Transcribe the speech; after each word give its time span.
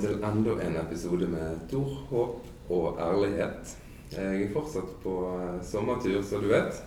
velkommen 0.00 0.44
til 0.44 0.54
enda 0.54 0.62
en 0.64 0.76
episode 0.80 1.26
med 1.28 1.58
Tor, 1.68 1.88
håp 2.08 2.70
og 2.72 3.00
ærlighet. 3.00 3.72
Jeg 4.12 4.44
er 4.44 4.52
fortsatt 4.54 4.94
på 5.02 5.12
eh, 5.28 5.58
sommertur, 5.66 6.22
som 6.24 6.40
du 6.40 6.48
vet. 6.48 6.78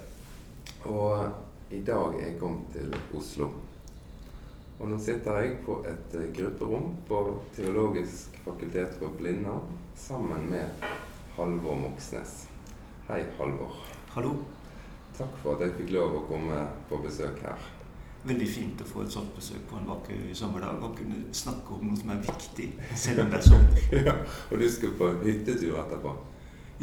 Og 0.90 1.30
i 1.70 1.82
dag 1.86 2.16
er 2.18 2.24
jeg 2.26 2.40
kommet 2.40 2.72
til 2.74 2.96
Oslo. 3.14 3.52
Og 4.80 4.90
nå 4.90 4.98
sitter 4.98 5.44
jeg 5.44 5.60
på 5.66 5.78
et 5.90 6.18
eh, 6.18 6.32
grupperom 6.34 6.96
på 7.08 7.22
Teologisk 7.56 8.40
fakultet 8.48 8.98
for 8.98 9.14
Blinder, 9.20 9.62
sammen 9.96 10.50
med 10.50 10.90
Halvor 11.38 11.78
Moxnes. 11.86 12.48
Hei, 13.12 13.22
Halvor. 13.38 13.78
Hallo. 14.16 14.36
Takk 15.14 15.38
for 15.44 15.54
at 15.54 15.68
jeg 15.68 15.78
fikk 15.84 15.96
lov 16.00 16.18
å 16.18 16.28
komme 16.32 16.66
på 16.90 17.04
besøk 17.06 17.46
her 17.46 17.72
veldig 18.24 18.48
fint 18.48 18.82
å 18.82 18.88
få 18.88 19.04
et 19.04 19.14
sånt 19.14 19.34
besøk 19.36 19.64
på 19.70 19.80
en 19.80 19.90
vakker 19.90 20.28
sommerdag 20.38 20.84
og 20.84 20.96
kunne 20.98 21.20
snakke 21.36 21.76
om 21.76 21.88
noe 21.90 22.00
som 22.00 22.14
er 22.14 22.22
viktig, 22.24 22.70
selv 22.96 23.26
om 23.26 23.32
det 23.34 23.40
er 23.40 23.48
sommer. 23.50 23.88
ja, 24.08 24.16
og 24.50 24.60
du 24.62 24.68
skal 24.72 24.96
på 25.00 25.10
hyttetur 25.26 25.80
etterpå? 25.84 26.16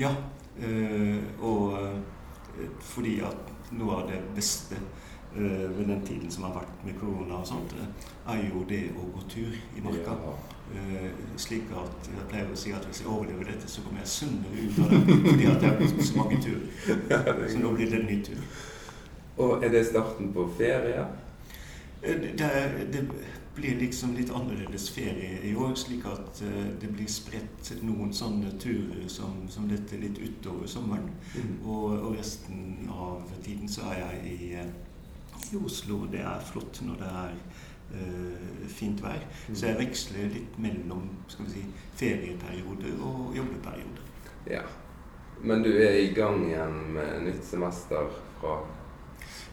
Ja. 0.01 0.15
Øh, 0.61 1.23
og 1.41 1.79
øh, 1.83 2.69
fordi 2.81 3.21
at 3.25 3.73
noe 3.73 4.03
av 4.03 4.11
det 4.11 4.19
beste 4.35 4.77
øh, 5.37 5.79
ved 5.79 5.85
den 5.87 6.03
tiden 6.07 6.31
som 6.31 6.45
har 6.45 6.59
vært 6.59 6.85
med 6.85 6.99
korona 7.01 7.41
og 7.41 7.47
sånt, 7.47 7.73
er 8.29 8.43
jo 8.51 8.65
det 8.69 8.83
å 8.99 9.07
gå 9.15 9.25
tur 9.29 9.55
i 9.77 9.85
marka. 9.85 10.17
Ja. 10.71 11.07
slik 11.37 11.73
at 11.75 12.07
jeg 12.07 12.27
pleier 12.31 12.51
å 12.53 12.57
si 12.59 12.71
at 12.71 12.85
hvis 12.87 13.01
jeg 13.01 13.09
overlever 13.11 13.49
dette, 13.49 13.67
så 13.67 13.83
kommer 13.83 14.05
jeg 14.05 14.13
sunnere 14.13 14.67
ut 14.69 14.77
av 14.85 14.93
det. 14.93 15.17
Fordi 15.25 15.49
at 15.51 15.65
jeg 15.65 15.71
har 15.73 15.81
gått 15.81 16.05
så 16.07 16.19
mange 16.19 16.37
turer. 16.45 17.49
Så 17.51 17.59
nå 17.59 17.73
blir 17.75 17.91
det 17.91 17.99
en 17.99 18.07
ny 18.07 18.19
tur. 18.23 18.45
Og 19.43 19.65
er 19.65 19.73
det 19.75 19.83
starten 19.89 20.31
på 20.37 20.45
ferie? 20.59 21.09
Eh, 22.03 22.17
det, 22.17 22.73
det, 22.93 23.07
blir 23.55 23.77
liksom 23.77 24.15
litt 24.15 24.31
annerledes 24.31 24.91
ferie 24.91 25.41
i 25.43 25.55
år, 25.57 25.75
slik 25.75 26.05
at 26.07 26.39
uh, 26.47 26.69
det 26.81 26.89
blir 26.95 27.09
spredt 27.11 27.73
noen 27.83 28.13
sånne 28.15 28.53
turer 28.63 29.09
som, 29.11 29.43
som 29.51 29.67
dette 29.69 29.99
litt 30.01 30.17
utover 30.23 30.71
sommeren. 30.71 31.11
Mm. 31.35 31.57
Og, 31.67 31.97
og, 31.99 32.15
resten 32.15 32.89
av 32.95 33.27
tiden 33.45 33.69
så 33.69 33.91
er 33.91 33.99
jeg 34.05 34.37
i, 34.37 34.49
uh, 34.63 35.51
i 35.51 35.61
Oslo. 35.61 36.05
Det 36.13 36.23
er 36.23 36.47
flott 36.53 36.81
når 36.87 37.03
det 37.03 37.11
er 37.25 37.37
uh, 37.99 38.65
fint 38.71 39.03
vær. 39.05 39.21
Mm. 39.51 39.59
Så 39.59 39.67
jeg 39.67 39.81
veksler 39.83 40.33
litt 40.39 40.59
mellom 40.63 41.11
skal 41.29 41.51
vi 41.51 41.59
si, 41.59 41.67
ferieperioder 42.01 43.03
og 43.03 43.37
jobbeperioder. 43.37 44.09
Ja. 44.49 44.65
Men 45.43 45.67
du 45.67 45.73
er 45.75 45.99
i 45.99 46.13
gang 46.17 46.47
igjen 46.47 46.81
med 46.95 47.27
nytt 47.27 47.45
semester 47.51 48.09
fra 48.41 48.61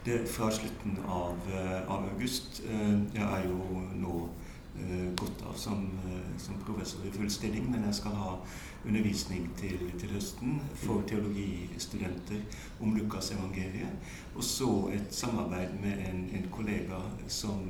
det 0.08 0.28
fra 0.28 0.52
slutten 0.52 0.98
av, 1.08 1.36
eh, 1.54 1.92
av, 1.92 2.10
august. 2.14 2.62
Eh, 2.70 3.00
jeg 3.14 3.24
er 3.24 3.48
jo 3.48 3.82
nå 4.00 4.30
eh, 4.80 5.10
gått 5.20 5.42
av 5.50 5.58
som, 5.60 5.84
som, 6.38 6.56
professor 6.66 7.04
i 7.06 7.12
full 7.12 7.30
stilling, 7.32 7.68
men 7.72 7.84
jeg 7.90 7.98
skal 8.00 8.16
ha 8.16 8.38
undervisning 8.86 9.50
til, 9.60 9.84
til 10.00 10.14
høsten 10.16 10.62
for 10.80 11.04
teologistudenter 11.10 12.62
om 12.80 12.96
Lukasevangeliet. 12.96 14.14
Og 14.36 14.44
så 14.44 14.70
et 14.96 15.12
samarbeid 15.12 15.76
med 15.84 16.06
en, 16.08 16.24
en 16.40 16.48
kollega 16.56 17.02
som 17.28 17.66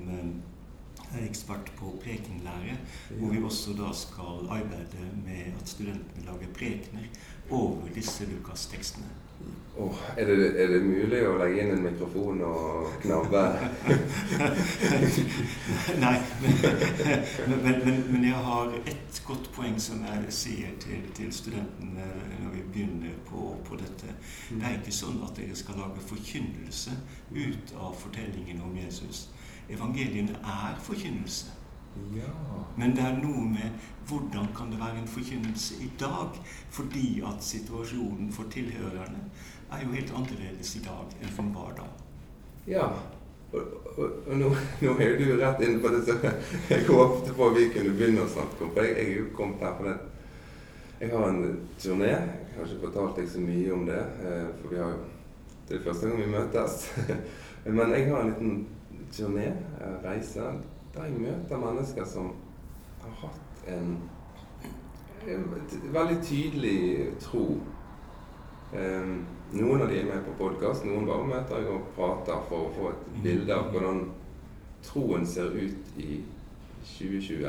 er 1.08 1.24
ekspert 1.24 1.72
på 1.80 1.96
prekenlære, 2.04 2.76
hvor 3.18 3.32
vi 3.34 3.42
også 3.44 3.74
da 3.80 3.94
skal 3.96 4.52
arbeide 4.60 5.08
med 5.24 5.56
at 5.56 5.70
studentene 5.70 6.28
lager 6.28 6.54
prekener 6.54 7.10
over 7.50 7.88
disse 7.96 8.28
Lukas-tekstene. 8.30 9.27
Oh, 9.80 9.94
er, 10.18 10.26
det, 10.26 10.62
er, 10.64 10.68
det, 10.68 10.80
mulig 10.82 11.20
å 11.30 11.36
legge 11.38 11.62
inn 11.62 11.76
en 11.76 11.84
mikrofon 11.86 12.40
og 12.42 12.96
knabbe? 13.04 13.44
Nei, 16.04 16.16
men, 16.42 17.60
men, 17.62 17.78
men, 17.84 18.00
men, 18.10 18.26
jeg 18.26 18.42
har 18.48 18.74
ett 18.80 19.22
godt 19.28 19.52
poeng 19.54 19.78
som 19.78 20.02
jeg 20.08 20.34
sier 20.34 20.74
til, 20.82 21.04
til 21.20 21.30
studentene 21.30 22.08
når 22.40 22.56
vi 22.56 22.64
begynner 22.74 23.22
på, 23.30 23.52
på, 23.70 23.78
dette. 23.78 24.18
Det 24.50 24.66
er 24.66 24.80
ikke 24.80 24.98
sånn 24.98 25.22
at 25.28 25.38
dere 25.38 25.60
skal 25.62 25.78
lage 25.84 26.10
forkynnelse 26.10 26.98
ut 27.38 27.78
av 27.78 27.94
fortellingen 28.02 28.66
om 28.66 28.74
Jesus. 28.82 29.28
Evangeliene 29.70 30.42
er 30.42 30.82
forkynnelse. 30.90 31.54
Ja. 32.16 32.32
Men 32.78 32.96
det 32.96 33.04
er 33.04 33.20
noe 33.22 33.46
med 33.50 33.86
hvordan 34.08 34.48
kan 34.56 34.72
det 34.72 34.80
være 34.80 35.02
en 35.02 35.08
forkynnelse 35.08 35.82
i 35.84 35.92
dag? 36.00 36.38
Fordi 36.70 37.22
at 37.28 37.44
situasjonen 37.44 38.32
for 38.32 38.50
tilhørerne 38.54 39.24
er 39.72 39.84
jo 39.84 39.92
helt 39.92 40.14
annerledes 40.16 40.76
i 40.76 40.84
dag 40.86 41.16
enn 41.22 41.34
den 41.38 41.54
var 41.56 41.74
da. 41.78 41.88
Ja, 42.68 42.88
og, 43.52 43.62
og, 43.98 44.12
og 44.28 44.38
nå, 44.38 44.52
nå, 44.82 44.94
er 45.00 45.10
jo 45.10 45.18
du 45.20 45.42
rett 45.42 45.62
inne 45.64 45.82
på 45.84 45.92
det, 45.94 46.04
så 46.08 46.16
jeg 46.70 46.86
håpet 46.88 47.36
på 47.36 47.50
at 47.50 47.58
vi 47.58 47.68
kunne 47.76 47.96
begynne 47.96 48.26
å 48.26 48.32
snakke 48.32 48.66
om 48.66 48.74
For 48.76 48.84
jeg, 48.84 48.96
jeg 48.98 49.12
er 49.12 49.20
jo 49.22 49.28
kommet 49.36 49.64
her 49.64 49.76
på 49.78 49.88
det. 49.88 49.98
Jeg 51.00 51.14
har 51.14 51.28
en 51.30 51.44
turné. 51.80 52.10
Jeg 52.12 52.56
har 52.58 52.72
ikke 52.72 52.88
fortalt 52.88 53.20
deg 53.20 53.30
så 53.30 53.44
mye 53.44 53.74
om 53.76 53.86
det, 53.88 54.00
eh, 54.26 54.48
for 54.62 54.74
vi 54.74 54.82
har 54.82 54.96
jo 54.96 55.06
Det 55.68 55.76
er 55.76 55.84
første 55.84 56.08
gang 56.08 56.22
vi 56.22 56.32
møtes. 56.32 56.76
Men 57.78 57.92
jeg 57.92 58.10
har 58.10 58.22
en 58.22 58.30
liten 58.32 58.68
turné, 59.12 59.48
reise, 60.04 60.46
der 60.98 61.06
jeg 61.06 61.20
møter 61.22 61.58
mennesker 61.62 62.06
som 62.06 62.32
har 63.02 63.18
hatt 63.22 63.68
en, 63.70 63.98
en 65.28 65.44
veldig 65.94 66.18
tydelig 66.24 67.12
tro. 67.22 67.60
Um, 68.74 69.14
noen 69.54 69.84
av 69.84 69.92
de 69.92 70.00
er 70.02 70.10
med 70.10 70.26
på 70.26 70.34
podkast, 70.42 70.88
noen 70.88 71.08
bare 71.08 71.28
møter 71.28 71.62
jeg 71.62 71.72
og 71.72 71.92
prater 71.96 72.42
for 72.50 72.68
å 72.68 72.74
få 72.76 72.90
et 72.92 73.06
mm. 73.12 73.22
bilde 73.24 73.56
av 73.56 73.70
hvordan 73.72 74.04
troen 74.88 75.24
ser 75.28 75.54
ut 75.54 76.02
i 76.02 76.20
2020. 76.98 77.48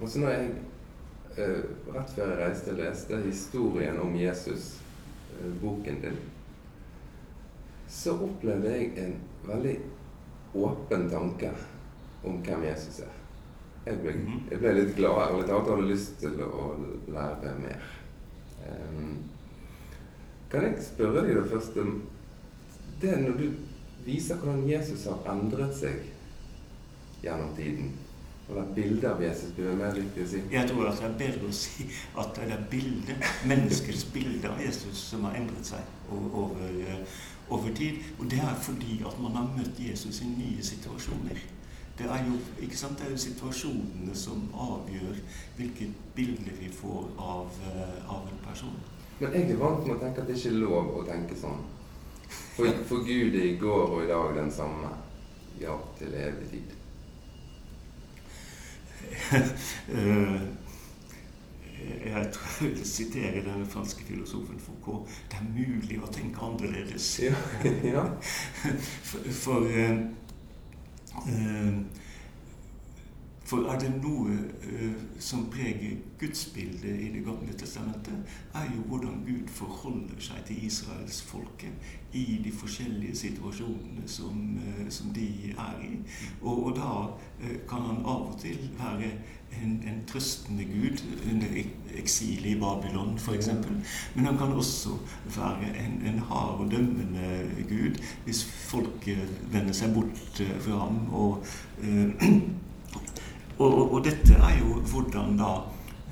Og 0.00 0.08
så 0.08 0.22
når 0.22 0.34
jeg 0.36 0.48
uh, 1.36 1.92
rett 1.96 2.16
før 2.16 2.32
jeg 2.32 2.40
reiste, 2.40 2.78
leste 2.78 3.20
historien 3.26 4.00
om 4.00 4.16
Jesus, 4.16 4.76
uh, 5.36 5.52
boken 5.60 6.02
din, 6.04 6.18
så 7.90 8.16
opplevde 8.22 8.72
jeg 8.72 8.92
en 9.02 9.18
veldig 9.46 9.78
åpen 10.56 11.10
tanke 11.10 11.50
om 12.26 12.40
hvem 12.44 12.66
Jesus 12.66 13.00
er. 13.06 13.14
Jeg 13.86 14.00
ble, 14.02 14.16
mhm. 14.18 14.42
jeg 14.50 14.58
ble 14.58 14.74
litt 14.74 14.96
glad 14.96 15.20
ærlig 15.22 15.42
litt 15.42 15.52
annet 15.54 15.70
hadde 15.70 15.90
lyst 15.92 16.16
til 16.22 16.40
å 16.42 16.64
lære 17.14 17.54
mer. 17.60 17.86
Um, 18.66 19.12
kan 20.50 20.66
jeg 20.66 20.82
spørre 20.82 21.22
deg 21.22 21.36
det 21.36 21.44
første 21.50 21.84
Det 22.98 23.10
er 23.12 23.20
når 23.22 23.36
du 23.38 23.46
viser 24.06 24.40
hvordan 24.40 24.64
Jesus 24.66 25.04
har 25.06 25.30
endret 25.34 25.74
seg 25.76 26.02
gjennom 27.22 27.54
tiden. 27.58 27.94
Eller 28.48 28.66
bildet 28.74 29.04
av 29.10 29.22
Jesus, 29.22 29.50
blir 29.56 29.74
mer 29.74 29.94
riktig 29.94 30.22
å 30.22 30.28
si? 30.30 30.40
Jeg 30.52 30.70
tror 30.70 30.86
at 30.86 31.00
det 31.00 31.06
er 31.08 31.16
bedre 31.18 31.48
å 31.50 31.56
si 31.58 31.86
at 32.22 32.36
det 32.38 32.46
er 32.54 32.62
bildet, 32.70 33.24
menneskets 33.50 34.04
bilde 34.14 34.52
av 34.52 34.62
Jesus 34.62 35.00
som 35.10 35.26
har 35.26 35.34
endret 35.40 35.66
seg 35.66 36.14
over, 36.14 36.62
eh, 36.62 37.18
over 37.50 37.74
tid. 37.74 37.98
Og 38.20 38.30
det 38.30 38.38
er 38.38 38.54
fordi 38.62 39.00
at 39.02 39.18
man 39.22 39.34
har 39.34 39.50
møtt 39.56 39.82
Jesus 39.82 40.22
i 40.22 40.30
nye 40.30 40.62
situasjoner. 40.62 41.42
Det 41.98 42.06
er 42.06 42.24
jo, 42.28 42.36
ikke 42.60 42.76
sant, 42.76 42.98
det 42.98 43.06
er 43.06 43.10
jo 43.10 43.20
situasjonene 43.22 44.14
som 44.16 44.42
avgjør 44.52 45.16
hvilket 45.56 45.94
bilde 46.16 46.52
vi 46.58 46.68
får 46.72 47.06
av, 47.16 47.48
uh, 47.64 48.12
av 48.12 48.26
en 48.28 48.42
person. 48.44 48.76
Men 49.18 49.32
jeg 49.32 49.50
er 49.54 49.60
vant 49.62 49.86
med 49.86 49.94
å 49.94 50.02
tenke 50.02 50.20
at 50.20 50.28
det 50.28 50.36
ikke 50.36 50.52
er 50.52 50.58
lov 50.60 50.90
å 50.92 51.06
tenke 51.08 51.38
sånn. 51.40 51.62
For, 52.56 52.68
for 52.88 53.06
Gud 53.06 53.38
er 53.38 53.48
i 53.48 53.56
går 53.60 53.86
og 53.86 54.02
i 54.02 54.10
dag 54.10 54.36
den 54.36 54.52
samme. 54.52 54.92
Ja, 55.60 55.78
til 55.96 56.12
evig 56.20 56.50
tid. 56.52 56.76
uh, 59.96 60.44
jeg 62.12 62.28
tror 62.34 62.60
jeg 62.60 62.74
vil 62.74 62.86
sitere 62.90 63.44
den 63.46 63.64
franske 63.72 64.04
filosofen 64.04 64.60
Foucault. 64.60 65.08
Det 65.32 65.40
er 65.40 65.48
mulig 65.48 65.96
å 66.02 66.12
tenke 66.12 66.44
annerledes. 66.44 67.08
Ja, 67.24 67.40
ja. 67.96 68.04
for, 69.08 69.32
for 69.40 69.72
Eh, 69.76 70.25
for 73.46 73.68
er 73.70 73.78
det 73.78 73.92
noe 74.00 74.34
uh, 74.66 74.94
som 75.22 75.44
preger 75.50 76.00
gudsbildet 76.18 76.98
i 77.04 77.10
Det 77.14 77.22
gamle 77.24 77.54
testamentet, 77.58 78.34
er 78.54 78.66
jo 78.74 78.82
hvordan 78.90 79.22
Gud 79.26 79.46
forholder 79.54 80.18
seg 80.20 80.42
til 80.48 80.64
israelsfolket 80.66 81.92
i 82.12 82.40
de 82.44 82.52
forskjellige 82.52 83.16
situasjonene 83.22 84.08
som, 84.10 84.40
uh, 84.58 84.82
som 84.90 85.14
de 85.14 85.28
er 85.52 85.84
i. 85.86 85.94
Og, 86.42 86.66
og 86.66 86.76
da 86.80 86.92
kan 87.70 87.86
han 87.86 88.02
av 88.02 88.32
og 88.32 88.40
til 88.42 88.70
være 88.78 89.12
en, 89.62 89.76
en 89.88 90.02
trøstende 90.08 90.64
gud 90.68 91.02
under 91.30 91.58
eksilet 91.96 92.50
i 92.52 92.58
Babylon 92.60 93.16
f.eks. 93.18 93.48
Men 94.14 94.28
han 94.28 94.38
kan 94.38 94.52
også 94.52 94.96
være 95.36 95.72
en, 95.84 95.96
en 96.06 96.18
hard 96.28 96.60
og 96.64 96.70
dømmende 96.70 97.64
gud 97.68 97.98
hvis 98.24 98.44
folk 98.44 99.08
vender 99.52 99.76
seg 99.76 99.94
bort 99.94 100.42
fra 100.64 100.78
ham. 100.84 101.00
og 101.12 101.44
og, 103.58 103.70
og, 103.70 103.92
og, 103.92 104.04
dette 104.04 104.36
er 104.36 104.58
jo 104.60 104.80
hvordan 104.90 105.36
da 105.40 105.52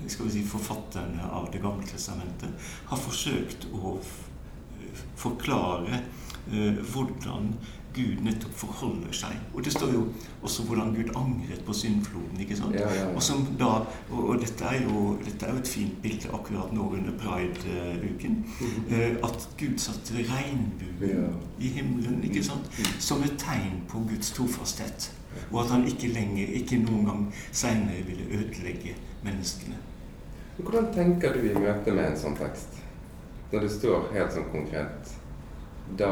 skal 0.08 0.26
vi 0.26 0.38
si, 0.38 0.44
forfatterne 0.48 1.28
av 1.32 1.48
Det 1.52 1.62
gamle 1.62 1.86
testamentet 1.88 2.68
har 2.90 3.00
forsøkt 3.00 3.68
å 3.72 3.96
forklare 5.16 6.02
uh, 6.52 6.80
hvordan 6.92 7.54
Gud 7.94 8.22
nettopp 8.26 8.52
forholder 8.58 9.12
seg. 9.14 9.36
Og 9.54 9.64
det 9.64 9.72
står 9.72 9.92
jo 9.94 10.02
også 10.42 10.62
hvordan 10.66 10.94
Gud 10.96 11.10
angret 11.16 11.62
på 11.66 11.72
syndfloden. 11.72 12.40
ikke 12.40 12.56
sant? 12.56 12.74
Ja, 12.74 12.88
ja, 12.94 13.00
ja. 13.04 13.14
Og, 13.14 13.22
som 13.22 13.44
da, 13.60 13.64
og, 14.10 14.20
og 14.28 14.40
dette, 14.42 14.64
er 14.64 14.82
jo, 14.82 15.16
dette 15.24 15.46
er 15.46 15.52
jo 15.54 15.62
et 15.62 15.68
fint 15.68 15.96
bilde 16.02 16.28
akkurat 16.34 16.72
nå 16.74 16.88
under 16.98 17.12
pride-uken. 17.18 18.38
eh, 18.90 19.16
At 19.24 19.48
Gud 19.60 19.78
satte 19.78 20.14
regnbuen 20.14 21.34
i 21.60 21.68
himmelen 21.68 22.22
ikke 22.24 22.44
sant? 22.44 22.70
som 22.98 23.22
et 23.22 23.38
tegn 23.38 23.82
på 23.88 23.98
Guds 24.10 24.30
trofasthet. 24.36 25.10
Og 25.50 25.64
at 25.64 25.70
han 25.70 25.86
ikke 25.86 26.08
lenger, 26.14 26.46
ikke 26.60 26.78
noen 26.84 27.06
gang 27.06 27.24
seinere 27.52 28.02
ville 28.06 28.26
ødelegge 28.38 28.94
menneskene. 29.24 29.74
Hvordan 30.58 30.92
tenker 30.94 31.32
du 31.34 31.40
i 31.48 31.54
møte 31.54 31.90
med 31.92 32.12
en 32.12 32.16
sånn 32.18 32.36
tekst? 32.38 32.76
Når 33.52 33.64
det 33.66 33.70
står 33.74 34.06
helt 34.14 34.32
sånn 34.34 34.46
konkret 34.52 35.10
Da 35.98 36.10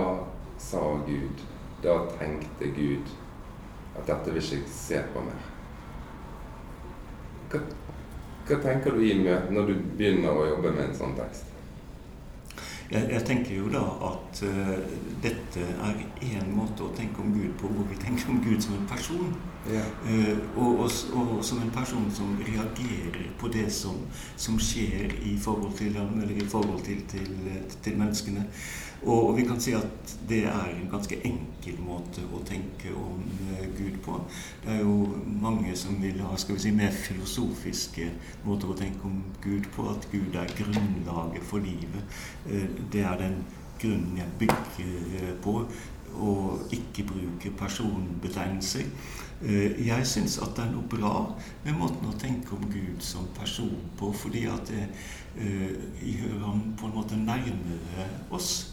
sa 0.63 0.81
Gud, 1.07 1.41
da 1.83 1.99
tenkte 2.19 2.71
Gud 2.77 3.15
at 3.99 4.07
dette 4.09 4.33
vil 4.33 4.43
ikke 4.43 4.61
jeg 4.61 4.75
se 4.75 5.01
på 5.15 5.23
mer. 5.25 5.49
Hva, 7.53 7.63
hva 8.49 8.61
tenker 8.63 8.97
du 8.97 9.03
i 9.05 9.17
møte 9.21 9.53
når 9.55 9.71
du 9.71 9.75
begynner 9.97 10.37
å 10.37 10.47
jobbe 10.55 10.73
med 10.73 10.89
en 10.89 11.01
sånn 11.03 11.19
tekst? 11.19 11.53
Jeg, 12.93 13.07
jeg 13.09 13.25
tenker 13.25 13.55
jo 13.57 13.71
da 13.73 13.83
at 14.05 14.41
uh, 14.45 14.73
dette 15.25 15.63
er 15.65 16.01
én 16.27 16.51
måte 16.53 16.85
å 16.85 16.93
tenke 16.97 17.23
om 17.25 17.31
Gud 17.33 17.55
på, 17.61 17.71
hvor 17.73 17.87
vi 17.89 17.97
tenker 18.01 18.29
om 18.33 18.43
Gud 18.45 18.61
som 18.61 18.77
en 18.77 18.89
person. 18.91 19.33
Ja. 19.71 19.85
Uh, 20.05 20.35
og, 20.61 20.83
og, 20.83 21.23
og 21.23 21.45
som 21.47 21.63
en 21.65 21.73
person 21.73 22.11
som 22.13 22.35
reagerer 22.45 23.31
på 23.41 23.49
det 23.55 23.69
som, 23.73 24.03
som 24.37 24.61
skjer 24.61 25.15
i 25.25 25.39
forhold 25.41 25.73
til 25.79 25.97
ham, 25.97 26.19
eller 26.21 26.37
i 26.37 26.49
forhold 26.53 26.85
til, 26.85 27.01
til, 27.09 27.33
til 27.85 27.97
menneskene. 28.01 28.45
Og, 29.03 29.37
vi 29.37 29.43
kan 29.43 29.61
si 29.61 29.73
at 29.75 30.13
det 30.29 30.45
er 30.47 30.69
en 30.71 30.91
ganske 30.91 31.17
enkel 31.27 31.79
måte 31.83 32.23
å 32.31 32.39
tenke 32.47 32.93
om 32.95 33.23
eh, 33.51 33.65
Gud 33.75 33.97
på. 34.05 34.21
Det 34.63 34.77
er 34.77 34.85
jo 34.85 35.23
mange 35.43 35.75
som 35.79 35.97
vil 36.03 36.21
ha 36.23 36.37
skal 36.39 36.55
vi 36.55 36.63
si, 36.69 36.75
mer 36.77 36.95
filosofiske 36.95 38.07
måter 38.47 38.71
å 38.71 38.77
tenke 38.79 39.09
om 39.09 39.25
Gud 39.43 39.67
på. 39.75 39.89
At 39.91 40.07
Gud 40.13 40.37
er 40.39 40.55
grunnlaget 40.55 41.43
for 41.49 41.65
livet. 41.65 42.21
Eh, 42.47 42.69
det 42.95 43.03
er 43.03 43.19
den 43.19 43.41
grunnen 43.83 44.21
jeg 44.21 44.37
bygger 44.39 44.95
eh, 45.19 45.35
på, 45.43 45.57
og 46.13 46.75
ikke 46.77 47.09
bruke 47.09 47.51
personbetegnelser. 47.59 48.87
Jeg 49.43 50.07
syns 50.07 50.37
at 50.39 50.53
det 50.55 50.63
er 50.63 50.69
noe 50.71 50.87
bra 50.87 51.25
med 51.65 51.75
måten 51.75 52.07
å 52.07 52.13
tenke 52.21 52.55
om 52.55 52.69
Gud 52.71 53.03
som 53.03 53.25
person 53.35 53.73
på, 53.99 54.13
fordi 54.15 54.45
at 54.47 54.71
det 54.71 54.85
gjør 55.99 56.37
ham 56.45 56.61
på 56.79 56.87
en 56.87 56.95
måte 56.95 57.19
nærmere 57.19 58.07
oss. 58.31 58.72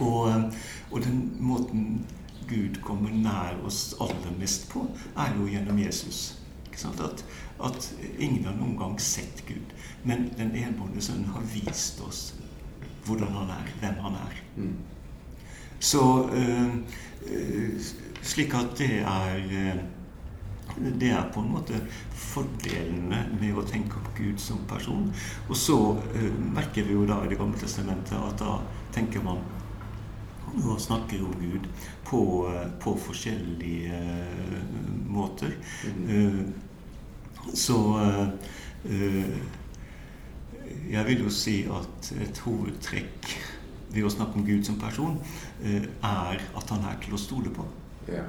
Og, 0.00 0.30
eh, 0.30 0.44
og 0.90 1.04
den 1.04 1.36
måten 1.40 2.06
Gud 2.48 2.80
kommer 2.82 3.10
nær 3.10 3.58
oss 3.66 3.94
aller 4.00 4.34
mest 4.38 4.68
på, 4.70 4.84
er 5.16 5.34
jo 5.38 5.48
gjennom 5.50 5.78
Jesus. 5.78 6.38
Ikke 6.66 6.80
sant? 6.80 7.00
At, 7.00 7.24
at 7.64 7.94
ingen 8.18 8.44
har 8.46 8.54
noen 8.54 8.76
gang 8.78 9.00
sett 9.02 9.42
Gud, 9.48 9.72
men 10.04 10.28
den 10.38 10.54
enbårne 10.54 11.02
sønnen 11.02 11.32
har 11.34 11.46
vist 11.54 12.00
oss 12.06 12.34
hvordan 13.06 13.32
han 13.32 13.50
er, 13.54 13.66
hvem 13.80 13.98
han 14.02 14.14
er. 14.18 14.38
Mm. 14.56 14.76
Så 15.80 16.28
øh, 16.32 16.74
øh, 17.30 17.80
Slik 18.22 18.54
at 18.54 18.78
det 18.78 18.98
er 18.98 19.36
øh, 19.36 19.76
Det 20.76 21.10
er 21.10 21.28
på 21.32 21.40
en 21.40 21.52
måte 21.54 21.78
fordelene 22.12 23.22
med 23.40 23.56
å 23.56 23.64
tenke 23.66 24.00
om 24.00 24.08
Gud 24.16 24.40
som 24.42 24.58
person. 24.68 25.08
Og 25.48 25.56
så 25.56 25.78
øh, 25.96 26.32
merker 26.52 26.84
vi 26.84 26.96
jo 26.96 27.06
da 27.08 27.22
i 27.24 27.30
Det 27.32 27.38
gamle 27.40 27.58
testamentet 27.60 28.16
at 28.18 28.40
da 28.42 28.58
tenker 28.92 29.24
man 29.24 29.40
og 30.56 30.80
snakker 30.80 31.24
om 31.24 31.34
Gud 31.40 31.66
på, 32.04 32.20
øh, 32.52 32.70
på 32.80 32.96
forskjellige 33.06 34.00
øh, 34.00 34.62
måter. 35.08 35.56
Eh, 36.08 36.40
så 37.54 37.78
øh, 38.04 38.28
øh, 38.84 39.36
jeg 40.90 41.06
vil 41.06 41.22
jo 41.22 41.30
si 41.30 41.62
at 41.62 42.12
et 42.22 42.38
hovedtrekk 42.38 43.30
ved 43.94 44.04
å 44.06 44.10
snakke 44.12 44.40
om 44.40 44.46
Gud 44.46 44.64
som 44.66 44.78
person, 44.80 45.18
eh, 45.62 45.82
er 46.02 46.42
at 46.42 46.70
han 46.70 46.84
er 46.84 46.98
til 47.02 47.16
å 47.16 47.20
stole 47.20 47.52
på. 47.54 47.66
Ja. 48.08 48.24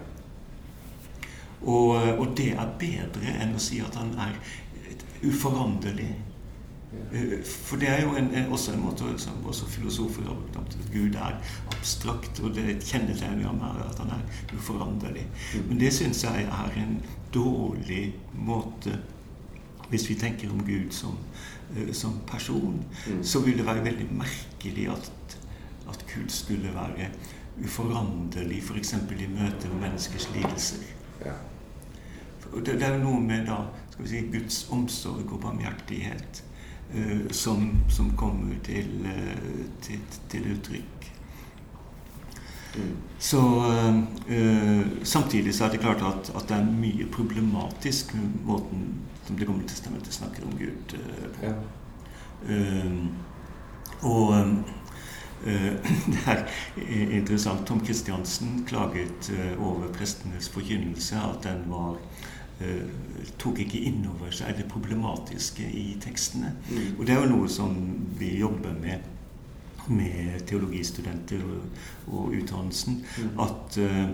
Og, 1.62 2.20
og 2.20 2.38
det 2.38 2.52
er 2.54 2.76
bedre 2.80 3.34
enn 3.42 3.56
å 3.56 3.60
si 3.60 3.80
at 3.82 3.96
han 3.98 4.12
er 4.22 4.36
uforanderlig. 5.24 6.10
Eh, 7.12 7.44
For 7.44 7.78
det 7.82 7.90
er 7.90 8.02
jo 8.06 8.14
en, 8.16 8.30
en- 8.36 8.52
også 8.54 8.74
en 8.74 8.84
måte 8.86 9.10
som 9.20 9.34
også 9.46 9.66
filosofer 9.68 10.24
har 10.30 10.36
brukt 10.38 10.58
at 10.62 10.78
Gud 10.94 11.16
er 11.16 11.40
abstrakt, 11.74 12.40
og 12.44 12.54
det 12.56 12.78
kjennetegn 12.86 13.38
vi 13.40 13.44
ham 13.44 13.60
er 13.66 13.82
at 13.90 14.00
han 14.00 14.14
er 14.20 14.56
uforanderlig. 14.56 15.26
Men 15.68 15.80
det 15.82 15.94
syns 15.94 16.24
jeg 16.24 16.46
er 16.46 16.78
en 16.84 17.02
dårlig 17.34 18.14
måte 18.34 19.00
hvis 19.90 20.10
vi 20.10 20.16
tenker 20.20 20.52
om 20.52 20.62
Gud 20.68 20.92
som, 20.92 21.18
eh, 21.76 21.94
som 21.94 22.20
person, 22.28 22.84
Mm. 23.08 23.24
så 23.24 23.40
vil 23.40 23.58
det 23.58 23.66
være 23.66 23.84
veldig 23.86 24.08
merkelig 24.12 24.90
at, 24.92 25.38
at 25.90 26.06
Gud 26.14 26.30
skulle 26.30 26.74
være 26.76 27.08
uforanderlig 27.64 28.62
f.eks. 28.64 28.94
i 28.94 29.28
møte 29.28 29.68
med 29.72 29.82
menneskers 29.82 30.28
lidelser. 30.36 30.84
Det, 32.56 32.78
det 32.80 32.88
er 32.88 33.00
noe 33.02 33.20
med 33.24 33.48
da, 33.50 33.62
skal 33.92 34.06
vi 34.06 34.12
si, 34.12 34.24
Guds 34.34 34.60
omsorg 34.74 35.32
og 35.32 35.42
barmhjertighet 35.44 36.44
uh, 36.96 37.28
som, 37.32 37.70
som 37.90 38.12
kommer 38.20 38.56
til, 38.64 38.92
uh, 39.06 39.66
til, 39.82 40.04
til 40.30 40.52
uttrykk. 40.56 41.10
Mm. 42.78 42.96
Så 43.20 43.42
uh, 44.30 44.82
Samtidig 45.04 45.56
så 45.56 45.66
er 45.66 45.76
det 45.76 45.82
klart 45.82 46.04
at, 46.06 46.32
at 46.36 46.50
det 46.50 46.58
er 46.60 46.72
mye 46.72 47.08
problematisk 47.12 48.14
med 48.16 48.42
måten 48.46 48.88
som 49.28 49.36
Det 49.36 49.48
gamle 49.48 49.68
testamentet 49.68 50.14
snakker 50.14 50.46
om 50.48 50.54
Gud 50.58 50.94
eh, 50.96 51.26
på. 51.36 51.46
ja. 51.46 51.54
Eh, 52.50 52.92
og 54.02 54.40
eh, 55.46 55.74
det 56.14 56.24
er 56.28 56.44
interessant. 57.12 57.68
Tom 57.68 57.86
Christiansen 57.86 58.64
klaget 58.68 59.32
eh, 59.34 59.68
over 59.68 59.92
prestenes 59.94 60.50
forkynnelse, 60.50 61.16
at 61.16 61.44
den 61.44 61.66
var 61.68 61.98
eh, 61.98 62.17
tok 63.38 63.60
ikke 63.62 63.84
inn 63.86 64.00
over 64.10 64.32
seg 64.34 64.56
det 64.58 64.64
problematiske 64.72 65.62
i 65.62 65.92
tekstene. 66.02 66.56
Mm. 66.72 66.88
Og 66.96 67.04
det 67.06 67.14
er 67.14 67.22
jo 67.22 67.36
noe 67.36 67.52
som 67.52 67.76
vi 68.18 68.32
jobber 68.40 68.74
med 68.82 69.14
med 69.88 70.40
teologistudenter 70.48 71.44
og, 71.44 71.62
og 72.08 72.34
utdannelsen. 72.36 73.06
Mm. 73.18 73.40
At 73.40 73.78
eh, 73.78 74.10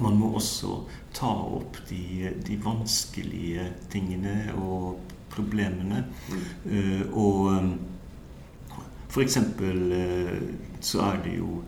man 0.00 0.18
må 0.18 0.32
også 0.36 0.82
ta 1.14 1.30
opp 1.30 1.78
de, 1.88 2.32
de 2.46 2.58
vanskelige 2.64 3.66
tingene 3.92 4.52
og 4.56 5.00
problemene. 5.32 6.04
Mm. 6.28 6.42
Eh, 6.72 7.04
og 7.12 7.52
eh, 7.54 7.70
for 9.08 9.24
eksempel 9.24 9.92
eh, 9.92 10.42
så 10.80 11.06
er 11.10 11.22
det 11.26 11.38
jo 11.38 11.62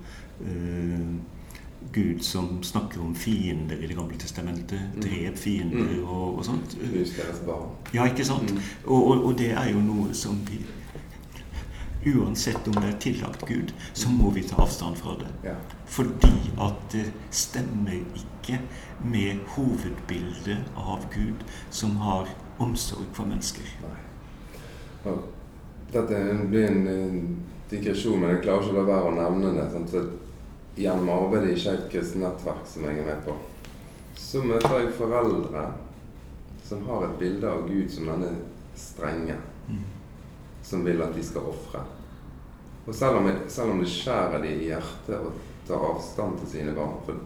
eh, 0.44 1.08
Gud 1.92 2.22
som 2.22 2.62
snakker 2.62 3.00
om 3.00 3.14
fiender 3.14 3.76
i 3.76 3.86
Det 3.86 3.96
gamle 3.96 4.16
testamentet. 4.18 4.80
Mm. 4.94 5.00
Drep 5.02 5.38
fiender 5.38 5.92
Mm. 5.96 6.04
og, 6.04 6.38
og 6.38 6.44
sånt. 6.44 6.76
Ja, 7.94 8.04
ikke 8.04 8.24
sant? 8.24 8.50
Mm. 8.54 8.60
Og, 8.84 9.06
og, 9.06 9.24
og 9.24 9.38
det 9.38 9.50
er 9.52 9.68
jo 9.72 9.78
noe 9.80 10.14
som 10.14 10.40
vi 10.50 10.64
Uansett 12.06 12.66
om 12.68 12.74
det 12.74 12.88
er 12.88 12.98
tillagt 13.00 13.46
Gud, 13.48 13.70
så 13.92 14.10
må 14.12 14.30
vi 14.30 14.42
ta 14.42 14.58
avstand 14.60 14.96
fra 14.96 15.14
det. 15.20 15.28
Ja. 15.44 15.54
Fordi 15.86 16.50
at 16.60 16.74
det 16.92 17.06
stemmer 17.30 17.94
ikke 17.96 18.58
med 19.04 19.40
hovedbildet 19.54 20.58
av 20.76 21.06
Gud, 21.14 21.44
som 21.70 21.96
har 21.96 22.28
omsorg 22.58 23.06
for 23.12 23.24
mennesker. 23.24 23.64
Dette 25.94 26.20
blir 26.50 26.66
en 26.68 27.38
digresjon, 27.70 28.20
men 28.20 28.30
jeg 28.34 28.42
klarer 28.42 28.68
ikke 28.68 28.76
å 28.76 28.82
la 28.82 28.86
være 28.90 29.08
å 29.08 29.16
nevne 29.16 29.54
det. 29.56 29.66
Sant? 29.72 29.96
Gjennom 30.76 31.08
arbeidet 31.08 31.54
i 31.54 31.60
Skeivt 31.60 31.90
kristent 31.92 32.24
nettverk, 32.24 32.64
som 32.66 32.86
jeg 32.88 32.98
er 32.98 33.06
med 33.06 33.20
på, 33.26 33.36
så 34.18 34.42
møter 34.42 34.80
jeg 34.80 34.94
foreldre 34.98 35.68
som 36.64 36.82
har 36.88 37.04
et 37.06 37.18
bilde 37.20 37.50
av 37.50 37.68
Gud 37.68 37.92
som 37.92 38.08
denne 38.10 38.32
strenge, 38.78 39.36
som 40.62 40.82
vil 40.84 41.02
at 41.04 41.14
de 41.14 41.22
skal 41.22 41.46
ofre. 41.52 41.84
Og 42.86 42.94
selv 42.94 43.20
om, 43.20 43.28
jeg, 43.30 43.46
selv 43.48 43.70
om 43.70 43.80
det 43.80 43.90
skjærer 43.92 44.42
de 44.42 44.50
i 44.50 44.68
hjertet 44.72 45.14
å 45.14 45.30
ta 45.68 45.78
avstand 45.92 46.40
til 46.42 46.50
sine 46.50 46.74
barn 46.76 46.98
For 47.06 47.20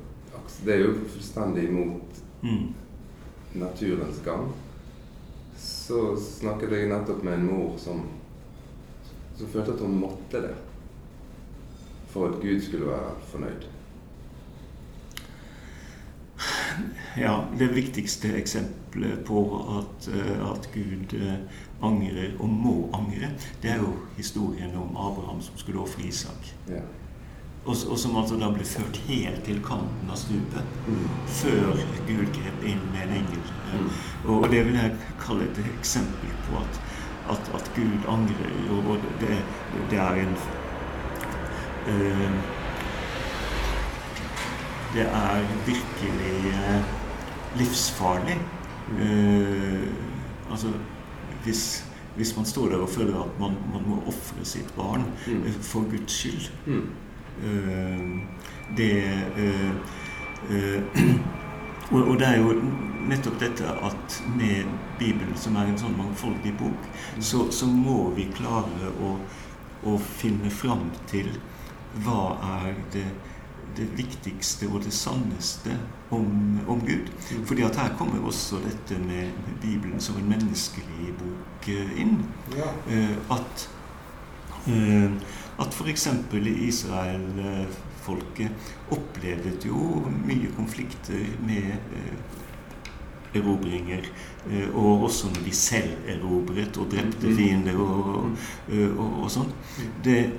det 0.65 0.75
er 0.75 0.85
jo 0.85 0.93
fullstendig 1.09 1.65
imot 1.69 2.25
Mm. 2.43 2.75
naturens 3.53 4.21
gang, 4.25 4.53
så 5.59 6.17
snakket 6.17 6.71
jeg 6.71 6.91
nettopp 6.91 7.25
med 7.27 7.35
en 7.35 7.47
mor 7.49 7.73
som, 7.83 8.05
som 9.35 9.51
følte 9.51 9.75
at 9.75 9.83
hun 9.83 9.97
måtte 9.99 10.43
det 10.45 10.53
for 12.09 12.29
at 12.29 12.41
Gud 12.43 12.61
skulle 12.61 12.87
være 12.87 13.11
fornøyd. 13.33 13.69
Ja, 17.19 17.45
det 17.59 17.75
viktigste 17.75 18.31
eksempelet 18.39 19.25
på 19.27 19.41
at, 19.79 20.09
eh, 20.15 20.51
at 20.51 20.69
Gud 20.75 21.15
eh, 21.19 21.41
angrer 21.83 22.37
og 22.39 22.49
må 22.49 22.77
angre, 22.95 23.33
det 23.63 23.71
er 23.71 23.83
jo 23.83 23.97
historien 24.17 24.77
om 24.77 24.97
Abraham 24.97 25.43
som 25.43 25.59
skulle 25.59 25.81
ofre 25.81 26.07
Isak. 26.07 26.55
Ja. 26.69 26.85
og, 27.65 27.77
og, 27.91 27.99
som 27.99 28.17
altså 28.17 28.37
da 28.41 28.49
ble 28.55 28.65
ført 28.65 28.97
helt 29.09 29.43
til 29.45 29.59
kanten 29.65 30.13
av 30.13 30.17
stupet 30.17 30.87
mm. 30.87 31.03
før 31.41 31.83
Gud 32.09 32.31
grep 32.37 32.63
inn 32.65 32.81
med 32.95 33.03
en 33.09 33.17
engel. 33.19 33.51
Mm. 33.73 33.91
Og, 34.25 34.47
det 34.53 34.63
vil 34.69 34.79
jeg 34.79 34.95
kalle 35.21 35.49
et 35.51 35.61
eksempel 35.75 36.33
på 36.47 36.63
at, 36.63 36.81
at, 37.35 37.51
at 37.59 37.71
Gud 37.77 38.09
angrer. 38.09 38.55
Og 38.79 38.97
det, 39.21 39.43
det 39.91 40.01
er 40.01 40.23
en 40.23 40.39
Det 44.95 45.05
er 45.05 45.43
virkelig 45.67 46.53
uh, 46.53 47.59
livsfarlig. 47.59 48.39
Uh, 48.93 49.89
altså 50.51 50.73
hvis 51.45 51.85
hvis 52.19 52.37
man 52.37 52.45
står 52.45 52.69
der 52.69 52.77
og 52.77 52.89
føler 52.89 53.21
at 53.21 53.41
man, 53.41 53.55
man 53.73 53.83
må 53.87 54.03
ofre 54.07 54.45
sitt 54.45 54.75
barn 54.77 55.05
mm. 55.27 55.53
for 55.63 55.81
Guds 55.91 56.13
skyld. 56.13 56.51
Mm. 56.67 56.89
Det 58.77 59.15
uh, 59.39 59.75
og, 61.93 62.09
og, 62.09 62.19
det 62.19 62.27
er 62.29 62.39
jo 62.39 62.57
nettopp 63.09 63.39
dette 63.41 63.71
at 63.87 64.23
med 64.37 64.67
Bibelen, 64.99 65.37
som 65.37 65.57
er 65.57 65.71
en 65.71 65.79
sånn 65.79 65.95
mangfoldig 65.99 66.57
bok, 66.59 66.89
mm. 66.91 67.23
så, 67.23 67.47
så, 67.55 67.67
må 67.71 68.11
vi 68.17 68.27
klare 68.35 68.91
å, 68.99 69.15
å 69.87 69.95
finne 70.19 70.51
fram 70.51 70.89
til 71.11 71.31
hva 72.05 72.21
er 72.63 72.75
det 72.93 73.09
det 73.79 73.87
viktigste 73.95 74.67
og 74.73 74.83
det 74.85 74.93
sanneste 74.93 75.79
om, 76.11 76.59
om 76.69 76.81
Gud. 76.81 77.11
Mm. 77.31 77.47
Fordi 77.47 77.63
at 77.63 77.77
her 77.77 77.97
kommer 77.99 78.27
også 78.27 78.57
dette 78.65 78.99
med, 79.03 79.23
med 79.47 79.55
Bibelen 79.63 80.01
som 80.01 80.17
en 80.19 80.31
menneskelig 80.33 81.13
bok 81.19 81.69
eh, 81.69 82.01
inn. 82.01 82.27
Ja. 82.57 82.69
Uh, 82.89 83.37
at 83.37 83.71
uh, 84.69 85.13
at 85.59 85.75
f.eks. 85.75 86.09
Israel-folket 86.47 88.51
opplevde 88.95 89.67
jo 89.67 90.07
mye 90.27 90.51
konflikter 90.57 91.25
med 91.47 91.73
erobringer. 93.35 94.03
og 94.75 95.03
også 95.03 95.27
når 95.27 95.45
de 95.45 95.53
selv 95.53 95.91
erobret 96.09 96.77
og 96.79 96.91
drepte 96.91 97.27
mm. 97.27 97.37
fiender 97.37 97.77
og, 97.77 98.31
og, 98.71 99.23
og 99.25 99.31
sånn. 99.31 99.51
Mm. 99.51 99.85
Det 100.05 100.31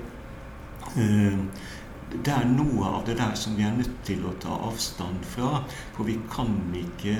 det 0.95 2.33
er 2.33 2.47
noe 2.49 2.87
av 2.87 3.03
det 3.05 3.19
der 3.19 3.35
som 3.37 3.57
vi 3.57 3.65
er 3.67 3.75
nødt 3.77 3.99
til 4.07 4.23
å 4.25 4.33
ta 4.41 4.55
avstand 4.69 5.25
fra. 5.35 5.63
For 5.95 6.09
vi 6.09 6.17
kan 6.31 6.55
ikke 6.75 7.19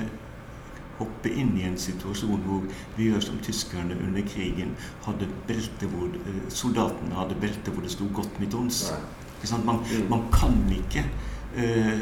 hoppe 1.00 1.32
inn 1.32 1.54
i 1.58 1.64
en 1.68 1.78
situasjon 1.80 2.42
hvor 2.44 2.64
vi 2.96 3.08
gjør 3.08 3.22
som 3.24 3.38
tyskerne 3.44 3.96
under 4.04 4.24
krigen. 4.26 4.74
hadde 5.06 5.28
belte 5.48 5.88
hvor, 5.92 6.08
eh, 6.08 6.42
Soldatene 6.48 7.14
hadde 7.14 7.40
belte 7.40 7.70
hvor 7.70 7.82
det 7.82 7.90
sto 7.90 8.04
'godt 8.04 8.40
mitt 8.40 8.54
ons'. 8.54 8.92
Man, 9.64 9.76
mm. 9.76 10.10
man, 10.10 10.22
kan 10.32 10.52
ikke 10.68 11.04
uh, 11.56 12.00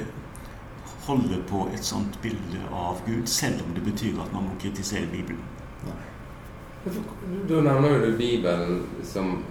holde 1.07 1.39
på 1.49 1.69
et 1.73 1.85
sånt 1.85 2.19
bilde 2.23 2.59
av 2.73 2.99
Gud, 3.07 3.27
selv 3.27 3.63
om 3.63 3.75
det 3.75 3.85
betyr 3.85 4.21
at 4.21 4.33
man 4.33 4.43
må 4.43 4.51
kritisere 4.59 5.07
Bibelen. 5.07 5.45
Da 7.49 7.61
nevner 7.61 7.89
jo 7.89 8.11
du 8.11 8.17
Bibelen 8.17 8.83
som 9.05 9.45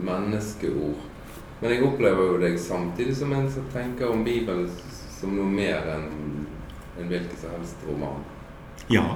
menneskeord. 0.00 1.09
Men 1.60 1.74
jeg 1.74 1.84
opplever 1.84 2.32
jo 2.32 2.38
deg 2.40 2.58
samtidig 2.60 3.16
som 3.16 3.32
en 3.36 3.50
som 3.52 3.66
tenker 3.72 4.08
om 4.08 4.24
Bibelen 4.24 4.68
som 5.20 5.34
noe 5.36 5.48
mer 5.52 5.88
enn 5.96 6.08
en 6.98 7.08
hvilken 7.08 7.36
som 7.40 7.56
helst 7.56 7.84
roman. 7.88 8.24
Ja. 8.90 9.06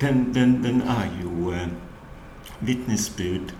Den, 0.00 0.34
den, 0.34 0.62
den 0.64 0.78
er 0.80 1.10
jo 1.20 1.50
eh, 1.52 1.66
vitnesbyrd 2.64 3.50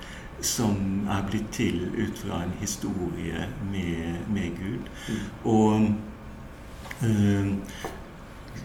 som 0.41 1.09
er 1.13 1.27
blitt 1.29 1.51
til 1.53 1.83
ut 1.99 2.17
fra 2.19 2.39
en 2.47 2.55
historie 2.61 3.45
med, 3.73 4.23
med 4.33 4.57
Gud. 4.57 4.89
Mm. 5.09 5.27
Og 5.45 5.83
øh, 7.05 7.51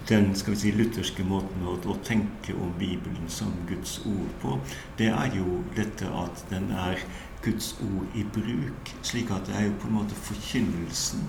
den 0.10 0.36
skal 0.36 0.54
vi 0.54 0.60
si, 0.60 0.72
lutherske 0.72 1.24
måten 1.27 1.68
å, 1.68 1.75
å, 1.75 1.98
tenke 2.04 2.56
om 2.56 2.72
Bibelen 2.80 3.27
som 3.27 3.51
Guds 3.68 3.98
ord 4.06 4.32
på, 4.42 4.60
det 5.00 5.10
er 5.12 5.36
jo 5.36 5.62
dette 5.75 6.10
at 6.24 6.46
den 6.50 6.70
er 6.72 7.01
Guds 7.46 7.68
ord 7.86 8.06
i 8.18 8.25
bruk. 8.34 8.84
Slik 9.02 9.32
at 9.32 9.48
det 9.48 9.56
er 9.56 9.64
jo 9.70 9.74
på 9.80 9.88
en 9.88 9.98
måte 10.02 10.16
forkynnelsen 10.28 11.22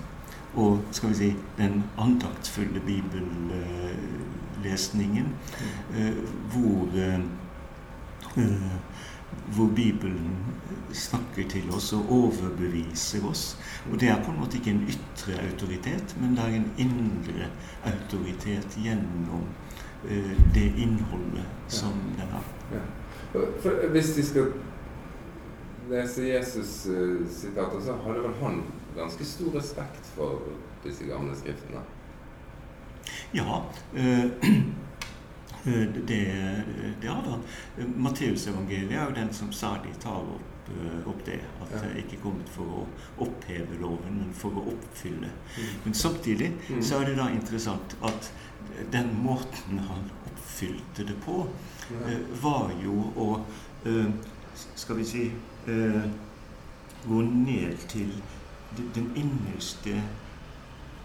og 0.57 0.81
skal 0.91 1.09
vi 1.09 1.15
si 1.15 1.35
den 1.57 1.83
andaktsfulle 1.97 2.81
bibellesningen 2.85 5.27
eh, 5.95 6.13
hvor 6.51 6.87
eh, 6.97 7.19
hvor 9.55 9.67
Bibelen 9.75 10.37
snakker 10.93 11.49
til 11.49 11.71
oss 11.71 11.93
og 11.93 12.11
overbeviser 12.11 13.27
oss. 13.27 13.57
Og 13.91 13.99
det 13.99 14.09
er 14.09 14.23
på 14.23 14.31
en 14.31 14.39
måte 14.39 14.57
ikke 14.57 14.71
en 14.71 14.89
ytre 14.89 15.33
autoritet, 15.51 16.17
men 16.21 16.35
det 16.35 16.43
er 16.43 16.47
en 16.47 16.71
indre 16.77 17.49
autoritet 17.85 18.77
gjennom 18.83 19.43
det 20.55 20.73
innholdet 20.77 21.45
som 21.67 21.93
den 22.17 22.27
har. 22.31 22.43
Ja. 22.71 22.79
Hvis 23.91 24.15
de 24.15 24.25
skal 24.25 24.45
leser 25.89 26.23
Jesus-sitater, 26.23 27.81
så 27.81 27.95
hadde 28.03 28.23
vel 28.25 28.33
han 28.41 28.63
ganske 28.97 29.25
stor 29.25 29.51
respekt 29.59 30.11
for 30.15 30.41
disse 30.83 31.05
gamle 31.07 31.35
skriftene? 31.35 31.83
Ja. 33.31 33.63
Øh, 33.93 34.25
det, 36.07 36.21
det 37.01 37.09
hadde 37.09 37.29
han. 37.29 37.43
Matteusevangeliet 37.95 38.91
er 38.91 39.05
jo 39.05 39.15
den 39.15 39.33
som 39.33 39.51
særlig 39.51 39.93
tar 39.99 40.21
opp, 40.21 40.71
opp 41.05 41.25
det. 41.25 41.39
At 41.61 41.75
det 41.81 42.03
ikke 42.03 42.17
er 42.17 42.23
kommet 42.23 42.51
for 42.51 42.81
å 42.81 42.85
oppheve 43.27 43.79
loven, 43.81 44.21
men 44.21 44.33
for 44.35 44.55
å 44.55 44.65
oppfylle. 44.73 45.31
Mm. 45.57 45.73
Men 45.85 45.93
samtidig 45.93 46.51
mm. 46.69 46.81
så 46.81 47.01
er 47.01 47.11
det 47.11 47.17
da 47.19 47.29
interessant 47.31 47.97
at 48.07 48.31
den 48.91 49.11
måten 49.23 49.79
han 49.89 50.09
oppfylte 50.29 51.07
det 51.07 51.15
på, 51.25 51.45
var 52.41 52.73
jo 52.83 53.11
å 53.15 53.29
Skal 54.75 54.97
vi 54.97 55.03
si 55.05 55.19
eh, 55.67 56.07
gå 57.07 57.21
ned 57.21 57.77
til 57.87 58.13
den 58.95 59.11
innerste 59.15 60.01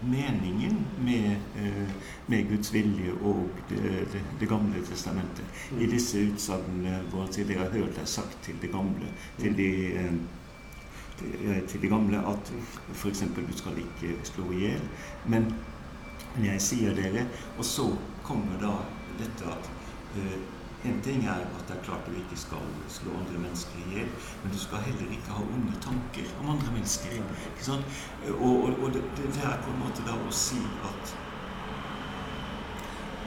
meningen 0.03 0.85
med, 0.99 1.35
eh, 1.55 1.89
med, 2.27 2.49
Guds 2.49 2.73
vilje 2.73 3.13
og 3.21 3.49
det, 3.69 4.07
det, 4.13 4.21
det 4.39 4.49
gamle 4.49 4.85
testamentet. 4.85 5.45
Mm. 5.71 5.81
I 5.81 5.85
disse 5.85 6.25
utsagnene 6.33 7.01
hvor 7.09 7.25
det 7.25 7.57
har 7.57 7.69
hørt 7.69 7.97
er 7.97 8.05
sagt 8.05 8.37
til 8.43 8.55
det 8.61 8.71
gamle, 8.71 9.07
til 9.39 9.57
de, 9.57 9.93
eh, 9.95 11.63
til 11.67 11.81
de 11.81 11.87
gamle 11.87 12.17
at 12.27 12.53
f.eks. 12.93 13.23
du 13.35 13.57
skal 13.57 13.77
ikke 13.77 14.17
slå 14.23 14.51
i 14.51 14.59
hjel. 14.65 14.89
Men 15.25 15.53
jeg 16.43 16.61
sier 16.61 16.95
dere 16.97 17.27
Og 17.57 17.65
så 17.65 17.83
kommer 18.23 18.57
da 18.61 18.73
dette 19.19 19.45
at 19.45 19.69
eh, 20.17 20.39
en 20.85 21.01
ting 21.01 21.25
er 21.25 21.31
at 21.31 21.67
det 21.67 21.75
er 21.77 21.83
klart 21.83 22.07
du 22.07 22.15
ikke 22.19 22.37
skal 22.39 22.63
slå 22.91 23.11
andre 23.19 23.39
mennesker 23.39 23.79
i 23.79 23.95
hjel, 23.95 24.09
men 24.43 24.51
du 24.51 24.59
skal 24.59 24.83
heller 24.87 25.11
ikke 25.11 25.31
ha 25.31 25.43
onde 25.43 25.75
tanker 25.81 26.31
om 26.41 26.49
andre 26.55 26.71
mennesker. 26.73 27.11
Ikke 27.15 27.65
sant? 27.65 27.85
Og, 28.29 28.63
og, 28.63 28.79
og 28.83 28.93
det, 28.93 29.03
det, 29.17 29.43
er 29.43 29.61
på 29.63 29.71
en 29.71 29.79
måte 29.79 30.03
da 30.07 30.17
å 30.17 30.33
si 30.35 30.59
at 30.89 31.13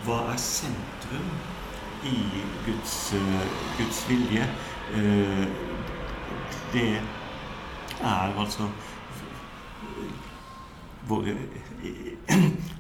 Hva 0.06 0.18
er 0.30 0.38
sentrum 0.38 1.30
i 2.06 2.18
Guds, 2.66 2.98
Guds 3.78 4.02
vilje? 4.08 4.44
Uh, 4.94 5.46
det 6.72 6.90
er 8.00 8.36
altså 8.38 8.68
våre 11.08 11.36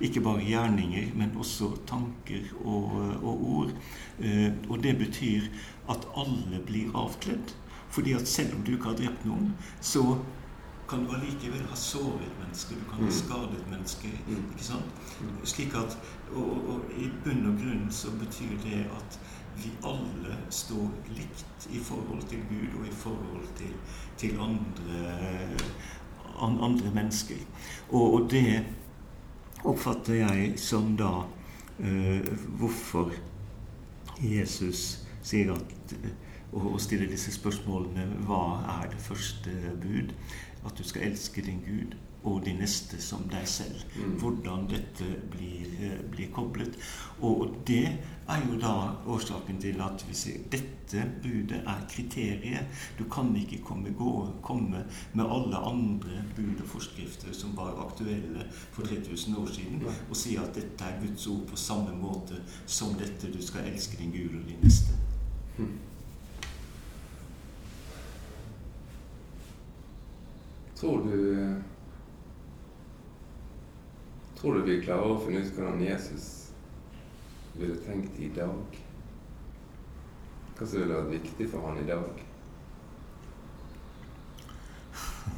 ikke 0.06 0.20
bare 0.20 0.44
gjerninger, 0.44 1.12
men 1.14 1.36
også 1.36 1.70
tanker 1.86 2.48
og, 2.64 2.96
og 3.22 3.44
ord. 3.56 3.76
Eh, 4.20 4.50
og 4.68 4.82
det 4.82 4.96
betyr 4.98 5.46
at 5.92 6.08
alle 6.16 6.62
blir 6.66 6.90
avkledd. 6.94 7.54
Fordi 7.90 8.12
at 8.12 8.28
selv 8.28 8.56
om 8.56 8.64
du 8.64 8.74
ikke 8.74 8.90
har 8.90 8.98
drept 8.98 9.24
noen, 9.24 9.52
så 9.80 10.18
kan 10.88 11.04
du 11.04 11.14
allikevel 11.14 11.62
ha 11.70 11.76
såret 11.78 12.34
mennesker. 12.40 12.76
Du 12.76 12.90
kan 12.90 13.00
ha 13.00 13.08
mm. 13.08 13.14
skadet 13.14 13.62
mennesker. 13.70 14.18
Mm. 14.26 14.44
ikke 14.52 14.64
sant? 14.64 15.00
Mm. 15.20 15.38
Slik 15.44 15.74
at, 15.74 15.98
og, 16.34 16.52
og 16.68 16.92
i 16.98 17.08
bunn 17.24 17.46
og 17.50 17.58
grunn 17.62 17.88
så 17.90 18.12
betyr 18.20 18.54
det 18.66 18.84
at 18.98 19.18
vi 19.56 19.70
alle 19.88 20.36
står 20.52 20.90
likt 21.16 21.68
i 21.72 21.80
forhold 21.80 22.22
til 22.28 22.42
Gud 22.50 22.80
og 22.80 22.86
i 22.86 22.92
forhold 22.92 23.46
til, 23.56 23.72
til 24.20 24.40
andre, 24.40 24.98
andre 26.40 26.90
mennesker. 26.94 27.40
Og, 27.90 28.14
og 28.14 28.30
det 28.30 28.64
oppfatter 29.64 30.20
jeg 30.20 30.52
som 30.60 30.94
da 30.98 31.12
eh, 31.80 32.26
hvorfor 32.58 33.12
Jesus 34.22 35.06
sier 35.26 35.52
at 35.54 35.94
og, 36.52 36.72
og 36.72 36.80
stiller 36.80 37.10
disse 37.10 37.32
spørsmålene 37.34 38.06
Hva 38.26 38.42
er 38.78 38.90
det 38.92 39.00
første 39.02 39.52
bud? 39.82 40.12
At 40.66 40.78
du 40.78 40.84
skal 40.86 41.10
elske 41.10 41.42
din 41.42 41.60
Gud 41.66 41.96
og 42.26 42.42
de 42.44 42.52
neste 42.58 42.98
som 43.02 43.22
deg 43.30 43.46
selv. 43.48 43.82
Mm. 43.96 44.16
Hvordan 44.20 44.66
dette 44.70 45.06
blir, 45.30 45.66
eh, 45.80 46.00
blir 46.10 46.30
koblet. 46.34 46.74
Og 47.20 47.54
det 47.66 47.86
er 48.28 48.40
jo 48.50 48.58
da 48.60 48.72
årsaken 49.06 49.60
til 49.62 49.80
at 49.80 50.04
vi 50.08 50.14
sier 50.14 50.42
dette 50.50 51.04
budet 51.22 51.62
er 51.62 51.84
kriteriet. 51.90 52.66
Du 52.98 53.04
kan 53.04 53.30
ikke 53.36 53.62
komme, 53.64 53.94
gå, 53.94 54.12
komme 54.42 54.82
med 55.12 55.24
alle 55.24 55.56
andre 55.56 56.24
bud 56.36 56.62
og 56.62 56.68
forskrifter 56.74 57.32
som 57.32 57.54
var 57.56 57.78
aktuelle 57.86 58.48
for 58.72 58.82
3000 58.82 59.36
år 59.36 59.46
siden, 59.46 59.82
og 60.10 60.16
si 60.16 60.36
at 60.36 60.54
dette 60.54 60.84
er 60.84 61.00
Guds 61.06 61.26
ord 61.26 61.46
på 61.46 61.56
samme 61.56 61.94
måte 61.94 62.42
som 62.66 62.94
dette 62.98 63.30
du 63.32 63.42
skal 63.42 63.70
elske 63.70 63.96
din 63.98 64.10
Gud 64.10 64.40
og 64.40 64.48
din 64.48 64.62
neste. 64.62 64.98
Mm. 65.58 65.78
Tror 70.76 70.98
du 71.06 71.32
eh, 71.32 71.75
Tror 74.36 74.54
du 74.54 74.62
vi 74.62 74.82
klarer 74.84 75.14
å 75.14 75.20
finne 75.20 75.40
ut 75.40 75.54
hvordan 75.56 75.80
Jesus 75.80 76.26
ville 77.56 77.76
tenkt 77.86 78.18
i 78.20 78.28
dag? 78.36 78.80
Hva 80.56 80.66
som 80.66 80.82
ville 80.82 80.98
vært 80.98 81.14
viktig 81.14 81.46
for 81.52 81.64
han 81.64 81.80
i 81.80 81.86
dag? 81.88 82.24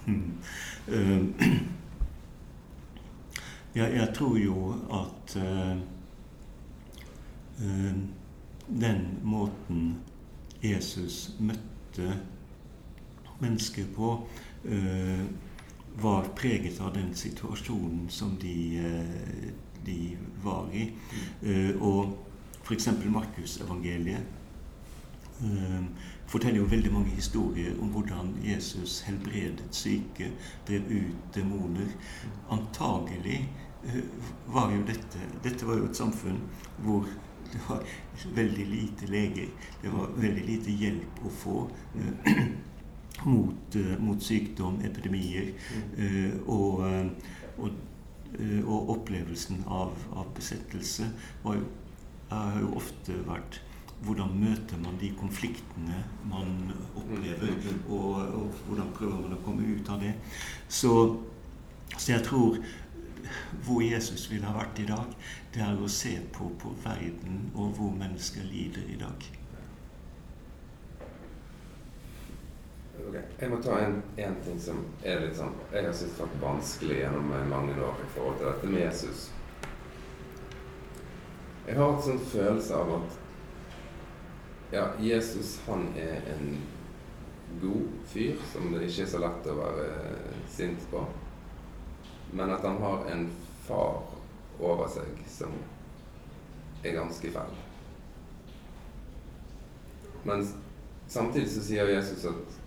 uh, 0.08 1.22
jeg, 3.78 3.88
jeg, 3.94 4.08
tror 4.18 4.38
jo 4.38 4.74
at 4.98 5.36
uh, 5.38 5.78
uh, 7.62 7.96
den 8.68 9.04
måten 9.22 9.92
Jesus 10.62 11.36
møtte 11.38 12.18
mennesker 13.38 13.86
på, 13.94 14.16
var 16.00 16.24
preget 16.36 16.80
av 16.80 16.92
den 16.94 17.14
situasjonen 17.14 18.08
som 18.08 18.36
de, 18.40 18.78
eh, 18.78 19.52
de 19.84 20.16
var 20.42 20.68
i. 20.72 20.92
Mm. 21.42 21.82
Og 21.82 22.18
f.eks. 22.62 22.88
Markusevangeliet 23.04 24.22
eh, 25.42 25.84
forteller 26.26 26.60
jo 26.62 26.68
veldig 26.70 26.92
mange 26.92 27.14
historier 27.16 27.78
om 27.82 27.88
hvordan 27.94 28.34
Jesus 28.44 29.00
helbredet 29.06 29.70
syke, 29.70 30.32
drev 30.68 30.90
ut 30.90 31.34
demoner. 31.34 31.88
Antagelig 32.50 33.48
var 34.46 34.72
jo 34.74 34.82
dette 34.82 35.18
Dette 35.44 35.66
var 35.66 35.78
jo 35.78 35.86
et 35.86 35.96
samfunn 35.96 36.40
hvor 36.82 37.06
det 37.52 37.60
var 37.68 37.84
veldig 38.34 38.66
lite 38.66 39.06
leger. 39.06 39.48
Det 39.82 39.92
var 39.92 40.10
veldig 40.16 40.44
lite 40.46 40.70
hjelp 40.70 41.22
å 41.24 41.30
få 41.32 41.60
mot, 43.26 43.76
uh, 43.76 43.94
mot 44.02 44.22
sykdom, 44.22 44.80
epidemier, 44.84 45.52
uh, 45.98 46.34
og, 46.46 46.84
uh, 46.84 47.06
og, 47.58 47.70
og, 48.64 48.90
opplevelsen 48.96 49.64
av, 49.66 49.94
av 50.12 50.28
besettelse 50.36 51.08
jo, 51.44 51.62
har 52.28 52.60
jo 52.60 52.74
ofte 52.76 53.16
vært 53.26 53.62
hvordan 54.04 54.34
møter 54.38 54.78
man 54.78 54.98
de 55.00 55.08
konfliktene 55.18 56.02
man 56.30 56.52
opplever, 56.96 57.56
og, 57.88 58.20
og 58.38 58.60
hvordan 58.66 58.92
prøver 58.94 59.24
man 59.24 59.34
å 59.34 59.40
komme 59.46 59.66
ut 59.66 59.90
av 59.90 60.04
det. 60.04 60.12
Så, 60.68 60.92
så, 61.96 62.12
jeg 62.12 62.22
tror 62.28 62.60
hvor 63.64 63.82
Jesus 63.82 64.28
ville 64.30 64.46
ha 64.46 64.54
vært 64.56 64.78
i 64.82 64.86
dag, 64.88 65.16
det 65.54 65.64
er 65.64 65.80
å 65.82 65.90
se 65.90 66.14
på, 66.34 66.52
på 66.60 66.72
verden 66.84 67.48
og 67.54 67.74
hvor 67.78 67.92
mennesker 67.96 68.46
lider 68.46 68.86
i 68.92 69.00
dag. 69.00 69.28
Okay. 72.98 73.22
Jeg 73.40 73.50
må 73.50 73.60
ta 73.62 73.78
en, 73.80 74.00
en, 74.18 74.34
ting 74.44 74.58
som 74.60 74.80
er 75.06 75.22
litt 75.22 75.36
sånn 75.38 75.54
jeg 75.72 75.86
har 75.86 75.94
syntes 75.96 76.18
vært 76.18 76.40
vanskelig 76.42 76.98
gjennom 76.98 77.30
mange 77.48 77.76
år 77.78 78.02
i 78.02 78.08
forhold 78.16 78.40
til 78.40 78.48
dette 78.50 78.72
med 78.72 78.82
Jesus. 78.82 79.28
Jeg 81.68 81.78
har 81.78 81.92
hatt 81.92 82.04
sånn 82.04 82.20
følelse 82.32 82.74
av 82.74 82.92
at 82.98 83.16
ja, 84.72 84.84
Jesus 85.00 85.54
han 85.68 85.86
er 85.96 86.26
en 86.34 86.58
god 87.62 87.88
fyr 88.10 88.36
som 88.52 88.72
det 88.74 88.88
ikke 88.88 89.06
er 89.06 89.10
så 89.14 89.22
lett 89.22 89.48
å 89.48 89.56
være 89.56 89.88
sint 90.52 90.84
på. 90.90 91.06
Men 92.36 92.52
at 92.52 92.64
han 92.66 92.80
har 92.82 93.06
en 93.12 93.26
far 93.64 94.02
over 94.58 94.88
seg 94.92 95.24
som 95.30 95.54
er 96.84 96.96
ganske 96.98 97.32
fæl. 97.32 97.56
Men 100.28 100.44
samtidig 101.08 101.50
så 101.52 101.64
sier 101.64 101.92
Jesus 101.94 102.26
at 102.28 102.58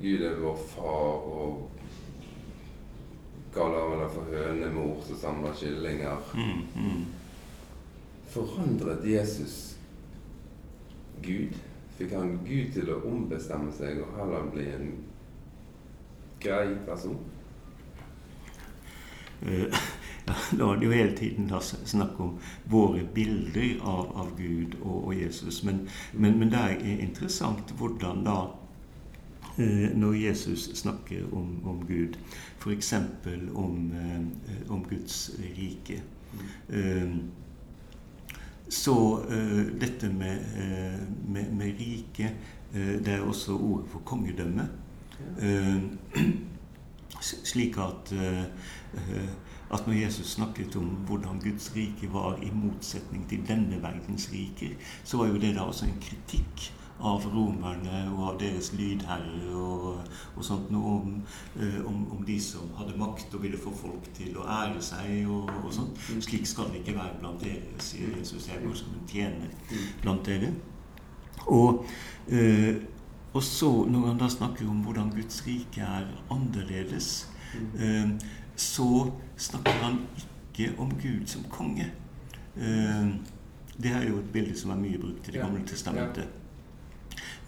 Gud 0.00 0.22
er 0.22 0.36
vår 0.40 0.56
far, 0.56 1.24
og 1.28 1.70
kaller 3.54 3.98
han 4.00 4.12
for 4.14 4.30
hønemor 4.32 5.02
som 5.04 5.16
samler 5.16 5.56
kyllinger. 5.60 6.22
Mm, 6.34 6.84
mm. 6.84 7.02
Forandret 8.30 9.04
Jesus 9.04 9.76
Gud? 11.22 11.58
Fikk 11.98 12.14
han 12.16 12.38
Gud 12.46 12.70
til 12.72 12.88
å 12.88 13.02
ombestemme 13.10 13.72
seg 13.76 14.00
og 14.00 14.14
heller 14.16 14.46
bli 14.54 14.64
en 14.72 14.86
grei 16.40 16.78
person? 16.86 17.18
Uh, 19.42 19.68
ja, 20.28 20.38
da 20.56 20.70
er 20.70 20.80
det 20.80 20.88
jo 20.88 20.94
hele 20.94 21.12
tiden 21.18 21.50
da, 21.50 21.60
snakk 21.60 22.16
om 22.24 22.38
våre 22.72 23.04
bilder 23.04 23.84
av, 23.84 24.14
av 24.24 24.32
Gud 24.38 24.78
og, 24.80 25.10
og 25.10 25.14
Jesus. 25.18 25.60
Men, 25.68 25.84
men, 26.14 26.38
men, 26.40 26.54
det 26.54 26.64
er 26.70 27.04
interessant 27.04 27.76
hvordan 27.76 28.24
da 28.24 28.38
Eh, 28.48 28.59
når 29.56 30.12
Jesus 30.12 30.70
snakker 30.74 31.24
om, 31.32 31.66
om 31.68 31.86
Gud, 31.86 32.18
f.eks. 32.58 32.94
Om, 33.54 33.92
eh, 33.92 34.70
om 34.70 34.84
Guds 34.84 35.30
rike. 35.56 36.02
Eh, 36.68 37.16
så 38.68 39.24
dette 39.80 40.08
med, 40.08 40.38
med, 41.28 41.52
med 41.52 41.72
rike, 41.80 42.30
det 42.72 43.08
er 43.08 43.20
også 43.20 43.56
ordet 43.56 43.88
for 43.90 43.98
kongedømme. 43.98 44.68
Slik 47.20 47.78
at, 47.82 48.12
at 49.74 49.86
når 49.86 49.92
Jesus 49.92 50.26
snakket 50.26 50.76
om 50.76 50.84
hvordan 50.84 51.40
Guds 51.42 51.72
rike 51.76 52.12
var 52.12 52.38
i 52.42 52.50
motsetning 52.54 53.26
til 53.28 53.42
denne 53.48 53.82
verdens 53.82 54.30
riker, 54.32 54.78
så 55.04 55.18
var 55.18 55.26
jo 55.26 55.42
det 55.42 55.54
da 55.56 55.66
også 55.66 55.90
en 55.90 55.98
kritikk 56.00 56.70
av 57.00 57.24
romerne 57.32 58.02
og 58.12 58.22
av 58.28 58.38
deres 58.40 58.70
lydherrer 58.76 59.54
og, 59.56 60.00
og 60.36 60.44
sånt 60.44 60.70
noe 60.72 60.94
om, 60.98 61.14
eh, 61.56 61.78
om, 61.86 62.02
om, 62.12 62.22
de 62.26 62.36
som 62.42 62.68
hadde 62.78 62.98
makt 63.00 63.34
og 63.36 63.44
ville 63.44 63.60
få 63.60 63.72
folk 63.76 64.10
til 64.16 64.36
å 64.40 64.44
ære 64.44 64.82
seg 64.84 65.28
og, 65.30 65.50
og 65.62 65.72
sånt. 65.74 66.00
Slik 66.26 66.48
skal 66.48 66.70
det 66.72 66.82
ikke 66.82 66.98
være 66.98 67.20
blant 67.22 67.44
dere, 67.44 67.80
sier 67.82 68.12
Jesus. 68.18 68.48
Jeg 68.50 68.62
går 68.64 68.76
som 68.78 68.94
en 68.96 69.06
tjener 69.08 69.78
blant 70.02 70.26
dere. 70.28 70.52
Og, 71.48 71.86
eh, 72.28 72.82
og 73.32 73.42
så, 73.46 73.70
når 73.88 74.10
han 74.10 74.20
da 74.20 74.28
snakker 74.30 74.68
om 74.68 74.82
hvordan 74.84 75.12
Guds 75.14 75.40
rike 75.46 75.86
er 75.86 76.10
annerledes, 76.30 77.28
eh, 77.78 78.12
så 78.60 78.90
snakker 79.40 79.84
han 79.86 80.02
ikke 80.20 80.74
om 80.82 80.92
Gud 81.00 81.24
som 81.30 81.46
konge. 81.48 81.86
Det 83.80 83.92
er 83.94 84.02
jo 84.10 84.18
et 84.18 84.32
bilde 84.32 84.58
som 84.58 84.74
er 84.74 84.80
mye 84.82 84.98
brukt 85.00 85.28
i 85.28 85.32
Det 85.32 85.40
gamle 85.40 85.62
testamentet. 85.64 86.39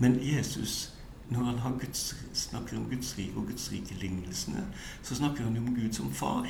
Men 0.02 0.18
Jesus, 0.22 0.94
når 1.30 1.44
han 1.44 1.78
Guds, 1.78 2.16
snakker 2.32 2.76
om 2.76 2.88
Guds 2.90 3.18
rike 3.18 3.36
og 3.36 3.46
Guds 3.46 3.72
rike-lignelsene, 3.72 4.64
så 5.02 5.14
snakker 5.14 5.44
han 5.44 5.56
jo 5.56 5.62
om 5.62 5.74
Gud 5.74 5.92
som 5.92 6.12
far. 6.12 6.48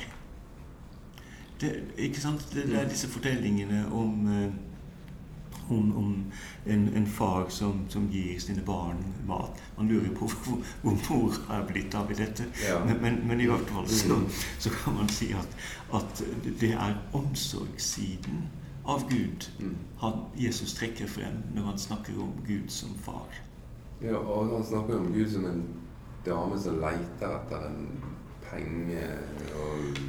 Det, 1.61 1.83
ikke 1.97 2.21
sant? 2.21 2.47
Det, 2.53 2.63
er 2.79 2.89
disse 2.89 3.07
fortellingene 3.07 3.83
om, 3.93 4.27
eh, 4.27 5.69
om, 5.69 5.97
om 5.97 6.25
en, 6.65 6.89
en, 6.95 7.07
far 7.07 7.45
som, 7.49 7.85
som, 7.89 8.09
gir 8.09 8.41
sine 8.41 8.65
barn 8.65 9.05
mat. 9.27 9.61
Man 9.77 9.87
lurer 9.87 10.09
på 10.17 10.27
hvor, 10.27 10.65
hvor 10.81 10.97
mor 11.09 11.37
er 11.53 11.67
blitt 11.69 11.93
av 11.95 12.11
i 12.11 12.17
dette. 12.17 12.49
Ja. 12.65 12.81
Men, 12.85 13.01
men, 13.01 13.21
men, 13.27 13.41
i 13.41 13.51
hvert 13.51 13.69
fall 13.69 13.87
så, 13.87 14.17
så, 14.59 14.73
kan 14.81 14.97
man 14.97 15.13
si 15.13 15.29
at, 15.37 15.55
at 15.93 16.25
det 16.59 16.73
er 16.73 16.97
omsorgssiden 17.13 18.47
av 18.85 19.09
Gud 19.09 19.47
mm. 19.59 19.75
han, 19.99 20.25
Jesus 20.35 20.73
trekker 20.73 21.07
frem 21.07 21.39
når 21.55 21.69
han 21.71 21.79
snakker 21.79 22.19
om 22.19 22.33
Gud 22.47 22.69
som 22.71 22.95
far. 23.05 23.39
Ja, 24.03 24.17
og 24.17 24.51
han 24.51 24.65
snakker 24.65 24.99
om 24.99 25.13
Gud 25.13 25.31
som 25.31 25.45
en 25.47 25.63
dame 26.25 26.59
som 26.59 26.81
leter 26.83 27.37
etter 27.37 27.67
en 27.69 27.87
penge 28.43 29.05
og 29.55 30.01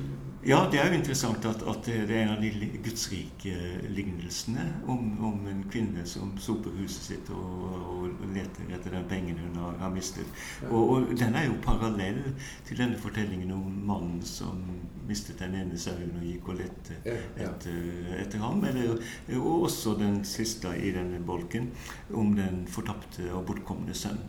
Ja, 0.45 0.59
det 0.73 0.77
er 0.77 0.91
jo 0.93 0.99
interessant 0.99 1.47
at, 1.49 1.63
at 1.65 1.87
det 1.87 2.13
er 2.13 2.27
en 2.27 2.35
av 2.35 2.43
de 2.43 2.51
gudsrike 2.85 3.53
lignelsene 3.89 4.65
om, 4.93 5.07
om, 5.25 5.39
en 5.49 5.63
kvinne 5.73 6.03
som 6.05 6.35
soper 6.37 6.75
huset 6.83 7.07
sitt 7.07 7.31
og, 7.33 7.63
og 7.81 8.27
leter 8.35 8.75
etter 8.77 8.93
den 8.93 9.07
pengene 9.09 9.47
hun 9.47 9.57
har, 9.63 9.79
har 9.81 9.95
mistet. 9.95 10.43
Og, 10.69 10.83
og, 10.83 11.15
den 11.17 11.39
er 11.41 11.47
jo 11.47 11.57
parallell 11.65 12.21
til 12.69 12.83
denne 12.83 13.01
fortellingen 13.01 13.55
om 13.57 13.81
mannen 13.89 14.21
som 14.29 14.61
mistet 15.09 15.41
den 15.41 15.57
ene 15.63 15.81
sauen 15.81 16.13
og 16.21 16.29
gikk 16.29 16.53
og 16.53 16.61
lette 16.61 17.01
etter, 17.09 17.81
etter 18.21 18.45
ham. 18.45 18.61
Eller, 18.69 19.01
og 19.41 19.65
også 19.71 19.97
den 19.97 20.21
siste 20.29 20.77
i 20.77 20.93
denne 20.93 21.25
bolken 21.25 21.73
om 22.13 22.37
den 22.37 22.67
fortapte 22.69 23.31
og 23.33 23.47
bortkomne 23.49 23.97
sønn. 23.97 24.21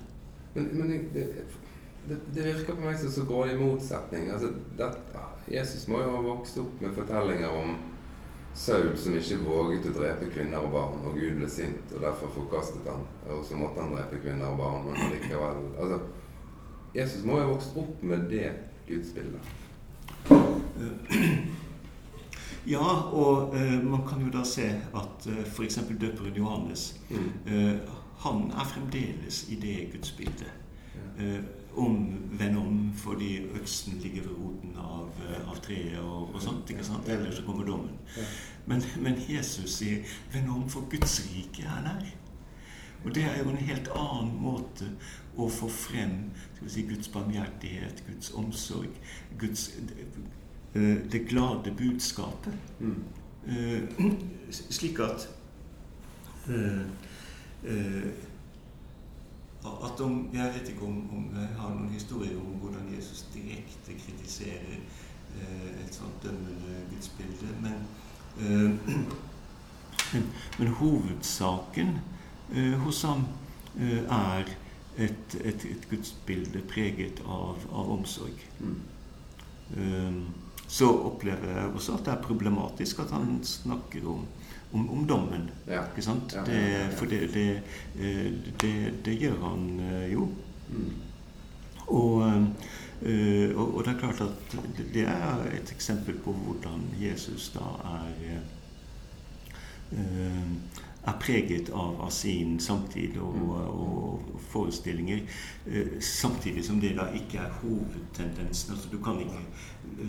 Men, 0.55 0.71
men 0.79 1.09
det, 1.11 1.27
det, 2.09 2.19
det, 2.35 2.45
virker 2.45 2.77
på 2.77 2.85
meg 2.85 2.97
som 2.99 3.11
så 3.11 3.25
går 3.27 3.47
det 3.47 3.55
i 3.55 3.59
motsetning. 3.59 4.29
Altså, 4.33 4.51
det, 4.77 4.89
Jesus 5.51 5.87
må 5.87 6.01
jo 6.01 6.13
ha 6.15 6.21
vokst 6.25 6.57
opp 6.61 6.81
med 6.81 6.95
fortellinger 6.97 7.49
om 7.53 7.75
Saul 8.55 8.93
som 8.97 9.17
ikke 9.19 9.41
våget 9.43 9.89
å 9.89 9.95
drepe 9.97 10.29
kvinner 10.31 10.63
og 10.63 10.71
barn, 10.71 11.01
og 11.03 11.17
Gud 11.19 11.35
ble 11.41 11.49
sint 11.51 11.91
og 11.91 12.05
derfor 12.05 12.31
forkastet 12.37 12.87
han. 12.87 13.03
Og 13.27 13.43
så 13.45 13.57
måtte 13.59 13.83
han 13.83 13.91
drepe 13.97 14.21
kvinner 14.23 14.53
og 14.53 14.61
barn, 14.61 14.87
men 14.87 15.11
likevel 15.11 15.59
altså, 15.75 15.99
Jesus 16.95 17.25
må 17.27 17.35
jo 17.35 17.43
ha 17.43 17.51
vokst 17.51 17.75
opp 17.81 18.03
med 18.07 18.29
det 18.31 18.47
gudsbildet. 18.87 19.53
Ja, 22.65 23.11
og 23.13 23.53
uh, 23.53 23.83
man 23.85 24.01
kan 24.09 24.23
jo 24.25 24.31
da 24.33 24.41
se 24.41 24.65
at 24.73 25.27
uh, 25.29 25.41
f.eks. 25.45 25.75
døperen 26.01 26.33
Johannes 26.33 26.95
mm. 27.11 27.27
uh, 27.45 27.91
Han 28.25 28.47
er 28.49 28.65
fremdeles 28.65 29.43
i 29.53 29.55
det 29.61 29.75
gudsbildet. 29.93 30.49
Ja. 31.19 31.35
Uh, 31.77 32.25
omvende 32.35 32.57
om 32.57 32.91
fordi 32.95 33.45
øksen 33.61 33.99
ligger 34.03 34.21
ved 34.21 34.31
roten 34.31 34.75
av, 34.77 35.09
eh, 35.29 35.49
av 35.49 35.55
treet 35.61 35.99
og, 35.99 36.35
og, 36.35 36.41
sånt. 36.41 36.69
ikke 36.69 36.83
sant? 36.83 37.09
Ellers 37.09 37.35
så 37.35 37.43
kommer 37.45 37.65
dommen. 37.65 37.97
Men, 38.65 38.83
men 39.01 39.15
Jesus 39.29 39.71
sier 39.71 40.03
'vend 40.33 40.49
om, 40.49 40.69
for 40.69 40.87
Guds 40.89 41.21
rike 41.25 41.63
er 41.63 41.81
nær'. 41.83 42.13
Og 43.05 43.15
det 43.15 43.23
er 43.23 43.43
jo 43.43 43.49
en 43.49 43.57
helt 43.57 43.89
annen 43.95 44.41
måte 44.41 44.87
å 45.37 45.49
få 45.49 45.69
frem 45.69 46.31
si, 46.67 46.81
Guds 46.81 47.07
barmhjertighet, 47.07 48.03
Guds 48.07 48.31
omsorg, 48.33 48.89
Guds, 49.39 49.69
det, 50.73 51.11
det 51.11 51.27
glade 51.27 51.73
budskapet. 51.77 52.53
Mm. 52.79 53.03
Uh, 53.45 54.13
slik 54.49 54.99
at 54.99 55.29
uh, 56.49 56.81
uh, 57.67 58.09
at 59.85 60.01
om, 60.01 60.29
Jeg 60.33 60.53
vet 60.53 60.69
ikke 60.69 60.85
om, 60.85 60.97
om, 61.17 61.29
jeg 61.35 61.49
har 61.57 61.73
noen 61.73 61.93
historier 61.93 62.37
om 62.39 62.57
hvordan 62.61 62.89
Jesus 62.95 63.25
direkte 63.33 63.95
kritiserer 64.05 64.77
eh, 64.77 65.69
et 65.85 65.95
sånt 65.95 66.23
dømmende 66.23 66.81
gudsbilde. 66.91 67.49
Men, 67.61 67.73
eh, 68.39 68.95
men, 70.13 70.29
men, 70.59 70.67
hovedsaken 70.67 71.99
eh, 72.53 72.73
hos 72.85 73.01
ham 73.01 73.27
eh, 73.79 74.03
er 74.03 74.55
et, 74.97 75.37
et, 75.43 75.65
et, 75.65 75.89
gudsbilde 75.89 76.61
preget 76.71 77.21
av, 77.25 77.61
av 77.71 77.91
omsorg. 77.97 78.47
Mm. 78.59 78.79
Eh, 79.77 80.23
så 80.67 80.89
opplever 80.89 81.51
jeg 81.51 81.73
også 81.73 81.97
at 81.97 82.05
det 82.07 82.13
er 82.15 82.25
problematisk 82.25 82.99
at 83.03 83.11
han 83.13 83.37
snakker 83.45 84.07
om 84.09 84.25
om, 84.75 84.89
om 84.89 85.07
dommen. 85.07 85.49
Ja. 85.67 85.85
Ikke 85.89 86.03
sant? 86.03 86.35
Ja, 86.35 86.43
det, 86.45 86.93
for 86.99 87.05
det, 87.05 87.21
det, 87.33 87.61
det, 88.61 88.75
det, 89.05 89.15
gjør 89.21 89.39
han 89.47 89.79
eh, 89.79 90.13
jo. 90.13 90.27
Mm. 90.69 90.93
Og, 91.87 92.21
uh, 93.05 93.49
og, 93.55 93.75
og, 93.75 93.83
det 93.85 93.91
er 93.91 93.99
klart 93.99 94.21
at 94.25 94.55
det 94.93 95.03
er 95.05 95.43
et 95.53 95.71
eksempel 95.71 96.17
på 96.25 96.33
hvordan 96.33 96.87
Jesus 96.97 97.51
da 97.53 97.67
er 97.91 98.39
er 101.05 101.13
preget 101.21 101.69
av, 101.69 101.99
av, 102.01 102.09
sin 102.09 102.55
samtid 102.59 103.19
og, 103.21 103.35
mm. 103.37 103.51
og 103.69 104.39
forestillinger. 104.49 105.21
Samtidig 106.01 106.65
som 106.65 106.81
det 106.81 106.95
da 106.97 107.05
ikke 107.13 107.43
er 107.43 107.53
hovedtendensen. 107.61 108.73
Altså, 108.73 108.89
du 108.89 108.97
kan 109.05 109.21
ikke 109.21 109.45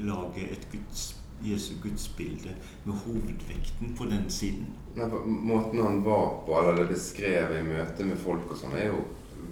lage 0.08 0.48
et 0.48 0.64
Guds 0.72 1.10
Jesu 1.42 1.74
gudsbilde 1.82 2.54
med 2.84 2.94
hovedvekten 2.94 3.94
på 3.98 4.04
den 4.04 4.30
siden. 4.30 4.66
Nei, 4.96 5.08
måten 5.26 5.82
han 5.82 6.02
var 6.04 6.42
på, 6.46 6.56
eller 6.60 6.80
det 6.80 6.94
beskrev 6.94 7.52
i 7.58 7.64
møte 7.66 8.06
med 8.08 8.18
folk 8.20 8.50
og 8.50 8.60
sånn, 8.60 8.76
er 8.78 8.88
jo 8.88 9.02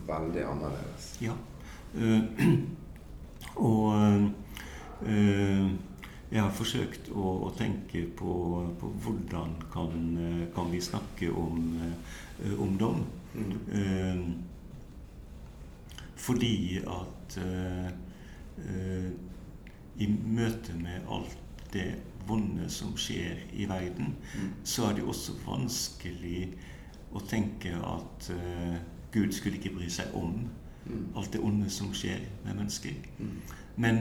veldig 0.08 0.46
annerledes. 0.48 1.10
Ja. 1.24 1.34
Uh, 1.94 2.24
og 3.70 3.90
uh, 5.04 5.68
jeg 6.32 6.40
har 6.40 6.56
forsøkt 6.56 7.12
å, 7.12 7.36
å 7.46 7.52
tenke 7.58 8.06
på, 8.16 8.32
på, 8.80 8.90
hvordan 9.04 9.54
kan, 9.70 9.92
kan 10.56 10.72
vi 10.72 10.80
snakke 10.82 11.30
om, 11.30 11.60
uh, 12.40 12.56
om 12.62 12.80
dom. 12.80 13.04
Mm. 13.34 14.36
fordi 16.14 16.78
at 16.86 17.34
i 19.98 20.06
møte 20.06 20.76
med 20.78 21.08
alt 21.10 21.34
det 21.74 21.88
vonde 22.28 22.70
som 22.72 22.94
skjer 22.96 23.42
i 23.52 23.68
verden, 23.68 24.14
mm. 24.16 24.50
så 24.64 24.88
er 24.88 24.98
det 24.98 25.04
også 25.04 25.36
vanskelig 25.44 26.46
å 27.14 27.20
tenke 27.28 27.74
at 27.76 28.30
uh, 28.32 28.76
Gud 29.14 29.34
skulle 29.36 29.60
ikke 29.60 29.74
bry 29.76 29.90
seg 29.92 30.14
om 30.16 30.46
mm. 30.86 31.04
alt 31.18 31.32
det 31.34 31.42
onde 31.44 31.70
som 31.70 31.92
skjer 31.94 32.24
med 32.46 32.56
mennesker. 32.62 32.96
Mm. 33.18 33.36
Men 33.76 34.00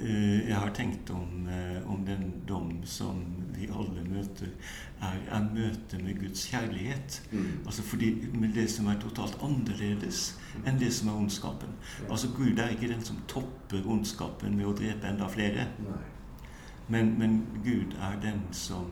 jeg 0.00 0.56
har 0.56 0.70
tenkt 0.74 1.10
om, 1.10 1.48
uh, 1.48 1.92
om, 1.92 2.04
den 2.06 2.30
dom 2.48 2.70
som 2.88 3.20
vi 3.52 3.68
alle 3.68 4.04
møter, 4.08 4.48
er, 5.02 5.18
er 5.28 5.48
møtet 5.52 6.00
med 6.04 6.20
Guds 6.20 6.46
kjærlighet. 6.48 7.18
Mm. 7.32 7.60
Altså 7.66 7.82
fordi 7.82 8.12
med 8.32 8.54
det 8.56 8.70
som 8.70 8.88
er 8.88 9.00
totalt 9.02 9.36
annerledes 9.44 10.22
enn 10.66 10.80
det 10.80 10.92
som 10.94 11.10
er 11.12 11.20
ondskapen. 11.20 11.76
Altså 12.08 12.30
Gud 12.36 12.58
er 12.58 12.72
ikke 12.72 12.88
den 12.88 13.04
som 13.04 13.20
topper 13.28 13.84
ondskapen 13.86 14.56
med 14.56 14.70
å 14.70 14.74
drepe 14.76 15.08
enda 15.08 15.28
flere. 15.28 15.68
Men, 16.88 17.18
men, 17.18 17.46
Gud 17.64 17.94
er 18.00 18.18
den 18.20 18.42
som, 18.52 18.90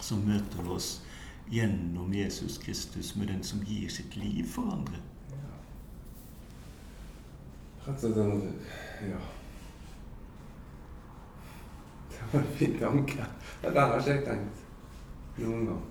som 0.00 0.22
møter 0.24 0.68
oss 0.70 1.02
gjennom 1.50 2.12
Jesus 2.14 2.58
Kristus 2.58 3.16
med 3.16 3.28
den 3.28 3.42
som 3.44 3.64
gir 3.66 3.90
sitt 3.92 4.16
liv 4.16 4.46
for 4.48 4.72
andre. 4.72 5.00
Ja. 5.30 5.56
Ja. 9.10 9.20
Fin 12.58 12.78
tanke. 12.78 13.26
Den 13.62 13.76
har 13.76 13.98
ikke 13.98 14.10
jeg 14.10 14.24
tenkt 14.28 14.62
noen 15.42 15.66
gang. 15.66 15.82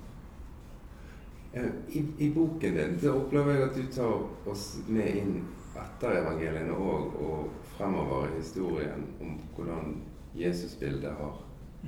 I, 1.54 2.06
I, 2.18 2.30
boken 2.34 2.78
din 2.78 2.96
så 3.02 3.12
opplever 3.14 3.54
jeg 3.54 3.66
at 3.68 3.76
du 3.78 3.90
tar 3.94 4.50
oss 4.50 4.64
med 4.88 5.20
inn 5.20 5.36
etter 5.78 6.16
evangeliene 6.24 6.74
og, 6.74 7.14
og 7.22 7.68
fremover 7.76 8.32
i 8.32 8.40
historien 8.40 9.06
om 9.22 9.36
hvordan 9.54 10.00
Jesusbildet 10.38 11.14
har, 11.20 11.36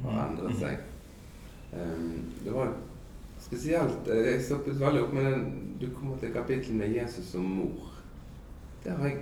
har 0.04 0.20
endret 0.28 0.52
mhm. 0.52 0.60
seg. 0.60 0.84
Um, 1.74 2.20
det 2.44 2.54
var 2.54 2.76
spesielt 3.42 4.08
Jeg 4.08 4.44
stoppet 4.46 4.78
veldig 4.80 5.02
opp 5.04 5.14
med 5.18 5.26
den 5.26 5.48
Du 5.82 5.90
kommer 5.92 6.16
til 6.22 6.32
kapittelet 6.32 6.78
med 6.78 6.94
Jesus 6.94 7.26
som 7.34 7.50
mor. 7.58 7.90
Det, 8.84 8.94
jeg, 9.02 9.18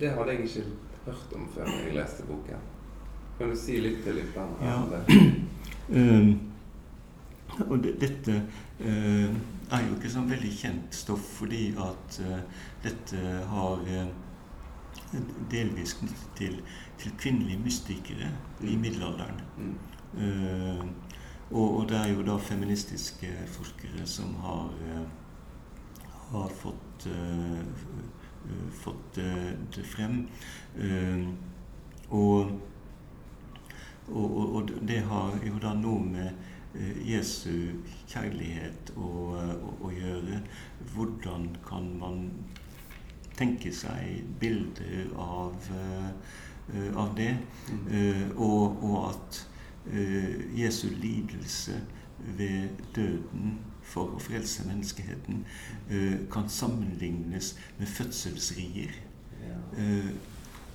det, 0.00 0.12
hadde 0.14 0.34
jeg 0.36 0.44
ikke 0.44 0.66
hørt 1.06 1.32
om 1.34 1.48
før 1.54 1.72
jeg 1.72 1.96
leste 1.96 2.28
boken. 2.28 2.67
Kan 3.38 3.50
du 3.52 3.56
si 3.56 3.78
litt 3.80 4.02
til 4.04 4.18
litt 4.18 4.36
om 4.36 4.56
Ja. 4.62 4.80
Um, 5.88 6.34
og 7.70 7.78
det, 7.80 7.94
dette 8.00 8.34
uh, 8.80 9.36
er 9.72 9.84
jo 9.86 9.94
ikke 9.94 10.10
sånn 10.12 10.28
veldig 10.28 10.50
kjent 10.52 10.92
stoff, 10.92 11.24
fordi 11.38 11.70
at 11.80 12.18
uh, 12.26 12.42
dette 12.84 13.22
har 13.48 13.86
uh, 13.88 14.10
delvis 15.48 15.94
knyttet 15.96 16.26
til, 16.36 16.58
til, 17.00 17.14
kvinnelige 17.16 17.62
mystikere 17.64 18.28
i 18.60 18.74
mm. 18.74 18.82
middelalderen. 18.82 19.40
Mm. 19.56 20.92
Og, 21.48 21.64
og, 21.64 21.82
det 21.88 21.96
er 21.96 22.12
jo 22.12 22.26
da 22.28 22.36
feministiske 22.36 23.30
forskere 23.54 24.04
som 24.04 24.34
har, 24.44 24.68
har 26.28 26.52
fått, 26.60 27.06
fått 28.82 29.20
det 29.72 29.84
frem. 29.88 30.18
Og, 32.12 32.52
og, 34.12 34.54
og, 34.56 34.70
det 34.88 35.02
har 35.10 35.36
jo 35.46 35.58
da 35.62 35.74
noe 35.76 36.04
med 36.04 36.46
Eh, 36.74 37.10
Jesu 37.10 37.80
kjærlighet 38.06 38.92
å, 38.96 39.10
å, 39.34 39.70
å, 39.86 39.92
gjøre. 39.92 40.42
Hvordan 40.92 41.48
kan 41.64 41.88
man 42.00 42.26
tenke 43.38 43.72
seg 43.72 44.26
bilder 44.40 45.08
av, 45.22 45.70
uh, 45.72 46.90
av 46.98 47.14
det? 47.16 47.32
Mm. 47.70 47.86
Uh, 47.88 48.26
og, 48.36 48.84
og, 48.84 48.98
at 49.14 49.44
Jesu 50.52 50.90
lidelse 51.00 51.78
ved 52.36 52.82
døden 52.92 53.54
for 53.80 54.12
å 54.12 54.18
frelse 54.20 54.66
menneskeheten 54.68 55.38
kan 56.28 56.50
sammenlignes 56.52 57.54
med 57.78 57.88
fødselsrier. 57.88 58.92
Ja. 59.40 59.54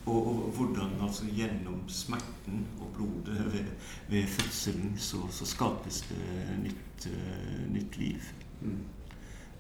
Og, 0.06 0.28
og, 0.28 0.52
hvordan 0.58 1.02
altså 1.02 1.26
gjennom 1.26 1.84
smerten 1.88 2.66
og 2.82 2.88
blodet 2.96 3.54
ved, 3.54 3.66
ved 4.10 4.28
fødselen 4.28 4.94
så, 4.98 5.18
så, 5.32 5.46
skapes 5.46 6.02
det 6.02 6.58
nytt, 6.64 7.08
uh, 7.08 7.74
nytt 7.74 7.98
liv. 7.98 8.20
Mm. 8.62 8.80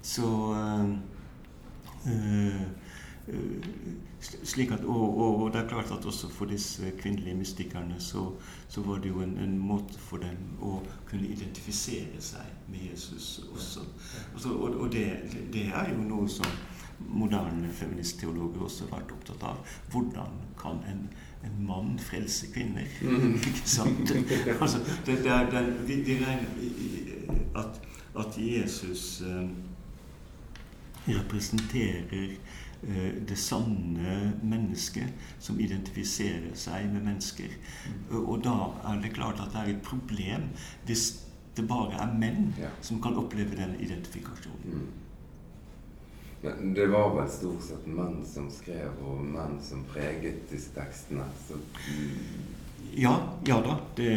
Så 0.02 0.28
uh, 0.28 0.90
uh, 2.06 2.62
slik 4.44 4.72
at, 4.72 4.80
og, 4.80 5.18
og, 5.18 5.44
og, 5.44 5.54
det 5.54 5.62
er 5.62 5.68
klart 5.68 5.92
at 5.92 6.06
også 6.06 6.30
for 6.30 6.46
disse 6.46 6.92
kvinnelige 7.00 7.36
mystikerne 7.36 7.96
så, 8.00 8.32
så 8.68 8.82
var 8.82 8.98
det 8.98 9.10
jo 9.10 9.22
en, 9.22 9.38
en, 9.38 9.58
måte 9.60 10.00
for 10.00 10.18
dem 10.18 10.38
å 10.62 10.82
kunne 11.10 11.28
identifisere 11.28 12.22
seg 12.22 12.70
med 12.70 12.92
Jesus 12.92 13.42
også. 13.54 13.86
Altså, 14.34 14.54
og, 14.54 14.76
og 14.76 14.92
det, 14.92 15.08
det, 15.54 15.68
er 15.74 15.94
jo 15.94 16.04
noe 16.04 16.30
som 16.30 16.48
moderne 17.08 17.70
feministteologer 17.74 18.66
også 18.68 18.90
vært 18.92 19.12
opptatt 19.16 19.44
av. 19.44 19.76
Hvordan 19.92 20.40
kan 20.60 20.82
en, 20.90 21.06
en 21.44 21.60
mann 21.68 21.94
frelse 22.00 22.52
kvinner? 22.54 22.90
Mm. 23.02 23.36
Ikke 23.50 23.70
sant? 23.70 24.16
altså, 24.60 24.82
det, 25.06 25.20
det 25.24 25.32
er, 25.32 25.50
det, 25.52 25.64
vi, 25.88 26.02
vi 26.08 26.20
regner 26.24 27.60
at, 27.60 27.82
at 28.20 28.38
Jesus 28.38 29.22
eh, 29.22 29.48
representerer 31.08 32.38
Eh, 32.88 33.14
det 33.28 33.38
sanne 33.40 34.34
mennesket 34.44 35.30
som 35.40 35.60
identifiserer 35.60 36.52
seg 36.60 36.90
med 36.92 37.06
mennesker. 37.06 37.54
Mm. 38.12 38.18
Og 38.18 38.42
da 38.44 38.56
er 38.92 39.00
det 39.00 39.14
klart 39.16 39.40
at 39.40 39.54
det 39.54 39.62
er 39.62 39.72
et 39.72 39.86
problem 39.86 40.50
hvis 40.84 41.06
det 41.56 41.64
bare 41.70 42.02
er 42.02 42.18
menn 42.20 42.50
som 42.82 43.00
kan 43.02 43.16
oppleve 43.16 43.56
den 43.56 43.78
identifikasjonen. 43.80 44.90
Men 46.44 46.74
det 46.76 46.88
var 46.92 47.14
vel 47.16 47.30
stort 47.32 47.64
sett 47.64 47.86
menn 47.88 48.20
som 48.28 48.50
skrev, 48.52 48.98
og 49.08 49.22
menn 49.24 49.60
som 49.64 49.86
preget 49.88 50.44
disse 50.52 50.74
tekstene? 50.76 51.28
Så... 51.48 51.60
Ja, 52.94 53.14
ja 53.48 53.62
da. 53.64 53.78
Det, 53.96 54.10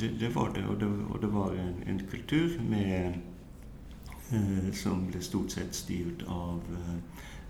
det, 0.00 0.14
det, 0.20 0.32
var 0.34 0.50
det. 0.54 0.66
Og 0.66 0.80
det, 0.80 0.88
og 1.08 1.20
det 1.22 1.30
var 1.32 1.54
en, 1.56 1.76
en 1.86 2.02
kultur 2.10 2.58
med, 2.68 3.20
eh, 4.34 4.72
som 4.76 5.06
ble 5.08 5.22
stort 5.22 5.54
sett 5.54 5.78
styrt 5.78 6.26
av 6.28 6.58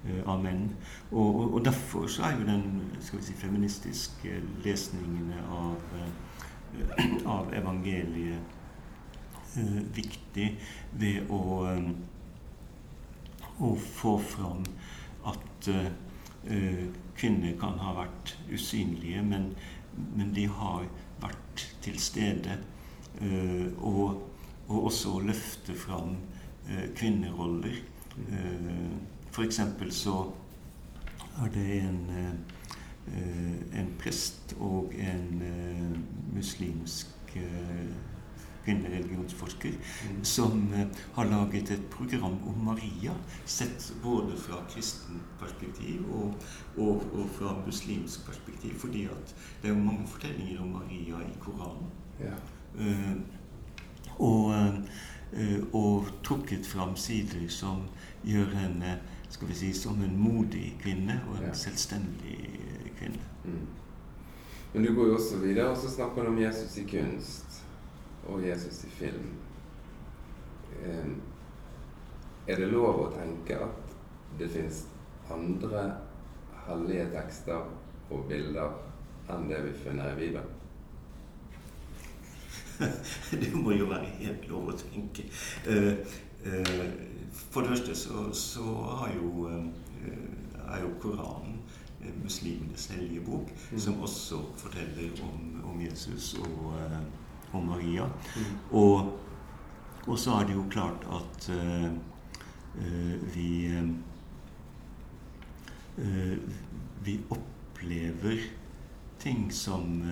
Eh, 0.03 0.23
av 0.27 0.41
menn. 0.43 0.65
Og, 1.13 1.29
og, 1.29 1.55
og, 1.55 1.61
derfor 1.65 2.09
så 2.11 2.25
er 2.27 2.41
jo 2.41 2.47
den 2.49 2.65
skal 3.01 3.21
vi 3.21 3.27
si, 3.29 3.37
feministiske 3.39 4.41
lesningen 4.65 5.29
av, 5.47 5.93
eh, 5.95 7.05
av 7.37 7.53
evangeliet 7.55 8.59
uh, 9.55 9.79
viktig 9.95 10.49
ved 10.99 11.31
å, 11.31 11.41
um, 11.71 11.93
å 13.62 13.72
få 13.79 14.16
fram 14.18 14.64
at 15.29 15.68
uh, 15.70 16.85
kvinner 17.18 17.55
kan 17.61 17.79
ha 17.83 17.94
vært 18.01 18.35
usynlige, 18.51 19.22
men, 19.22 19.53
men 20.16 20.33
de 20.35 20.48
har 20.51 20.87
vært 21.22 21.66
til 21.85 21.98
stede. 22.03 22.59
Uh, 23.20 23.68
og, 23.79 24.22
og, 24.68 24.79
også 24.88 25.18
løfte 25.22 25.75
fram 25.77 26.16
kvinneroller. 26.96 27.81
Uh, 28.16 28.94
F.eks. 29.33 29.61
så 29.96 30.16
er 31.42 31.53
det 31.55 31.68
en, 31.81 32.01
en 33.72 33.88
prest 33.98 34.53
og 34.61 34.92
en 35.01 35.40
muslimsk 36.35 37.33
kvinnereligionsforsker 38.64 39.72
som 40.22 40.66
har 41.14 41.31
laget 41.31 41.70
et 41.70 41.85
program 41.90 42.38
om 42.46 42.64
Maria, 42.64 43.14
sett 43.44 43.92
både 44.03 44.37
fra 44.37 44.62
kristent 44.70 45.22
perspektiv 45.40 46.07
og, 46.12 46.35
og, 46.77 47.03
og, 47.12 47.29
fra 47.38 47.57
muslimsk 47.66 48.27
perspektiv. 48.27 48.79
Fordi 48.79 49.05
at 49.05 49.35
det 49.62 49.70
er 49.70 49.75
jo 49.75 49.85
mange 49.85 50.07
fortellinger 50.07 50.61
om 50.62 50.68
Maria 50.68 51.22
i 51.27 51.38
Koranen. 51.40 51.90
Ja. 52.20 52.37
Uh, 52.79 53.16
og, 54.18 54.55
uh, 55.33 55.75
og 55.75 56.07
trukket 56.25 56.66
fram 56.66 56.96
sider 56.96 57.48
som 57.48 57.87
gjør 58.25 58.55
henne 58.57 58.98
skal 59.33 59.48
vi 59.48 59.55
si, 59.55 59.72
som 59.72 60.03
en 60.05 60.18
modig 60.18 60.75
kvinne 60.83 61.22
og 61.31 61.38
en 61.38 61.48
ja. 61.48 61.55
selvstendig 61.57 62.37
kvinne. 62.98 63.22
Mm. 63.44 63.66
Men 64.72 64.85
du 64.85 64.94
går 64.94 65.07
jo 65.07 65.14
også 65.14 65.37
videre, 65.37 65.70
og 65.70 65.77
så 65.77 65.90
snakker 65.90 66.22
du 66.22 66.29
om 66.29 66.38
Jesus 66.38 66.77
i 66.79 66.85
kunst 66.88 67.62
og 68.29 68.47
Jesus 68.47 68.85
i 68.85 68.91
film. 68.91 69.29
Er 72.47 72.59
det 72.59 72.71
lov 72.73 73.05
å 73.05 73.11
tenke 73.15 73.59
at 73.63 73.95
det 74.39 74.49
fins 74.51 74.85
andre 75.31 75.85
hellige 76.67 77.07
tekster 77.13 77.69
og 78.13 78.27
bilder 78.31 78.75
enn 79.31 79.47
det 79.51 79.61
vi 79.69 79.77
finner 79.85 80.13
i 80.13 80.19
Bibelen? 80.19 80.59
det 83.43 83.53
må 83.55 83.77
jo 83.77 83.87
være 83.93 84.11
helt 84.19 84.49
lov 84.51 84.73
å 84.73 84.77
tenke. 84.81 85.29
Uh, 85.69 86.03
uh, 86.47 86.87
for 87.33 87.63
det 87.63 87.69
første 87.69 87.95
så, 87.97 88.33
så 88.33 88.65
har 89.01 89.13
jo, 89.15 89.49
eh, 89.49 90.73
er 90.75 90.81
jo 90.83 90.91
Koranen 91.01 91.61
eh, 92.03 92.11
muslimenes 92.23 92.87
hellige 92.87 93.21
bok, 93.25 93.53
mm. 93.71 93.79
som 93.79 94.03
også 94.03 94.41
forteller 94.57 95.23
om, 95.23 95.63
om 95.73 95.81
Jesus 95.81 96.35
og 96.35 96.75
uh, 97.53 97.59
om 97.59 97.67
Maria. 97.67 98.05
Mm. 98.37 98.59
Og, 98.71 99.19
og, 100.07 100.19
så 100.19 100.31
er 100.31 100.47
det 100.47 100.55
jo 100.55 100.65
klart 100.71 101.07
at 101.12 101.51
uh, 101.51 101.93
uh, 102.79 103.35
vi 103.35 103.71
Vi 107.05 107.21
opplever 107.29 108.38
ting 109.19 109.53
som, 109.53 110.03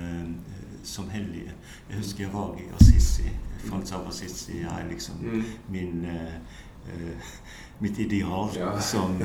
som 0.82 1.08
hellige. 1.10 1.52
Jeg 1.88 1.96
husker 1.96 2.24
jeg 2.24 2.32
var 2.32 2.56
i 2.58 2.66
Assisi. 2.80 3.30
Frans 3.64 3.92
av 3.92 4.08
Assisi 4.08 4.60
er 4.60 4.88
liksom 4.90 5.16
mm. 5.22 5.44
min 5.68 6.06
mitt 7.78 7.98
ideal 7.98 8.50
ja. 8.58 8.80
som, 8.92 9.18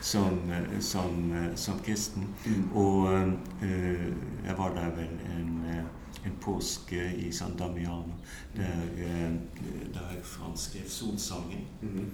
som, 0.00 0.38
som, 0.80 1.34
som, 1.54 1.78
kristen. 1.84 2.28
Mm. 2.46 2.72
Og 2.76 3.10
jeg 4.46 4.58
var 4.58 4.74
der 4.76 4.94
vel 4.96 5.18
en, 5.34 5.64
en 6.26 6.36
påske 6.40 7.00
i 7.16 7.32
San 7.32 7.56
Damiano, 7.56 8.16
der, 8.56 8.82
der 9.94 10.22
Frans 10.22 10.60
skrev 10.60 10.88
solsangen. 10.88 11.66
Mm. 11.82 12.10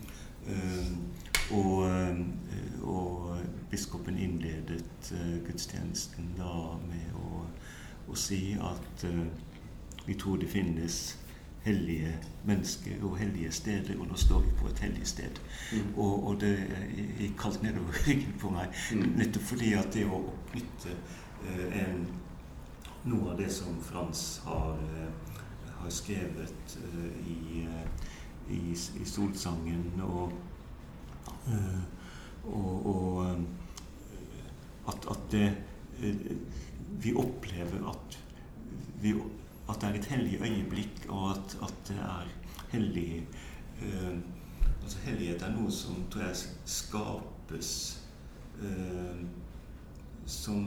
Og, 1.51 1.90
og, 2.83 3.38
biskopen 3.71 4.19
innledet 4.19 5.11
gudstjenesten 5.47 6.29
da 6.38 6.53
med 6.87 7.16
å, 7.19 7.42
å 8.07 8.19
si 8.19 8.55
at 8.62 9.07
vi 10.07 10.14
tror 10.14 10.38
det 10.38 10.51
finnes 10.51 11.16
hellige 11.66 12.14
mennesker 12.45 13.03
og 13.03 13.16
hellige 13.19 13.53
steder, 13.53 13.99
og 13.99 14.07
nå 14.07 14.16
står 14.16 14.45
vi 14.45 14.53
på 14.61 14.69
et 14.71 14.83
hellig 14.87 15.07
sted. 15.07 15.40
Mm. 15.73 15.88
Og, 15.97 16.27
og, 16.27 16.40
det 16.40 16.53
gikk 17.19 17.35
kaldt 17.40 17.62
nedover 17.62 17.99
ryggen 18.07 18.37
på 18.40 18.51
meg, 18.55 18.71
mm. 18.95 19.09
nettopp 19.19 19.49
fordi 19.51 19.73
at 19.81 19.90
det 19.95 20.05
å 20.07 20.21
knytte 20.53 20.95
eh, 20.95 21.81
en, 21.83 22.07
noe 23.07 23.31
av 23.31 23.38
det 23.38 23.49
som 23.51 23.79
Frans 23.83 24.40
har, 24.45 24.73
eh, 24.73 25.09
har 25.79 25.90
skrevet 25.90 26.79
eh, 26.83 27.31
i, 27.33 27.62
eh, 27.62 27.88
i, 28.55 28.61
i, 28.73 29.05
Solsangen, 29.05 30.01
og, 30.03 30.33
og, 32.47 32.87
og 32.87 33.21
at, 34.87 35.07
at 35.11 35.25
det, 35.31 35.49
vi 37.03 37.14
opplever 37.19 37.88
at 37.90 38.19
vi 39.03 39.14
at 39.66 39.81
det 39.83 39.88
er 39.88 39.97
et 39.99 40.09
hellig 40.12 40.37
øyeblikk, 40.47 41.07
og 41.09 41.31
at, 41.33 41.57
at 41.66 41.81
det 41.88 41.97
er 41.99 42.29
hellig 42.71 43.27
altså 44.83 45.01
Hellighet 45.03 45.42
er 45.42 45.57
noe 45.57 45.73
som 45.75 46.05
tror 46.11 46.29
jeg 46.29 46.37
skapes 46.71 47.73
Som 50.27 50.62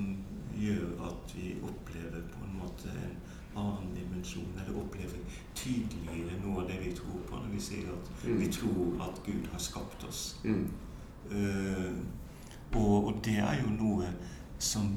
gjør 0.59 1.07
at 1.07 1.35
vi 1.35 1.55
opplever 1.63 2.21
på 2.31 2.45
en 2.45 2.55
måte 2.59 2.93
en 2.93 3.17
annen 3.59 3.95
dimensjon, 3.95 4.53
eller 4.57 4.81
opplever 4.81 5.19
tydeligere 5.55 6.37
noe 6.43 6.63
av 6.63 6.69
det 6.69 6.79
vi 6.83 6.93
tror 6.95 7.23
på 7.27 7.41
når 7.41 7.51
vi 7.53 7.63
sier 7.63 7.89
at 7.93 8.11
mm. 8.23 8.39
vi 8.39 8.47
tror 8.59 9.03
at 9.09 9.21
Gud 9.25 9.49
har 9.51 9.63
skapt 9.63 10.05
oss. 10.07 10.23
Mm. 10.43 10.69
Uh, 11.31 11.93
og, 12.75 13.05
og, 13.05 13.13
det 13.25 13.37
er 13.41 13.59
jo 13.63 13.73
noe 13.73 14.09
som 14.59 14.95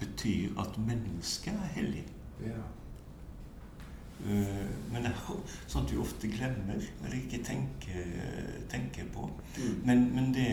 betyr 0.00 0.56
at 0.60 0.78
mennesket 0.78 1.52
er 1.54 1.76
hellig. 1.78 2.04
Ja. 2.44 2.62
Uh, 4.24 4.68
men 4.92 5.04
det 5.04 5.10
er 5.10 5.40
sånt 5.66 5.92
vi 5.92 5.98
ofte 6.00 6.30
glemmer 6.32 6.78
eller 6.78 7.16
ikke 7.18 7.42
tenker, 7.44 8.06
tenker 8.70 9.08
på. 9.12 9.28
Mm. 9.58 9.74
Men, 9.84 10.06
men, 10.14 10.32
det 10.36 10.48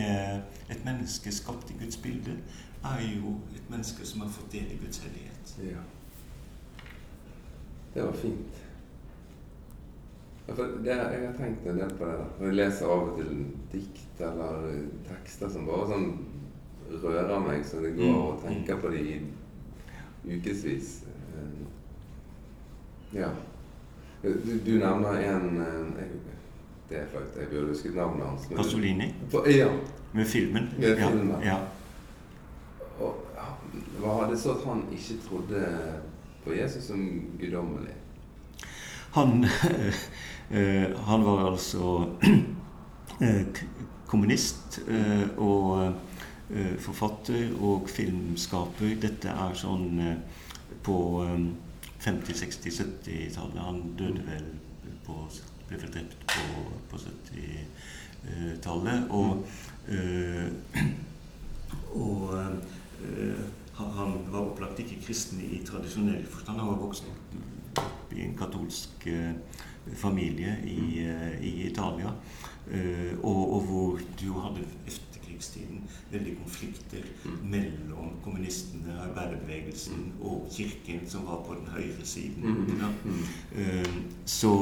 et 0.72 0.84
menneske 0.84 1.32
skapt 1.32 1.70
i 1.70 1.78
Guds 1.84 1.96
bilde 1.96 2.36
er 2.84 3.00
jo 3.14 3.36
et 3.54 3.70
menneske 3.70 4.06
som 4.06 4.20
har 4.24 4.28
fått 4.34 4.52
del 4.52 4.72
i 4.74 4.78
Guds 4.82 4.98
hellighet. 5.04 5.54
Ja. 5.62 5.82
Det 7.94 8.02
var 8.02 8.12
fint. 8.12 8.60
Det, 10.46 10.56
jeg 10.86 11.26
har 11.26 11.36
tenkt 11.38 11.66
en 11.66 11.78
del 11.78 11.92
på 11.98 12.04
det. 12.08 12.16
Når 12.38 12.46
jeg 12.46 12.54
leser 12.58 12.86
av 12.90 13.04
og 13.08 13.18
til 13.20 13.44
dikt 13.72 14.20
eller 14.26 14.66
tekster 15.06 15.48
som 15.52 15.66
bare 15.68 15.86
sånn 15.92 16.08
rører 17.02 17.38
meg 17.40 17.62
så 17.64 17.80
det 17.84 17.94
går 17.96 18.10
å 18.12 18.24
og 18.32 18.42
tenker 18.42 18.80
på 18.82 18.90
det 18.92 19.04
i 19.06 19.14
ukevis. 20.34 20.90
Ja. 23.14 23.30
Du, 24.22 24.28
du 24.66 24.72
nevner 24.78 25.18
en 25.18 25.46
eh, 25.60 26.02
jeg, 26.02 26.20
Det 26.88 26.98
er 27.00 27.06
flaut, 27.10 27.36
jeg 27.38 27.48
burde 27.50 27.72
husket 27.72 27.94
navnet 27.96 28.26
hans. 28.26 28.46
Pasolini 28.56 29.08
Ja. 29.56 29.68
med 30.12 30.26
filmen. 30.26 30.68
Med 30.78 30.96
filmen. 30.98 31.42
Ja. 31.44 31.56
Og 31.56 31.71
var 34.02 34.30
det 34.30 34.40
så 34.40 34.56
at 34.56 34.64
han 34.66 34.84
ikke 34.92 35.20
trodde 35.28 35.66
på 36.44 36.54
Jesus 36.54 36.84
som 36.90 37.02
guddommelig? 37.40 37.94
Han, 39.12 39.44
eh, 40.50 40.98
han 41.06 41.24
var 41.24 41.50
altså 41.50 42.08
eh, 43.20 43.46
kommunist 44.06 44.80
eh, 44.88 45.28
og 45.36 45.94
forfatter 46.84 47.54
og 47.64 47.86
filmskaper. 47.88 48.90
Dette 49.00 49.32
er 49.32 49.54
sånn 49.56 50.00
på 50.84 50.96
eh, 51.24 51.46
50-, 52.02 52.34
60-, 52.34 52.82
70-tallet. 52.82 53.60
Han 53.62 53.94
døde 53.98 54.22
vel 54.26 54.44
på 55.06 55.28
ble 55.68 55.78
vel 55.80 55.90
drept 55.94 56.16
på, 56.28 56.40
på 56.90 56.96
70-tallet. 57.00 59.00
Og, 59.14 59.32
og 62.06 62.34
han 63.96 64.18
var 64.32 64.40
opplagt 64.50 64.78
ikke 64.80 65.00
kristen 65.06 65.40
i 65.40 65.60
tradisjonell 65.66 66.24
forstand. 66.26 66.58
Han 66.58 66.68
var 66.68 66.80
vokst 66.86 67.04
opp 67.10 68.12
i 68.12 68.22
en 68.26 68.34
katolsk 68.36 69.06
eh, 69.06 69.32
familie 69.96 70.58
i, 70.68 71.04
eh, 71.06 71.38
i 71.44 71.52
Italia. 71.70 72.12
eh, 72.70 73.14
og, 73.22 73.52
og 73.54 73.62
hvor 73.66 73.98
du 74.20 74.32
hadde 74.40 74.66
efterkrigstiden 74.86 75.82
veldig 76.12 76.36
konflikter 76.44 77.02
Mm. 77.24 77.38
mellom 77.50 78.08
kommunistene, 78.24 78.94
arbeiderbevegelsen 79.00 80.12
og 80.20 80.48
kirken, 80.50 81.08
som 81.08 81.26
var 81.26 81.42
på 81.46 81.54
den 81.54 81.66
høyre 81.70 82.04
siden. 82.04 82.42
Mm. 82.42 82.78
Ja. 82.80 82.88
Mm. 83.04 83.24
Eh, 83.56 83.86
Så 84.24 84.52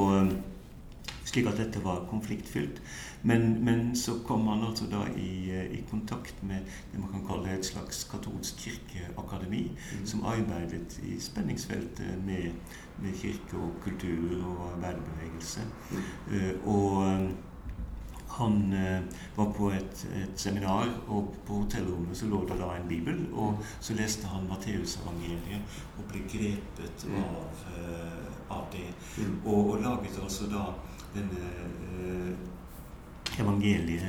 Slik 1.25 1.45
at 1.47 1.57
dette 1.57 1.79
var 1.83 2.05
konfliktfylt. 2.09 2.81
Men, 3.23 3.63
men 3.65 3.95
så 3.95 4.11
kom 4.25 4.47
han 4.47 4.63
altså 4.63 4.85
da 4.91 5.03
i, 5.17 5.49
eh, 5.51 5.71
i 5.77 5.83
kontakt 5.89 6.43
med 6.43 6.65
det 6.91 6.99
man 6.99 7.11
kan 7.11 7.27
kalle 7.27 7.53
et 7.53 7.65
slags 7.65 8.03
katolsk 8.11 8.57
kirkeakademi, 8.65 9.71
Mm. 9.71 10.05
som 10.05 10.25
arbeidet 10.25 10.99
i 11.03 11.19
spenningsfeltet 11.19 12.23
med, 12.25 12.51
med 13.01 13.13
kirke 13.13 13.57
og 13.57 13.71
kultur 13.83 14.45
og 14.47 14.71
arbeiderbevegelse. 14.73 15.61
Mm. 15.91 15.97
Uh, 16.33 16.67
og 16.75 17.07
eh, 17.07 17.29
han 18.31 18.73
uh, 18.73 19.01
var 19.37 19.51
på 19.53 19.69
et, 19.69 20.07
et 20.23 20.31
seminar, 20.39 20.87
og 21.07 21.35
på 21.47 21.53
hotellrommet 21.53 22.17
så 22.17 22.25
lå 22.31 22.41
det 22.49 22.57
da 22.59 22.69
en 22.77 22.87
bibel. 22.87 23.25
Og 23.33 23.59
så 23.79 23.93
leste 23.93 24.27
han 24.27 24.47
Matteusevangeliet 24.49 25.61
og 25.97 26.03
ble 26.09 26.19
grepet 26.31 27.05
Mm. 27.07 27.17
av, 27.17 27.65
uh, 27.77 28.57
av 28.57 28.65
det. 28.71 28.87
Mm. 29.17 29.41
Og, 29.45 29.71
og 29.71 29.81
laget 29.81 30.19
altså 30.23 30.47
da 30.49 30.63
denne 31.15 31.51
evangeliet 33.41 34.05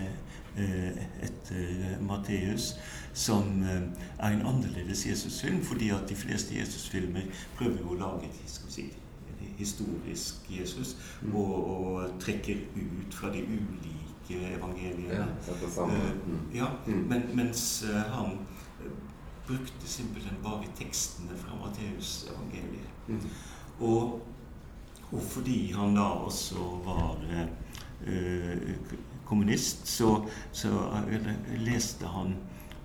eh, 0.57 1.05
etter 1.27 1.97
Matteus, 2.01 2.75
som 3.13 3.63
eh, 3.63 3.83
er 4.19 4.29
en 4.37 4.47
annerledes 4.47 5.07
Jesusfilm, 5.07 5.63
fordi 5.65 5.91
at 5.91 6.09
de 6.09 6.17
fleste 6.17 6.55
Jesusfilmer 6.59 7.27
prøver 7.59 7.85
å 7.89 7.95
lage 8.01 8.29
et 8.31 8.61
si, 8.69 8.91
historisk 9.59 10.35
Jesus, 10.51 10.97
Mm. 11.23 11.35
og, 11.37 11.67
og 11.71 12.21
trekker 12.21 12.57
ut 12.77 13.15
fra 13.15 13.29
de 13.33 13.43
ulike 13.47 14.39
evangeliene. 14.57 15.15
Ja. 15.15 15.27
Eh, 15.87 16.13
Mm. 16.27 16.39
ja, 16.55 16.67
Mm. 16.87 17.05
men, 17.09 17.23
mens 17.35 17.83
eh, 17.85 18.01
han 18.13 18.39
eh, 18.81 18.91
brukte 19.47 19.87
simpelthen 19.87 20.37
bare 20.43 20.65
tekstene 20.79 21.37
fra 21.37 21.55
Matteusevangeliet. 21.61 22.91
Mm. 23.09 23.21
Og, 23.81 24.21
og 25.13 25.23
fordi 25.23 25.73
han 25.73 25.95
da 25.97 26.03
også 26.03 26.55
var 26.85 27.17
eh, 28.07 28.57
kommunist, 29.25 29.87
så, 29.87 30.27
så 30.53 30.69
eh, 31.11 31.29
leste 31.59 32.07
han 32.07 32.35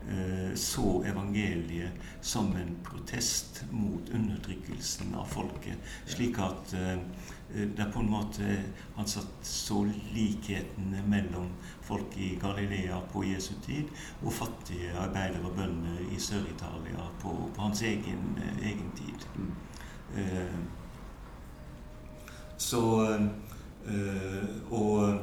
eh, 0.10 0.56
så 0.56 1.04
evangeliet 1.04 1.92
som 2.22 2.56
en 2.56 2.76
protest 2.84 3.64
mot 3.72 4.10
undertrykkelsen 4.14 5.16
av 5.16 5.26
folket. 5.32 5.78
Slik 6.06 6.40
at 6.40 6.74
eh, 6.74 7.00
det 7.48 7.80
er 7.80 7.92
på 7.94 8.02
en 8.04 8.10
måte 8.12 8.58
Han 8.98 9.08
satt 9.08 9.46
så 9.48 9.86
likhetene 10.12 11.00
mellom 11.08 11.48
folk 11.88 12.18
i 12.20 12.34
Galilea 12.42 12.98
på 13.14 13.24
Jesu 13.24 13.54
tid 13.64 13.88
og 14.22 14.34
fattige 14.36 14.92
arbeidere 15.00 15.46
og 15.48 15.56
bønder 15.56 16.02
i 16.12 16.20
Sør-Italia 16.20 17.08
på, 17.22 17.32
på 17.56 17.62
hans 17.62 17.82
egen, 17.88 18.36
egen 18.60 18.92
tid. 19.00 19.28
Mm. 19.38 20.68
Så 22.58 22.82
og, 24.72 25.20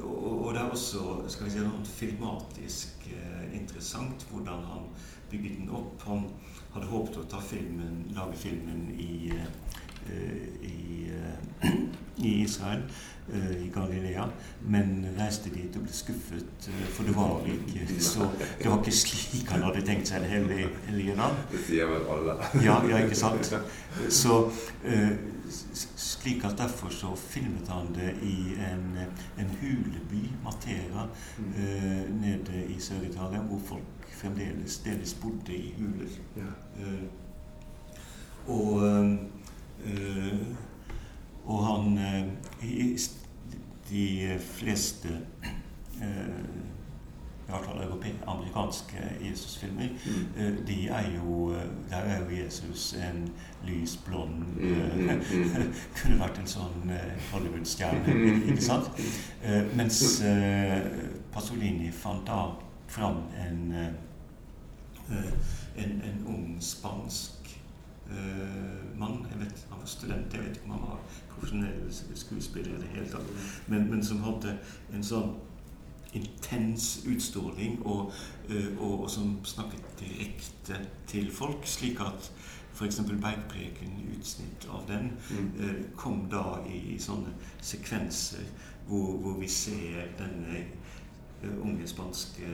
og, 0.00 0.46
og 0.46 0.54
det 0.54 0.60
er 0.62 0.70
også 0.70 1.02
skal 1.28 1.46
vi 1.46 1.54
si, 1.54 1.64
noe 1.64 1.84
filmatisk 1.86 3.06
eh, 3.12 3.44
interessant 3.58 4.26
hvordan 4.30 4.64
han 4.68 4.86
bygget 5.30 5.58
den 5.58 5.72
opp. 5.72 6.02
Han 6.06 6.26
hadde 6.74 6.90
håpet 6.92 7.18
å 7.20 7.26
ta 7.28 7.40
filmen, 7.44 8.06
lage 8.16 8.38
filmen 8.40 8.86
i, 8.96 9.32
eh, 10.08 10.68
i, 10.68 11.10
eh, 11.12 11.68
i 12.28 12.34
Israel, 12.42 12.84
eh, 12.84 13.11
i 13.32 13.68
Galilea, 13.74 14.24
men 14.66 15.06
reiste 15.18 15.50
dit 15.54 15.76
og 15.78 15.84
ble 15.86 15.94
skuffet, 15.94 16.66
eh, 16.68 16.86
for 16.92 17.06
det 17.06 17.14
var 17.16 17.46
ikke 17.46 18.00
så 18.02 18.26
Det 18.58 18.66
var 18.66 18.80
ikke 18.80 18.96
slik 18.96 19.50
han 19.50 19.62
hadde 19.62 19.84
tenkt 19.86 20.10
seg 20.10 20.24
det 20.24 20.30
hele, 20.32 20.68
hele 20.88 21.14
land. 21.16 21.38
Det 21.52 21.60
sier 21.66 21.86
vel 21.86 22.08
alle. 22.10 22.34
Ja, 22.66 22.80
ja, 22.88 22.98
ikke 23.04 23.16
sant? 23.16 23.52
Så 24.10 24.38
eh, 24.84 25.14
slik 25.96 26.44
at 26.44 26.58
derfor 26.58 26.90
så 26.90 27.14
filmet 27.16 27.68
han 27.68 27.94
det 27.94 28.12
i 28.26 28.54
en, 28.68 28.98
en 29.38 29.50
huleby, 29.60 30.22
Matera, 30.44 31.06
eh, 31.38 32.04
nede 32.20 32.66
i 32.68 32.80
Sør-Italia, 32.80 33.40
hvor 33.48 33.60
folk 33.66 34.12
fremdeles 34.18 34.78
delvis 34.84 35.14
bodde 35.14 35.54
i 35.56 35.74
huler. 35.78 36.18
Ja. 36.36 36.52
Eh, 36.82 37.04
og 38.46 38.82
eh, 39.84 40.38
og 41.44 41.66
han 41.66 41.98
eh, 41.98 42.98
De 43.90 44.38
fleste 44.40 45.08
eh, 46.02 46.44
i 47.42 47.54
hvert 47.54 47.64
fall 47.64 48.02
amerikanske 48.26 48.96
Jesusfilmer 49.30 49.88
Mm. 49.88 50.42
Eh, 50.42 50.66
de 50.66 50.88
er 50.88 51.10
jo 51.16 51.54
Der 51.90 51.96
er 51.96 52.18
jo 52.18 52.44
Jesus 52.44 52.94
en 52.94 53.32
lys, 53.66 53.96
blond 53.96 54.28
Mm, 54.28 55.08
mm. 55.08 55.72
Kunne 55.96 56.18
vært 56.20 56.38
en 56.38 56.46
sånn 56.46 56.92
Hollywood-stjerne, 57.32 58.14
ikke 58.48 58.62
sant? 58.62 58.90
Mens 59.78 60.22
Pasolini 61.32 61.90
fant 61.92 62.26
da 62.26 62.46
fram 62.88 63.22
en 63.46 63.74
en, 65.76 66.02
en 66.04 66.24
ung 66.26 66.56
spansk 66.60 67.41
mann. 68.98 69.26
Jeg 69.30 69.40
vet, 69.40 69.66
Han 69.70 69.78
var 69.80 69.86
student, 69.86 70.34
jeg 70.34 70.40
vet 70.42 70.56
ikke 70.56 70.64
om 70.64 70.70
han 70.70 70.80
var 70.80 70.98
profesjonell 71.30 71.92
skuespiller 72.14 72.74
i 72.74 72.80
det 72.82 72.88
hele 72.94 73.08
tatt. 73.08 73.32
Men, 73.66 73.90
men 73.90 74.04
som 74.04 74.20
hadde 74.22 74.58
en 74.94 75.04
sånn 75.04 75.32
intens 76.14 77.04
utstråling, 77.08 77.78
og, 77.86 78.12
eh, 78.48 78.66
og, 78.78 79.00
og 79.04 79.10
som 79.10 79.38
snakket 79.44 79.80
direkte 80.00 80.76
til 81.08 81.30
folk, 81.32 81.64
slik 81.64 82.00
at 82.00 82.28
f.eks. 82.74 83.00
Bergpreken, 83.08 83.94
utsnitt 84.18 84.66
av 84.70 84.84
den, 84.88 85.12
Mm. 85.30 85.48
eh, 85.60 85.84
kom 85.96 86.28
da 86.30 86.58
i 86.68 86.98
sånne 86.98 87.32
sekvenser 87.60 88.44
hvor, 88.88 89.16
hvor 89.22 89.38
vi 89.40 89.48
ser 89.48 90.08
denne 90.18 90.58
eh, 90.58 91.60
unge 91.62 91.86
spanske 91.88 92.48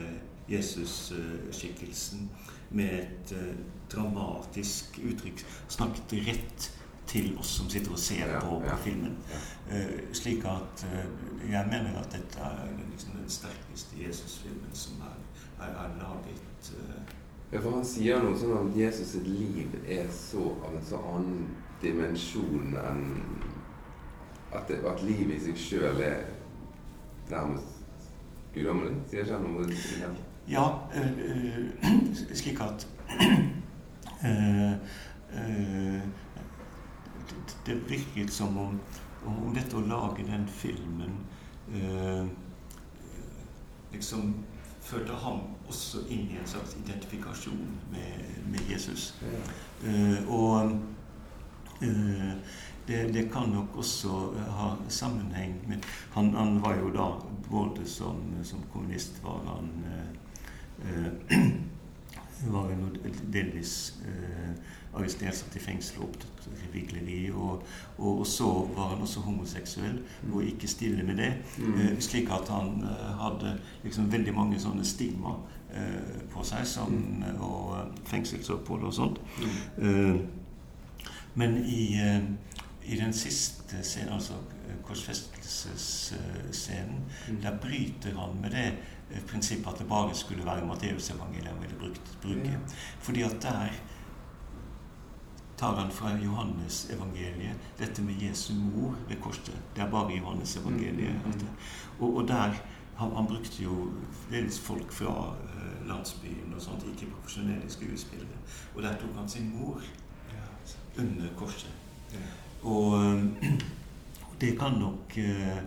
Jesus-skikkelsen 0.49 2.29
med 2.71 2.99
et 2.99 3.31
eh, 3.37 3.55
dramatisk 3.91 4.99
uttrykk 5.01 5.45
snakket 5.67 6.13
rett 6.27 6.67
til 7.09 7.31
oss 7.41 7.55
som 7.57 7.69
sitter 7.69 7.91
og 7.95 7.99
ser 7.99 8.27
Ja, 8.29 8.39
på, 8.39 8.59
ja, 8.65 8.75
filmen. 8.77 9.15
ja. 9.31 9.39
Eh, 9.75 10.01
slik 10.13 10.45
at 10.45 10.85
uh, 10.85 11.05
jeg 11.49 11.65
mener 11.71 11.97
at 11.97 12.11
dette 12.13 12.39
er 12.39 12.67
liksom 12.91 13.15
den 13.17 13.29
sterkeste 13.29 13.97
Jesus-filmen 13.97 14.73
som 14.73 15.01
er, 15.01 15.17
er, 15.65 15.73
er 15.73 15.95
laget. 15.97 16.69
Uh. 16.77 17.01
Ja, 17.51 17.59
for 17.59 17.79
han 17.79 17.85
sier 17.85 18.21
noe 18.21 18.37
sånn 18.37 18.53
at 18.59 18.77
Jesus 18.77 19.15
sitt 19.15 19.25
liv 19.27 19.73
er 19.89 20.05
så 20.13 20.51
av 20.61 20.75
en 20.77 20.85
så 20.85 21.01
annen 21.01 21.47
dimensjon 21.81 22.75
enn 22.77 23.03
at, 24.53 24.67
det, 24.69 24.83
at 24.85 25.01
livet 25.01 25.39
i 25.39 25.41
seg 25.47 25.57
sjøl 25.57 26.01
er 26.05 26.27
nærmest 27.29 28.13
guddommelig. 28.53 28.99
Sier 29.09 29.25
ikke 29.25 29.39
han 29.39 29.49
noe 29.49 29.65
ja. 30.49 30.65
Eh, 30.93 31.11
eh, 31.21 32.15
slik 32.33 32.61
at 32.61 32.87
eh, 34.21 34.73
det, 37.65 37.75
virket 37.89 38.33
som 38.33 38.57
om, 38.57 38.79
om 39.25 39.53
dette 39.53 39.77
å 39.77 39.85
lage 39.85 40.25
den 40.25 40.47
filmen 40.49 41.19
liksom 43.93 44.33
førte 44.81 45.13
ham 45.21 45.41
også 45.69 46.01
inn 46.09 46.31
i 46.33 46.39
en 46.39 46.47
slags 46.47 46.75
identifikasjon 46.79 47.61
med, 47.91 48.23
med 48.49 48.71
Jesus. 48.71 49.13
Eh, 49.85 50.29
og 50.29 50.71
uh, 51.83 52.33
det, 52.87 53.13
det, 53.13 53.27
kan 53.31 53.51
nok 53.53 53.77
også 53.77 54.15
ha 54.57 54.71
sammenheng 54.89 55.59
med 55.67 55.85
Han, 56.15 56.33
han 56.33 56.61
var 56.61 56.79
jo 56.79 56.89
da 56.89 57.09
både 57.49 57.85
som, 57.85 58.23
som 58.43 58.63
kommunist 58.73 59.21
var 59.23 59.43
han 59.45 59.69
eh, 59.85 60.09
var 62.53 62.69
jo 62.71 62.91
delvis 63.33 63.73
eh, 64.07 64.53
arrestert, 64.93 65.35
satt 65.35 65.55
i 65.55 65.59
fengsel 65.61 65.97
og 66.01 66.07
opptatt 66.09 66.47
vigleri. 66.73 67.31
Og, 67.31 67.63
og, 67.97 68.27
så 68.27 68.67
var 68.75 68.87
han 68.93 69.01
også 69.05 69.19
homoseksuell, 69.25 69.99
mm. 70.23 70.33
og 70.33 70.43
ikke 70.43 70.67
stille 70.67 71.03
med 71.03 71.15
det. 71.21 71.33
Mm. 71.57 71.81
Eh, 71.81 71.99
slik 72.03 72.27
at 72.33 72.47
han 72.53 72.67
eh, 72.87 73.21
hadde 73.23 73.49
liksom 73.83 74.11
veldig 74.11 74.33
mange 74.35 74.59
sånne 74.61 74.85
stigma 74.87 75.31
eh, 75.73 76.13
på 76.33 76.39
seg, 76.47 76.63
som, 76.67 76.89
mm. 76.93 77.23
og 77.37 77.65
eh, 77.79 77.87
fengselsopphold 78.09 78.83
og 78.89 78.93
sånt. 79.01 79.17
Eh, 79.77 80.15
men 81.39 81.51
i, 81.61 81.83
i, 82.89 82.95
den 82.97 83.13
siste 83.13 83.77
scenen, 83.85 84.13
altså 84.17 84.33
korsfestelsesscenen, 84.83 86.99
der 87.43 87.53
bryter 87.61 88.13
han 88.17 88.41
med 88.41 88.49
det 88.57 88.69
prinsippet 89.27 89.71
at 89.73 89.79
det 89.79 89.87
bare 89.89 90.15
skulle 90.15 90.45
være 90.45 90.65
Matteusevangeliet 90.65 91.47
han 91.47 91.61
ville 91.61 91.93
bruke. 92.21 92.57
Fordi 92.99 93.21
at 93.21 93.41
der 93.41 93.69
tar 95.59 95.75
han 95.75 95.91
fra 95.91 96.13
Johannes-evangeliet 96.23 97.55
dette 97.79 98.01
med 98.01 98.21
Jesu 98.21 98.53
mor 98.53 98.95
ved 99.07 99.15
korset. 99.21 99.57
Det 99.75 99.83
er 99.83 99.91
bare 99.91 100.11
Johannes-evangeliet. 100.11 101.13
Mm, 101.25 101.31
mm, 101.31 101.39
mm. 101.39 101.47
Og, 101.99 102.15
og, 102.15 102.27
der 102.27 102.53
han, 102.95 103.15
han, 103.15 103.27
brukte 103.27 103.63
jo 103.63 103.91
dels 104.31 104.59
folk 104.59 104.91
fra 104.91 105.29
uh, 105.29 105.87
landsbyen 105.87 106.53
og 106.55 106.61
sånt, 106.61 106.85
ikke 106.93 107.11
profesjonelle 107.11 107.71
skuespillere. 107.71 108.39
Og 108.75 108.83
der 108.83 108.95
tok 108.99 109.15
han 109.17 109.29
sin 109.29 109.51
mor 109.55 109.81
under 110.97 111.27
korset. 111.37 111.71
Og, 112.61 112.91
og 112.91 113.21
det 114.41 114.59
kan 114.59 114.79
nok 114.79 115.17
uh, 115.17 115.59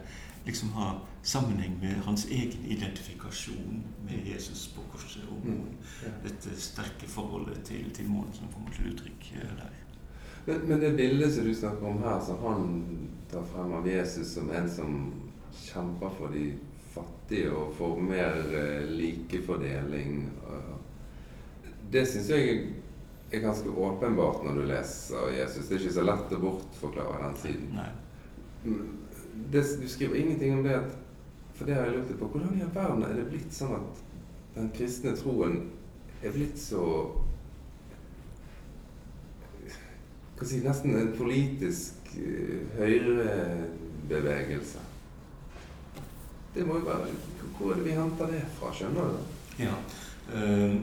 liksom 0.45 0.73
ha 0.73 1.01
sammenheng 1.23 1.79
med 1.81 2.03
hans 2.05 2.27
egen 2.31 2.65
identifikasjon 2.65 3.83
med 4.05 4.27
Jesus 4.27 4.67
på 4.75 4.83
korset 4.93 5.23
og 5.31 5.47
månen. 5.47 5.77
Dette 6.25 6.57
sterke 6.61 7.09
forholdet 7.09 7.63
til, 7.65 7.91
til 7.95 8.11
månen 8.11 8.35
som 8.35 8.51
kommer 8.55 8.75
til 8.75 8.91
uttrykk 8.93 9.29
der. 9.61 9.79
Men, 10.45 10.61
men, 10.69 10.81
det 10.81 10.97
bildet 10.99 11.35
som 11.35 11.45
du 11.45 11.55
snakker 11.55 11.87
om 11.87 12.03
her, 12.03 12.21
som 12.21 12.39
han 12.43 12.65
tar 13.31 13.45
frem 13.47 13.73
av 13.79 13.87
Jesus 13.87 14.35
som 14.35 14.51
en 14.51 14.71
som 14.71 14.97
kjemper 15.55 16.11
for 16.19 16.35
de 16.35 16.49
fattige 16.93 17.53
og 17.55 17.77
for 17.79 18.01
mer 18.03 18.43
eh, 18.51 18.89
likefordeling 18.91 20.25
Det 21.93 22.03
syns 22.09 22.31
jeg 22.33 22.59
er 23.33 23.41
ganske 23.45 23.69
åpenbart 23.69 24.43
når 24.45 24.59
du 24.59 24.63
leser 24.69 25.31
Jesus. 25.37 25.69
Det 25.69 25.77
er 25.77 25.83
ikke 25.85 25.95
så 25.95 26.05
lett 26.05 26.35
å 26.35 26.41
bortforklare 26.41 27.23
den 27.23 27.39
siden. 27.43 27.77
Nei. 27.77 27.91
Det, 29.33 29.63
du 29.81 29.89
skriver 29.89 30.21
ingenting 30.21 30.59
om 30.59 30.65
det, 30.65 30.79
for 31.55 31.69
det 31.69 31.75
har 31.75 31.89
jeg 31.89 31.97
lurt 31.97 32.19
på. 32.19 32.27
Hvordan 32.27 32.59
i 32.59 32.65
all 32.65 32.75
verden 32.75 33.05
er 33.07 33.15
det 33.17 33.29
blitt 33.31 33.55
sånn 33.55 33.77
at 33.79 34.01
den 34.55 34.73
kristne 34.77 35.15
troen 35.17 35.63
er 36.23 36.35
blitt 36.35 36.59
så 36.61 36.83
si, 40.43 40.59
nesten 40.65 40.97
en 40.99 41.13
politisk 41.15 42.09
uh, 42.19 42.79
høyrebevegelse. 42.79 44.81
Det 46.55 46.67
må 46.67 46.81
jo 46.81 46.85
være 46.85 47.07
Hvor 47.57 47.73
er 47.73 47.77
det 47.79 47.85
vi 47.85 47.91
henter 47.97 48.27
det 48.27 48.43
fra? 48.59 48.73
Skjønner 48.75 49.13
du? 49.13 49.19
Ja. 49.63 49.77
Uh, 50.33 50.75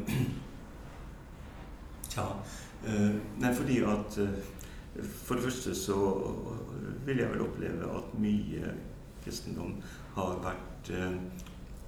ja. 2.17 2.27
Uh, 2.87 3.15
nei, 3.41 3.53
fordi 3.53 3.77
at 3.83 4.17
uh, 4.23 4.27
For 5.03 5.35
det 5.35 5.43
første 5.43 5.75
så 5.75 5.97
vil 7.05 7.17
jeg 7.17 7.31
vel 7.31 7.41
oppleve 7.45 7.89
at 7.97 8.13
mye 8.19 8.73
kristendom 9.23 9.75
har 10.15 10.39
vært 10.43 10.91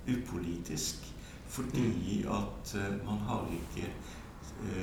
upolitisk. 0.08 1.08
Fordi 1.52 2.24
at 2.32 2.32
at 2.32 2.76
man 3.06 3.18
har 3.28 3.48
ikke 3.52 3.90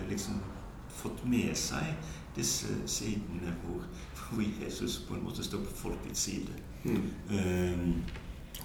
liksom 0.09 0.41
fått 0.89 1.25
med 1.25 1.55
seg 1.57 1.95
disse 2.37 2.75
sidene 2.87 3.55
hvor, 3.63 3.83
hvor, 4.31 4.43
Jesus 4.65 4.99
på 5.09 5.15
en 5.17 5.25
måte 5.25 5.45
står 5.45 5.63
på 5.65 5.77
folkets 5.83 6.21
side. 6.29 6.55
Mm. 6.85 8.03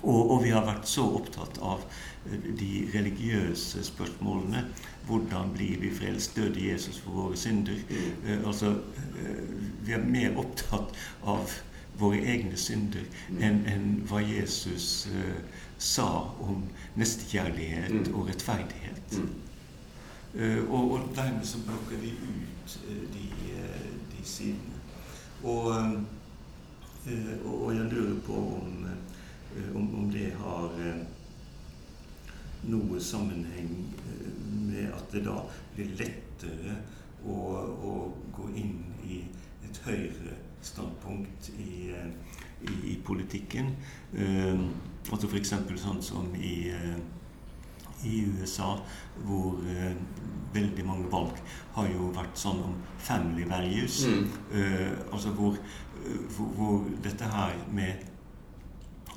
Og, 0.02 0.32
og, 0.32 0.40
vi 0.44 0.52
har 0.52 0.66
vært 0.68 0.88
så 0.90 1.06
opptatt 1.18 1.60
av 1.64 1.84
eh, 2.28 2.48
de 2.60 2.72
religiøse 2.94 3.84
spørsmålene. 3.88 4.66
Hvordan 5.08 5.54
blir 5.56 5.80
vi 5.82 5.92
frelst? 5.96 6.36
Døde 6.36 6.64
Jesus 6.64 7.00
for 7.04 7.20
våre 7.20 7.38
synder? 7.40 7.80
Uh, 8.26 8.48
altså, 8.48 8.74
eh, 9.20 9.46
vi 9.86 9.96
er 9.96 10.04
mer 10.04 10.40
opptatt 10.42 10.96
av 11.24 11.56
våre 12.00 12.20
egne 12.26 12.58
synder 12.58 13.06
enn 13.38 13.62
en 13.70 13.88
hva 14.10 14.24
Jesus 14.26 15.06
eh, 15.14 15.64
sa 15.78 16.10
om 16.42 16.64
nestekjærlighet 16.98 18.10
og 18.16 18.32
rettferdighet. 18.32 19.18
Mm. 19.20 19.34
Og, 20.74 20.80
og, 20.96 21.10
dermed 21.14 21.46
så 21.46 21.60
blokker 21.62 22.00
vi 22.02 22.16
ut 22.18 22.78
de 23.14 23.28
sidene. 24.26 24.74
Og, 25.44 25.76
eh, 27.08 27.46
og, 27.46 27.76
jeg 27.76 27.90
lurer 27.92 28.20
på 28.26 28.34
om, 28.34 28.86
eh, 28.88 29.13
om, 29.76 29.88
om 30.00 30.12
det 30.12 30.32
har 30.40 30.80
eh, 30.82 31.04
noe 32.72 33.02
sammenheng 33.04 33.72
med 34.70 34.90
at 34.94 35.12
det 35.14 35.26
da 35.28 35.40
blir 35.76 35.96
lettere 36.00 36.78
å, 37.26 37.38
å 37.90 37.94
gå 38.36 38.50
inn 38.60 38.78
i 39.08 39.24
et 39.68 39.82
høyere 39.86 40.38
standpunkt 40.64 41.50
i, 41.60 41.92
i, 41.92 42.76
i 42.94 42.96
politikken. 43.06 43.74
Eh, 44.16 44.64
altså 45.10 45.28
F.eks. 45.28 45.58
sånn 45.84 46.02
som 46.04 46.32
i 46.40 46.56
i 48.06 48.26
USA, 48.40 48.78
hvor 49.24 49.60
eh, 49.70 49.96
veldig 50.54 50.86
mange 50.86 51.12
valg 51.12 51.38
har 51.76 51.90
jo 51.92 52.10
vært 52.16 52.40
sånn 52.40 52.62
om 52.68 52.76
family 53.02 53.46
values. 53.50 54.04
Mm. 54.08 54.26
Eh, 54.60 54.92
altså 55.12 55.34
hvor, 55.38 55.58
eh, 56.02 56.20
hvor, 56.36 56.52
hvor, 56.58 56.90
dette 57.04 57.30
her 57.32 57.56
med 57.72 58.04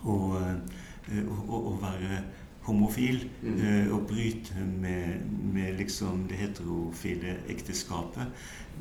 å, 0.06 0.16
eh, 0.40 1.22
å, 1.26 1.62
å 1.72 1.76
være 1.82 2.22
homofil 2.66 3.28
mm. 3.42 3.58
eh, 3.62 3.92
og 3.94 4.06
bryte 4.10 4.54
med, 4.66 5.20
med, 5.54 5.76
liksom 5.78 6.26
det 6.30 6.40
heterofile 6.40 7.36
ekteskapet, 7.48 8.26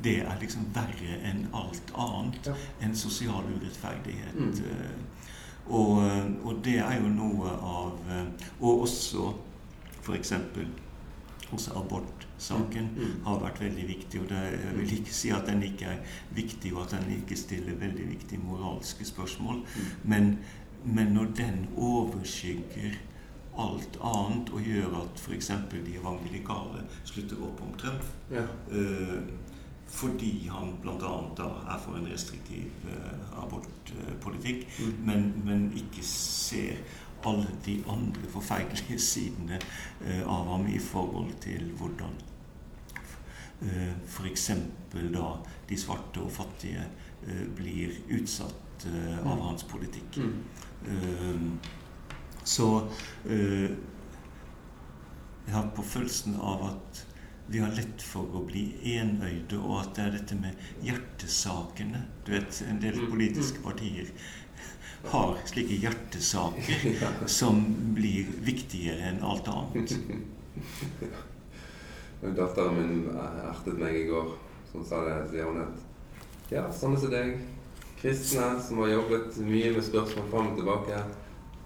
det 0.04 0.20
er 0.26 0.40
liksom 0.42 0.66
verre 0.76 1.20
enn 1.24 1.46
alt 1.54 1.94
annet. 1.94 2.50
Ja. 2.50 2.56
Enn 2.84 2.96
sosial 2.98 3.46
urettferdighet. 3.54 4.40
Mm. 4.40 4.54
Eh, 4.72 5.22
og, 5.66 6.02
og, 6.44 6.60
det 6.66 6.78
er 6.78 7.00
jo 7.02 7.08
noe 7.10 7.50
av 7.50 8.02
Og 8.62 8.84
også 8.84 9.32
F.eks. 10.06 10.34
også 11.52 11.72
abortsaken 11.80 12.90
mm. 12.92 13.00
mm. 13.00 13.16
har 13.26 13.40
vært 13.42 13.62
veldig 13.62 13.88
viktig. 13.88 14.22
og 14.22 14.30
det, 14.30 14.42
Jeg 14.52 14.76
vil 14.78 14.94
ikke 15.00 15.14
si 15.14 15.32
at 15.34 15.50
den 15.50 15.64
ikke 15.66 15.96
er 15.96 16.20
viktig, 16.38 16.74
og 16.76 16.84
at 16.84 16.94
den 17.00 17.16
ikke 17.18 17.38
stiller 17.40 17.82
veldig 17.82 18.10
viktige 18.10 18.42
moralske 18.44 19.06
spørsmål. 19.06 19.56
Mm. 19.56 19.90
Men, 20.04 20.38
men, 20.86 21.14
når 21.18 21.34
den 21.38 21.68
overskygger 21.78 22.98
alt 23.58 23.98
annet 24.04 24.52
og 24.52 24.62
gjør 24.68 24.98
at 25.00 25.20
f.eks. 25.22 25.52
de 25.72 25.98
evangelikale 26.00 26.84
slutter 27.08 27.44
opp 27.48 27.62
om 27.64 27.74
Trump 27.80 28.04
ja. 28.32 28.44
eh, 28.72 29.20
fordi 29.96 30.50
han 30.52 30.74
bl.a. 30.82 31.14
er 31.72 31.80
for 31.80 31.96
en 31.96 32.08
restriktiv 32.10 32.88
eh, 32.92 33.42
abortpolitikk, 33.44 34.66
mm. 34.80 34.94
men, 35.08 35.28
men 35.46 35.66
ikke 35.78 36.04
ser 36.04 36.82
alle 37.26 37.48
de 37.66 37.84
andre 37.90 38.30
forferdelige 38.30 39.00
sidene 39.00 39.60
eh, 40.06 40.22
av 40.28 40.50
ham 40.52 40.68
i 40.68 40.80
forhold 40.82 41.32
til 41.46 41.72
hvordan 41.80 42.18
eh, 43.62 43.94
f.eks. 44.06 44.52
da 44.94 45.32
de 45.70 45.80
svarte 45.80 46.22
og 46.22 46.32
fattige 46.32 46.84
eh, 47.28 47.46
blir 47.56 47.96
utsatt 48.20 48.88
eh, 48.90 49.20
av 49.22 49.38
mm. 49.38 49.46
hans 49.48 49.64
politikk. 49.70 50.18
Mm. 50.18 50.36
Eh, 50.88 51.42
så 52.44 52.70
eh, 53.30 53.72
jeg 55.46 55.54
har 55.54 55.70
på 55.76 55.86
følelsen 55.86 56.38
av 56.42 56.64
at 56.72 57.06
vi 57.48 57.62
har 57.62 57.74
lett 57.78 58.02
for 58.02 58.26
å 58.34 58.42
bli 58.48 58.64
enøyde, 58.96 59.60
og 59.60 59.84
at 59.84 59.92
det 59.98 60.06
er 60.06 60.16
dette 60.16 60.38
med 60.40 60.62
hjertesakene 60.82 62.02
Du 62.26 62.32
vet, 62.34 62.58
en 62.66 62.82
del 62.82 62.98
mm. 62.98 63.12
politiske 63.12 63.62
partier 63.62 64.10
har 65.12 65.36
slike 65.46 65.78
hjertesaker 65.84 67.04
som 67.40 67.62
blir 67.94 68.32
viktigere 68.42 69.12
enn 69.12 69.22
alt 69.22 69.50
annet. 69.52 69.94
Datteren 72.40 72.80
min 72.80 73.04
ertet 73.14 73.78
meg 73.78 74.00
i 74.00 74.08
går. 74.10 74.32
Sånn 74.72 74.88
sa 74.88 75.04
det, 75.06 75.20
sier 75.30 75.46
hun 75.46 75.62
at 75.62 75.84
ja, 76.50 76.66
er 76.66 76.98
det 77.04 77.12
deg, 77.14 77.38
kristne 78.06 78.62
som 78.62 78.78
har 78.78 78.88
jobbet 78.88 79.38
mye 79.38 79.72
med 79.74 79.84
spørsmål 79.84 80.26
fram 80.32 80.48
og 80.52 80.58
tilbake, 80.60 80.92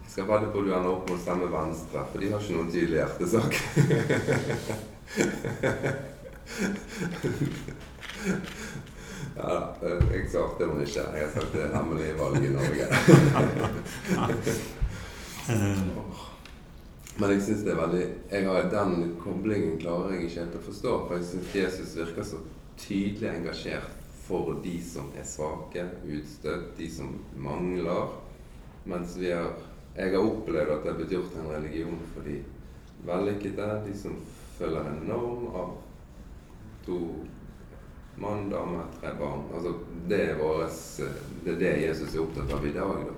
Jeg 0.03 0.11
skal 0.13 0.27
vedde 0.27 0.51
på 0.53 0.61
du 0.63 0.69
ender 0.73 0.89
opp 0.89 1.09
med 1.09 1.17
å 1.19 1.21
stemme 1.21 1.47
Venstre, 1.51 2.01
for 2.11 2.17
de 2.17 2.29
har 2.31 2.39
ikke 2.41 2.55
noen 2.55 2.71
tydelig 2.73 2.97
hjertesak. 2.97 3.51
ja 9.35 9.45
da, 9.51 9.59
jeg 10.15 10.31
svarte 10.31 10.63
henne 10.63 10.83
ikke. 10.87 11.03
Jeg 11.13 11.21
har 11.27 11.31
sagt 11.35 11.53
det 11.53 11.61
er 11.67 11.75
hemmelig 11.75 12.09
valg 12.17 12.39
i 12.39 12.55
Norge. 12.55 12.85
Men 17.19 17.27
jeg 17.35 17.41
syns 17.45 17.63
det 17.67 17.73
er 17.75 17.83
veldig 17.83 18.05
jeg 18.31 18.41
har, 18.47 18.71
Den 18.71 18.91
koblingen 19.19 19.75
klarer 19.83 20.15
jeg 20.15 20.21
ikke 20.25 20.39
helt 20.39 20.59
å 20.63 20.67
forstå. 20.71 20.91
For 21.05 21.13
jeg 21.19 21.25
syns 21.33 21.55
Jesus 21.61 21.97
virker 21.99 22.23
så 22.31 22.39
tydelig 22.79 23.29
engasjert 23.35 23.91
for 24.29 24.59
de 24.63 24.75
som 24.85 25.09
er 25.17 25.25
svake, 25.25 25.87
utstøtt, 26.05 26.75
de 26.77 26.89
som 26.93 27.15
mangler. 27.41 28.11
Mens 28.85 29.15
vi 29.17 29.31
har, 29.33 29.55
jeg 29.95 30.13
har 30.13 30.21
opplevd 30.21 30.73
at 30.75 30.85
det 30.85 30.91
er 30.91 30.99
blitt 30.99 31.15
gjort 31.15 31.37
en 31.41 31.49
religion 31.49 31.97
for 32.13 32.29
de 32.29 32.37
vellykkede, 33.09 33.69
de 33.87 33.95
som 33.97 34.19
følger 34.59 34.85
en 34.91 35.01
norm 35.09 35.47
av 35.55 35.71
to 36.85 36.99
mann, 38.19 38.49
dame, 38.53 38.83
tre 38.99 39.15
barn. 39.17 39.47
Altså, 39.55 39.73
det, 40.11 40.21
er 40.29 40.37
våres, 40.43 41.01
det 41.43 41.55
er 41.55 41.59
det 41.63 41.73
Jesus 41.87 42.13
er 42.13 42.23
opptatt 42.27 42.53
av 42.53 42.67
i 42.67 42.75
dag. 42.75 43.09
Da. 43.09 43.17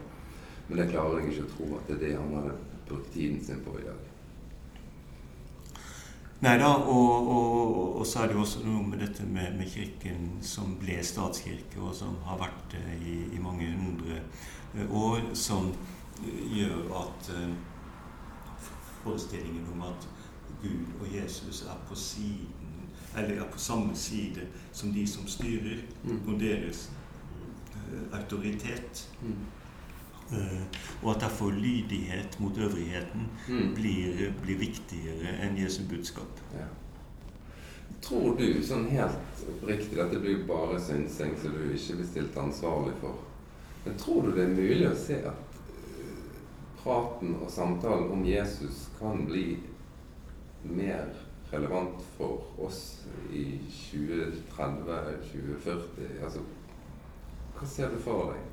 Men 0.70 0.80
det 0.80 0.89
klarer 0.93 1.20
jeg 1.20 1.34
ikke 1.34 1.49
å 1.49 1.53
tro 1.57 1.70
at 1.82 1.91
det 1.91 1.97
er 1.97 2.03
det 2.05 2.16
han 2.22 2.36
hadde 2.39 2.57
brukt 2.88 3.14
tiden 3.18 3.43
sin 3.43 3.64
på 3.66 3.76
i 3.82 3.88
dag. 3.89 4.11
Nei 6.42 6.56
da, 6.58 6.72
og, 6.74 7.28
og, 7.30 8.00
og, 8.00 8.06
så 8.08 8.20
er 8.24 8.32
det 8.32 8.34
jo 8.34 8.42
også 8.42 8.64
noe 8.66 8.82
med 8.82 8.98
dette 9.04 9.28
med, 9.30 9.52
med, 9.60 9.68
Kirken 9.70 10.39
som 10.42 10.72
ble 10.82 10.96
statskirke, 11.06 11.78
og 11.78 11.94
som 11.94 12.16
har 12.26 12.39
vært 12.42 12.64
det 12.74 12.96
i, 13.06 13.18
i, 13.36 13.42
mange 13.42 13.68
hundre 13.78 14.18
eh, 14.74 14.89
år, 14.89 15.22
som 15.38 15.70
eh, 15.70 16.39
gjør 16.56 16.96
at 16.98 17.30
uh, 17.36 18.66
forestillingen 19.04 19.70
om 19.76 19.86
at 19.92 20.10
Gud 20.64 20.89
og 20.98 21.14
Jesus 21.14 21.62
er 21.70 21.78
på 21.86 21.96
siden, 21.96 22.89
eller 23.14 23.44
er 23.44 23.54
på 23.54 23.62
samme 23.62 23.94
side 23.96 24.50
som 24.74 24.89
de 24.98 25.06
som 25.08 25.30
styrer, 25.30 25.86
mm. 26.04 26.24
og 26.26 26.39
deres 26.42 26.88
autoritet. 28.18 29.06
Eh, 30.32 30.61
og 31.03 31.15
at 31.15 31.21
derfor 31.21 31.51
lydighet 31.51 32.39
mot 32.39 32.57
øvrigheten 32.57 33.21
mm. 33.49 33.73
blir, 33.75 34.32
blir, 34.43 34.57
viktigere 34.57 35.34
enn 35.43 35.57
Jesu 35.59 35.82
budskap. 35.89 36.39
Ja. 36.55 36.67
Tror 38.01 38.38
du 38.39 38.45
sånn 38.63 38.88
helt 38.89 39.41
oppriktig 39.51 39.97
Dette 39.99 40.21
blir 40.23 40.45
bare 40.47 40.79
synsing 40.82 41.36
som 41.41 41.51
du 41.53 41.65
ikke 41.75 41.97
blir 41.99 42.07
stilt 42.07 42.38
ansvarlig 42.39 42.93
for. 43.01 43.19
Men 43.84 43.97
tror 43.99 44.23
du 44.23 44.32
det 44.38 44.45
er 44.45 44.55
mulig 44.55 44.88
å 44.88 44.95
se 44.95 45.19
at 45.34 45.59
eh, 45.97 46.15
praten 46.79 47.36
og 47.41 47.51
samtalen 47.51 48.07
om 48.15 48.23
Jesus 48.25 48.88
kan 49.01 49.25
bli 49.27 49.59
mer 50.63 51.11
relevant 51.51 51.99
for 52.15 52.47
oss 52.69 53.01
i 53.36 53.59
2030, 53.91 55.27
2040? 55.34 56.23
Altså, 56.23 56.47
hva 57.57 57.67
ser 57.67 57.91
du 57.91 57.99
for 57.99 58.32
deg? 58.32 58.51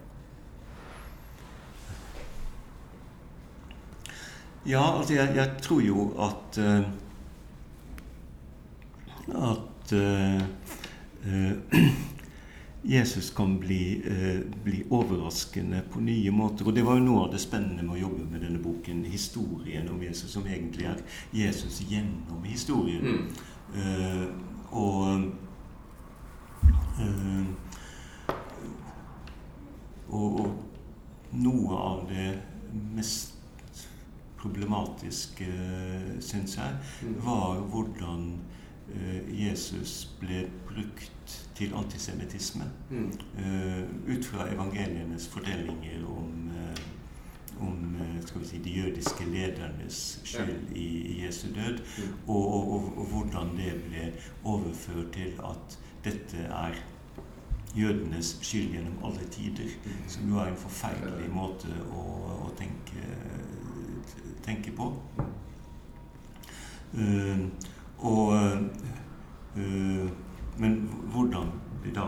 Ja, 4.66 4.98
altså 4.98 5.14
jeg, 5.14 5.36
jeg 5.36 5.50
tror 5.62 5.80
jo 5.80 6.08
at 6.18 6.58
uh, 6.58 6.84
At 9.28 9.92
uh, 9.92 10.42
uh, 11.26 11.52
Jesus 12.82 13.30
kan 13.30 13.58
bli, 13.58 14.02
bli, 14.64 14.84
overraskende 14.90 15.82
på 15.90 16.00
nye 16.00 16.30
måter. 16.30 16.66
Og 16.66 16.76
det 16.76 16.84
var 16.86 16.94
jo 16.96 17.02
noe 17.04 17.24
av 17.24 17.32
det 17.32 17.40
spennende 17.42 17.82
med 17.82 17.96
å 17.96 18.00
jobbe 18.04 18.24
med 18.30 18.44
denne 18.46 18.60
boken, 18.62 19.02
historien 19.04 19.88
om 19.90 19.98
Jesus, 20.02 20.30
som 20.32 20.46
egentlig 20.46 20.86
er 20.86 21.02
Jesus 21.34 21.82
gjennom 21.90 22.46
historien. 22.46 23.26
Mm. 23.74 24.30
og 24.70 25.26
og, 30.08 30.38
og 30.38 31.34
noe 31.42 31.82
av 31.82 32.06
det 32.08 32.30
mest 32.94 33.34
problematisk, 34.98 35.40
eh, 35.40 36.20
syns 36.20 36.56
jeg, 36.56 36.76
var 37.22 37.60
hvordan 37.60 38.40
eh, 38.94 39.46
Jesus 39.48 40.16
ble 40.20 40.50
brukt 40.66 41.48
til 41.54 41.74
antisemittisme. 41.74 42.64
Mm. 42.90 43.12
Ut 44.08 44.24
fra 44.24 44.48
evangelienes 44.52 45.28
fortellinger 45.28 46.06
om, 46.06 46.50
om 47.60 47.96
skal 48.26 48.40
vi 48.40 48.46
si, 48.46 48.58
de 48.58 48.70
jødiske 48.70 49.24
ledernes 49.24 50.20
skyld 50.24 50.76
i, 50.76 51.24
Jesu 51.24 51.48
død, 51.54 51.78
og, 52.26 52.54
og, 52.54 52.98
og, 52.98 53.04
hvordan 53.04 53.56
det 53.56 53.74
ble 53.88 54.12
overført 54.44 55.12
til 55.12 55.34
at 55.44 55.78
dette 56.04 56.36
er 56.38 56.74
jødenes 57.76 58.38
skyld 58.42 58.72
gjennom 58.72 59.04
alle 59.04 59.28
tider. 59.30 59.68
Som 60.08 60.28
jo 60.28 60.38
er 60.38 60.52
en 60.52 60.56
forferdelig 60.56 61.30
måte 61.30 61.74
å, 61.90 62.04
å 62.46 62.52
tenke 62.56 63.02
tenker 64.44 64.72
på. 64.76 64.92
Uh, 66.94 67.46
og, 67.98 68.32
uh, 69.56 70.10
men 70.58 70.78
hvordan 71.12 71.50
vi 71.84 71.92
da 71.94 72.06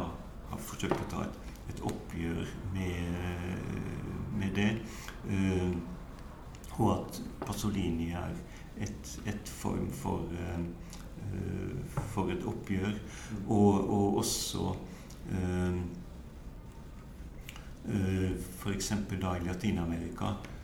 har 0.51 0.63
forsøkt 0.67 0.97
å 0.97 1.09
ta 1.11 1.25
et, 1.27 1.41
et 1.71 1.83
oppgjør 1.87 2.47
med, 2.75 3.05
med 4.35 4.57
det, 4.57 4.71
og 6.81 6.89
at 6.97 7.21
Pasolini 7.45 8.09
er 8.19 8.35
et, 8.83 9.13
et 9.31 9.53
form 9.61 9.87
for, 9.95 10.27
for 12.11 12.33
et 12.35 12.47
oppgjør, 12.51 12.97
og, 13.47 13.79
og 13.79 14.19
også 14.25 14.73
F.eks. 18.59 18.93
da 19.15 19.37
i 19.39 19.47
Latin-Amerika 19.47 20.35
Eh, 20.35 20.60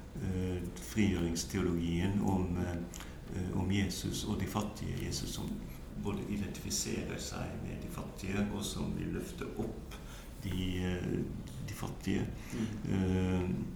frigjøringsteologien 0.97 2.21
om, 2.23 2.59
eh, 2.59 3.61
om, 3.61 3.73
Jesus 3.73 4.25
og 4.25 4.41
de 4.41 4.47
fattige. 4.47 5.07
Jesus 5.07 5.35
som 5.35 5.51
både 6.05 6.19
identifiserer 6.29 7.19
seg 7.19 7.57
med 7.63 7.83
de 7.83 7.89
fattige, 7.91 8.47
og 8.55 8.65
som 8.65 8.93
vil 8.99 9.09
løfte 9.17 9.49
opp 9.59 9.97
de, 10.45 10.85
eh, 10.85 11.19
de 11.69 11.75
fattige. 11.75 12.27
Mm. 12.87 13.67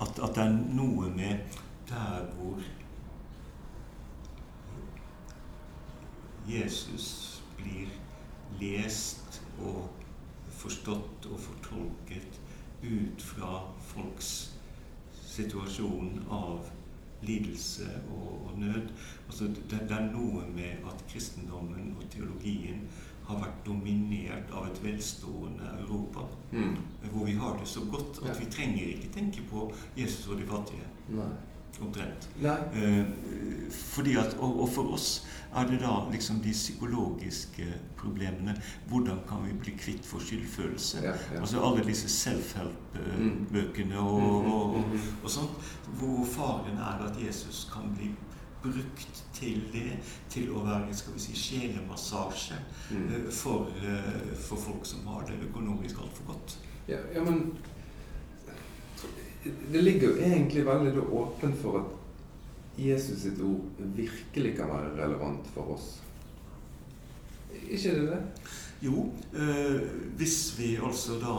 At, 0.00 0.18
at, 0.18 0.34
det 0.34 0.42
er 0.42 0.56
noe 0.74 1.10
med 1.10 1.38
der 1.88 2.24
hvor 2.34 2.60
Jesus 6.48 7.42
blir 7.56 7.88
lest 8.60 9.42
og 9.58 9.88
forstått 10.50 11.26
og 11.30 11.40
fortolket 11.40 12.40
ut 12.82 13.22
fra 13.22 13.62
folks 13.80 14.53
situasjon 15.34 16.24
av 16.32 16.70
lidelse 17.24 17.88
og, 18.12 18.28
og 18.46 18.58
nød. 18.58 18.92
Altså, 19.26 19.44
det, 19.44 19.80
det, 19.80 19.96
er 19.96 20.12
noe 20.12 20.44
med 20.54 20.84
at 20.90 21.04
kristendommen 21.10 21.94
og 21.98 22.06
teologien 22.12 22.84
har 23.24 23.40
vært 23.40 23.62
dominert 23.66 24.52
av 24.52 24.68
et 24.68 24.82
velstående 24.84 25.70
Europa. 25.80 26.26
Mm. 26.52 26.76
Hvor 27.12 27.24
vi 27.24 27.38
har 27.40 27.56
det 27.60 27.68
så 27.68 27.86
godt 27.90 28.20
at 28.22 28.34
ja. 28.34 28.38
vi 28.42 28.50
trenger 28.52 28.92
ikke 28.92 29.12
tenke 29.14 29.46
på 29.50 29.70
Jesus 29.96 30.28
og 30.28 30.40
de 30.40 30.48
fattige. 30.48 30.88
Nei. 31.08 31.32
Omtrent. 31.80 32.28
Eh, 32.42 33.04
fordi 33.70 34.16
at, 34.16 34.36
og, 34.38 34.60
og 34.62 34.68
for 34.68 34.94
oss 34.94 35.26
er 35.54 35.66
det 35.70 35.80
da 35.82 35.94
liksom 36.10 36.40
de 36.42 36.52
psykologiske 36.52 37.66
problemene. 37.96 38.54
Hvordan 38.88 39.18
kan 39.28 39.46
vi 39.46 39.52
bli 39.58 39.74
kvitt 39.78 40.06
for 40.06 40.18
skyldfølelse? 40.18 41.02
Ja, 41.02 41.14
ja. 41.32 41.40
Altså 41.40 41.62
alle 41.62 41.84
disse 41.86 42.08
self-help-bøkene 42.08 43.98
og, 43.98 44.20
mm. 44.20 44.52
og, 44.52 44.74
og, 44.74 44.84
og, 45.22 45.30
sånt. 45.30 45.50
Hvor 45.98 46.24
faren 46.26 46.78
er 46.78 47.06
at 47.08 47.18
Jesus 47.26 47.70
kan 47.72 47.94
bli 47.96 48.10
brukt 48.62 49.24
til 49.34 49.62
det, 49.72 49.98
til 50.32 50.50
å 50.56 50.64
være 50.64 50.94
skal 50.96 51.14
vi 51.14 51.20
si, 51.20 51.36
sjelemassasje 51.36 52.56
mm. 52.90 53.08
Eh, 53.14 53.30
for, 53.30 53.68
eh, 53.84 54.32
for, 54.40 54.56
folk 54.56 54.86
som 54.88 55.06
har 55.12 55.26
det 55.28 55.36
økonomisk 55.50 56.00
altfor 56.00 56.32
godt. 56.32 56.58
Ja, 56.88 56.98
ja, 57.14 57.22
men 57.24 57.52
det 59.44 59.82
ligger 59.82 60.08
jo 60.08 60.16
egentlig 60.16 60.66
veldig 60.66 61.02
åpent 61.12 61.56
for 61.60 61.78
at 61.80 61.84
Jesus 62.78 63.22
sitt 63.22 63.40
ord 63.44 63.82
virkelig 63.96 64.56
kan 64.56 64.68
være 64.68 64.94
relevant 65.04 65.46
for 65.54 65.74
oss. 65.76 66.02
Ikke 67.68 67.94
det 67.94 68.08
det? 68.08 68.22
Jo, 68.82 69.12
øh, 69.32 69.82
hvis 70.16 70.58
vi 70.58 70.78
altså 70.84 71.12
da 71.12 71.34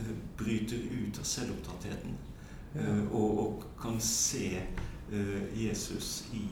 øh, 0.00 0.16
bryter 0.36 0.76
ut 0.76 1.18
av 1.18 1.24
selvopptattheten 1.24 2.16
øh, 2.76 3.12
og, 3.12 3.38
og, 3.40 3.64
kan 3.82 4.00
se 4.00 4.58
Jesus 5.56 6.28
i, 6.32 6.44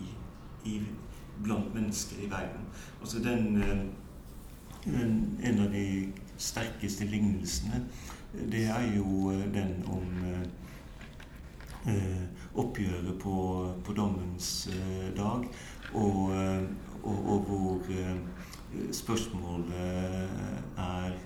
i, 0.64 0.80
blant 1.44 1.74
mennesker 1.74 2.16
i 2.24 2.30
verden. 2.30 2.64
Altså 3.00 3.18
den, 3.18 3.62
den 4.84 5.38
En 5.44 5.58
av 5.58 5.70
de 5.72 6.12
sterkeste 6.36 7.04
lignelsene, 7.04 7.84
det 8.52 8.64
er 8.64 8.96
jo 8.96 9.30
den 9.30 9.84
om 9.86 10.24
eh, 10.24 10.46
oppgjøret 12.58 13.18
på, 13.20 13.74
på 13.84 13.92
dommens 13.92 14.68
eh, 14.72 15.16
dag, 15.16 15.44
og, 15.94 16.32
eh, 16.34 16.62
og, 17.02 17.18
og 17.32 17.40
hvor 17.48 17.90
eh, 17.90 18.16
spørsmålet 18.92 19.72
er 20.76 21.18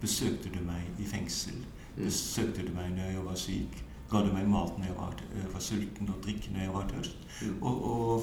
Besøkte 0.00 0.48
du 0.48 0.62
meg 0.64 0.86
i 0.96 1.04
fengsel? 1.04 1.58
Mm. 1.96 2.04
Besøkte 2.06 2.62
du 2.64 2.70
meg 2.72 2.94
når 2.96 3.10
jeg 3.10 3.24
var 3.26 3.34
syk? 3.36 3.74
Ga 4.08 4.22
du 4.24 4.30
meg 4.32 4.46
mat 4.48 4.78
når 4.78 4.86
jeg 4.86 4.94
var, 4.96 5.18
var 5.52 5.60
sulten, 5.60 6.08
og 6.08 6.22
drikke 6.24 6.54
når 6.54 6.62
jeg 6.62 6.72
var 6.72 6.86
tørst? 6.88 7.26
Mm. 7.42 7.58
Og, 7.62 7.84
og, 7.90 8.22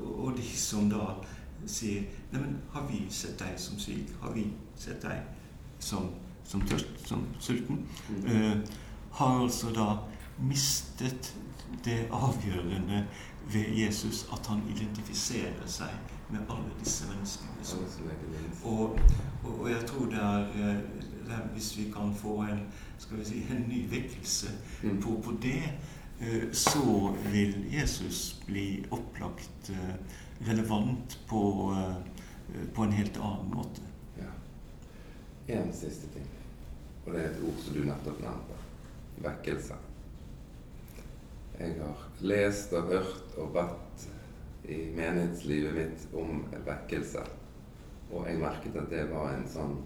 og, 0.00 0.32
de 0.36 0.48
som 0.58 0.90
da 0.90 1.06
sier 1.70 2.02
Neimen, 2.32 2.58
har 2.74 2.88
vi 2.90 3.04
sett 3.14 3.38
deg 3.38 3.54
som 3.62 3.78
syk? 3.78 4.10
Har 4.24 4.34
vi 4.34 4.48
sett 4.74 5.06
deg 5.06 5.22
som, 5.78 6.10
som 6.44 6.64
tørst, 6.68 6.90
som 7.06 7.26
sulten? 7.40 7.86
Mm. 8.08 8.24
Uh, 8.24 8.80
har 9.14 9.42
altså 9.42 9.70
da 9.70 9.86
mistet 10.42 11.34
det 11.84 12.08
avgjørende 12.10 13.06
ved 13.52 13.64
Jesus 13.76 14.26
at 14.32 14.46
han 14.46 14.62
identifiserer 14.70 15.66
seg 15.66 15.92
med 16.32 16.40
alle 16.50 16.70
disse 16.80 17.06
menneskene. 17.08 17.50
Og, 18.64 18.98
og, 19.44 19.60
og 19.60 19.70
jeg 19.70 19.84
tror 19.86 20.06
det 20.10 20.20
er, 20.20 20.40
eh, 20.40 20.76
det 21.26 21.32
er, 21.32 21.48
Hvis 21.52 21.78
vi 21.78 21.84
kan 21.84 22.14
få 22.14 22.40
en, 22.42 22.66
skal 22.98 23.18
vi 23.18 23.24
si, 23.24 23.46
en 23.50 23.64
ny 23.68 23.90
vekkelse 23.90 24.48
mm. 24.82 25.02
på, 25.02 25.20
på, 25.24 25.36
det, 25.42 25.62
eh, 26.20 26.52
så 26.52 27.14
vil 27.32 27.66
Jesus 27.72 28.42
bli 28.46 28.84
opplagt 28.90 29.70
eh, 29.70 29.94
relevant 30.48 31.20
på, 31.28 31.74
på 32.74 32.82
en 32.82 32.92
helt 32.92 33.16
annen 33.16 33.54
måte. 33.54 33.82
Ja. 34.18 34.32
En 35.60 35.72
siste 35.72 36.08
ting, 36.12 36.26
og 37.04 37.12
det 37.12 37.20
er 37.20 37.30
et 37.30 37.42
ord 37.44 37.58
som 37.60 37.76
du 37.76 37.84
nettopp 37.84 38.20
nevnte 38.24 38.60
vekkelse. 39.24 39.76
Jeg 41.58 41.74
har 41.78 42.04
lest 42.26 42.72
og 42.74 42.88
hørt 42.90 43.36
og 43.38 43.52
bedt 43.54 44.06
i 44.64 44.78
menighetslivet 44.96 45.76
mitt 45.76 46.06
om 46.16 46.40
vekkelse. 46.66 47.22
Og 48.10 48.26
jeg 48.28 48.40
merket 48.40 48.78
at 48.80 48.88
det 48.90 49.04
var 49.12 49.34
en 49.34 49.46
sånn 49.48 49.76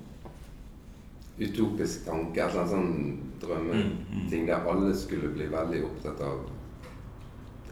utopisk 1.38 2.06
tanke, 2.06 2.42
eller 2.42 2.64
en 2.64 2.70
sånn 2.72 2.94
drømmeting 3.42 4.00
mm, 4.08 4.30
mm. 4.32 4.46
der 4.48 4.70
alle 4.72 4.94
skulle 4.98 5.30
bli 5.34 5.46
veldig 5.52 5.84
opptatt 5.86 6.22
av 6.26 6.46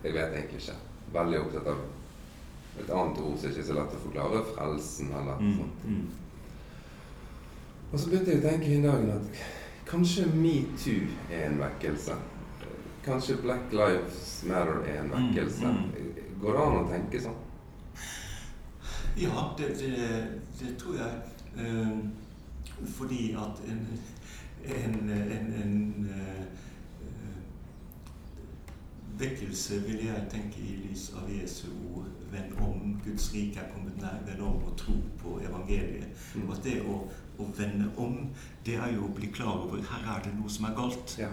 Jeg 0.05 0.15
vet 0.15 0.37
egentlig 0.37 0.61
ikke. 0.61 0.77
Veldig 1.15 1.39
opptatt 1.41 1.73
av 1.73 1.81
et 2.77 2.91
annet 2.93 3.19
ord 3.25 3.39
som 3.41 3.51
ikke 3.51 3.63
er 3.65 3.67
så 3.71 3.79
lett 3.79 3.97
å 3.97 4.05
forklare. 4.05 4.45
Frelsen 4.53 5.11
eller 5.11 5.41
noe 5.41 5.49
mm, 5.49 5.57
sånt. 5.57 6.26
Og 7.93 7.99
så 8.01 8.11
begynte 8.11 8.35
jeg 8.35 8.43
å 8.43 8.49
tenke 8.49 8.73
i 8.75 8.83
dag 8.83 9.09
at 9.15 9.45
Kanskje 9.87 10.27
metoo 10.35 11.07
er 11.31 11.45
en 11.47 11.61
vekkelse. 11.61 12.15
Kanskje 13.05 13.37
Black 13.43 13.73
Lives 13.73 14.45
Matter 14.49 14.81
er 14.83 15.01
en 15.05 15.13
vekkelse. 15.13 15.67
Mm, 15.67 15.77
mm. 15.77 16.41
Går 16.41 16.57
det 16.57 16.65
an 16.65 16.79
å 16.81 16.89
tenke 16.91 17.21
sånn? 17.23 17.37
Ja, 19.17 19.45
det, 19.59 19.69
det, 19.79 20.09
det 20.59 20.73
tror 20.81 20.99
jeg. 20.99 21.21
Eh, 21.57 21.99
fordi 22.97 23.31
at 23.39 23.63
en, 23.71 23.87
en, 24.65 24.97
en, 25.11 25.53
en 25.63 26.09
uh, 26.11 26.45
vekkelse 29.19 29.79
vil 29.87 30.03
jeg 30.09 30.27
tenke 30.31 30.61
i 30.61 30.75
lys 30.83 31.13
av 31.17 31.31
Jesu 31.31 31.71
ord 31.95 32.11
Venn 32.33 32.53
om 32.61 33.01
Guds 33.05 33.31
rike 33.35 33.63
er 33.63 33.71
kommet 33.73 33.97
nær. 34.03 34.19
Venn 34.27 34.43
om 34.45 34.59
å 34.67 34.75
tro 34.77 34.99
på 35.23 35.39
evangeliet. 35.47 36.11
Mm. 36.35 36.49
Og 36.49 36.57
at 36.57 36.65
det 36.67 36.81
å 36.83 36.99
å 37.39 37.49
vende 37.57 37.91
om, 38.01 38.17
det 38.67 38.77
er 38.81 38.95
jo 38.95 39.07
å 39.07 39.15
bli 39.17 39.29
klar 39.35 39.67
over 39.67 39.83
her 39.91 40.09
er 40.15 40.25
det 40.25 40.33
noe 40.37 40.51
som 40.53 40.69
er 40.69 40.77
galt. 40.77 41.17
Ja. 41.21 41.31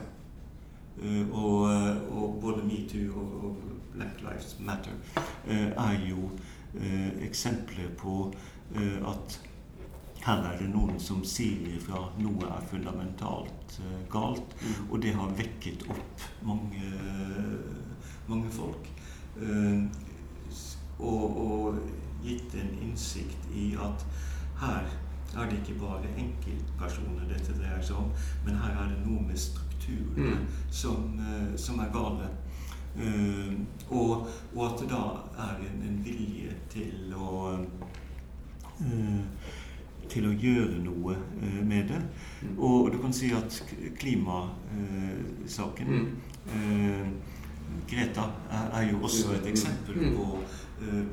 Uh, 0.94 1.26
og, 1.34 1.72
eh, 1.72 2.02
og, 2.14 2.36
både 2.42 2.64
metoo 2.68 3.16
og, 3.18 3.32
og, 3.46 3.62
Black 3.96 4.22
Lives 4.22 4.60
Matter 4.60 4.94
uh, 5.48 5.72
er 5.90 5.96
jo 6.06 6.28
uh, 6.76 7.10
eksempler 7.26 7.90
på 7.98 8.32
at 8.74 9.36
her 10.24 10.40
er 10.50 10.56
det 10.58 10.70
noen 10.72 10.96
som 11.02 11.20
sier 11.28 11.76
ifra 11.76 12.00
noe 12.18 12.48
er 12.48 12.64
fundamentalt 12.72 13.76
galt. 14.10 14.56
Mm. 14.64 14.88
Og 14.88 15.02
det 15.04 15.12
har 15.14 15.36
vekket 15.38 15.84
opp 15.94 16.24
mange, 16.48 16.94
mange 18.26 18.50
folk. 18.56 18.88
Og, 20.98 21.38
og 21.44 21.78
gitt 22.24 22.56
en 22.58 22.72
innsikt 22.82 23.52
i 23.54 23.68
at 23.78 24.08
her 24.64 24.90
er 25.42 25.50
det 25.50 25.58
ikke 25.62 25.80
bare 25.80 26.10
enkeltpersoner 26.18 27.26
dette 27.30 27.54
dreier 27.58 27.82
seg 27.82 27.96
om, 27.98 28.12
men 28.46 28.56
her 28.62 28.72
er 28.84 28.88
det 28.92 29.00
noe 29.06 29.22
med 29.26 29.38
strukturene 29.40 30.36
mm. 30.38 30.46
som, 30.70 31.20
uh, 31.20 31.52
som, 31.58 31.80
er 31.80 31.90
gale. 31.94 32.28
Uh, 32.94 33.54
og, 33.90 34.28
og, 34.54 34.62
at 34.68 34.80
det 34.84 34.90
da 34.92 35.04
er 35.48 35.56
en, 35.66 35.80
en 35.90 36.00
vilje 36.06 36.52
til 36.74 37.14
å 37.18 37.28
uh, 38.80 39.22
til 40.14 40.28
å 40.28 40.34
gjøre 40.36 40.82
noe 40.84 41.14
med 41.64 41.88
det. 41.90 42.02
Mm. 42.44 42.58
Og 42.60 42.92
du 42.94 42.98
kan 43.02 43.14
si 43.16 43.32
at 43.34 43.64
klimasaken 43.98 45.88
mm. 45.88 47.14
Greta 47.90 48.22
er, 48.52 48.68
er, 48.68 48.84
jo 48.92 48.98
også 49.08 49.32
et 49.38 49.48
eksempel 49.50 49.96
mm. 50.04 50.12
på 50.18 50.26
Eh, 50.38 50.63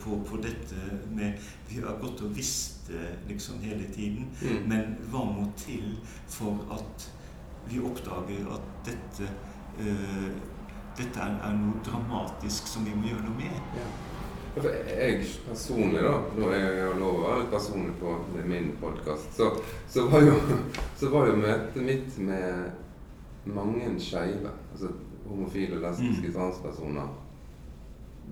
på, 0.03 0.21
på, 0.27 0.41
dette 0.43 1.01
med 1.14 1.39
Vi 1.68 1.81
har 1.81 1.99
gått 2.03 2.23
og 2.27 2.37
visst 2.37 2.89
det 2.91 3.14
liksom 3.29 3.61
hele 3.62 3.87
tiden. 3.95 4.31
Mm. 4.43 4.62
Men 4.68 4.95
hva 5.12 5.25
må 5.31 5.47
til 5.61 5.97
for 6.29 6.64
at 6.75 7.11
vi 7.71 7.83
oppdager 7.85 8.49
at 8.55 8.71
dette 8.89 9.29
uh, 9.81 10.31
dette 10.99 11.23
er, 11.23 11.37
er, 11.47 11.57
noe 11.57 11.81
dramatisk 11.87 12.68
som 12.68 12.87
vi 12.87 12.95
må 12.97 13.11
gjøre 13.11 13.27
noe 13.29 13.37
med? 13.39 13.61
Ja. 13.79 13.89
Jeg 14.51 15.21
personlig, 15.47 16.01
da, 16.03 16.16
når 16.35 16.55
jeg 16.57 16.79
har 16.83 16.97
lov 16.99 17.21
å 17.21 17.27
være 17.29 17.45
personlig 17.53 17.93
på 18.01 18.16
min 18.51 18.73
podkast, 18.81 19.31
så, 19.37 19.53
så, 19.89 20.09
var 20.11 20.27
jo, 20.27 20.35
så 20.99 21.11
var 21.12 21.31
jo 21.31 21.39
møtet 21.39 21.87
mitt 21.87 22.18
med 22.18 23.47
mange 23.55 23.93
skeive, 24.03 24.51
altså 24.73 24.91
homofile, 25.29 25.79
lesbiske, 25.85 26.33
mm. 26.33 26.35
transpersoner 26.35 27.12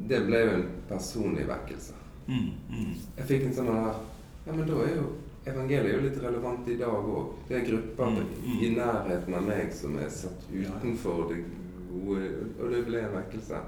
det 0.07 0.21
ble 0.27 0.41
jo 0.45 0.51
en 0.59 0.67
personlig 0.89 1.47
vekkelse. 1.49 1.95
Mm, 2.29 2.51
mm. 2.71 2.93
Jeg 3.17 3.27
fikk 3.27 3.49
en 3.49 3.57
sånn 3.57 3.73
her 3.73 3.97
Ja, 4.45 4.53
men 4.53 4.67
da 4.69 4.77
er 4.85 4.95
jo 4.95 5.07
evangeliet 5.49 5.95
jo 5.95 6.03
litt 6.05 6.21
relevant 6.23 6.69
i 6.69 6.77
dag 6.81 7.09
òg. 7.09 7.35
Det 7.49 7.57
er 7.59 7.67
grupper 7.67 8.13
mm, 8.13 8.31
mm, 8.45 8.61
i 8.65 8.71
nærheten 8.77 9.37
av 9.39 9.49
meg 9.49 9.73
som 9.77 9.97
er 10.01 10.11
satt 10.13 10.47
utenfor 10.53 11.29
det 11.33 11.43
gode 11.89 12.31
Og 12.61 12.73
det 12.73 12.83
ble 12.87 13.03
en 13.03 13.15
vekkelse. 13.17 13.61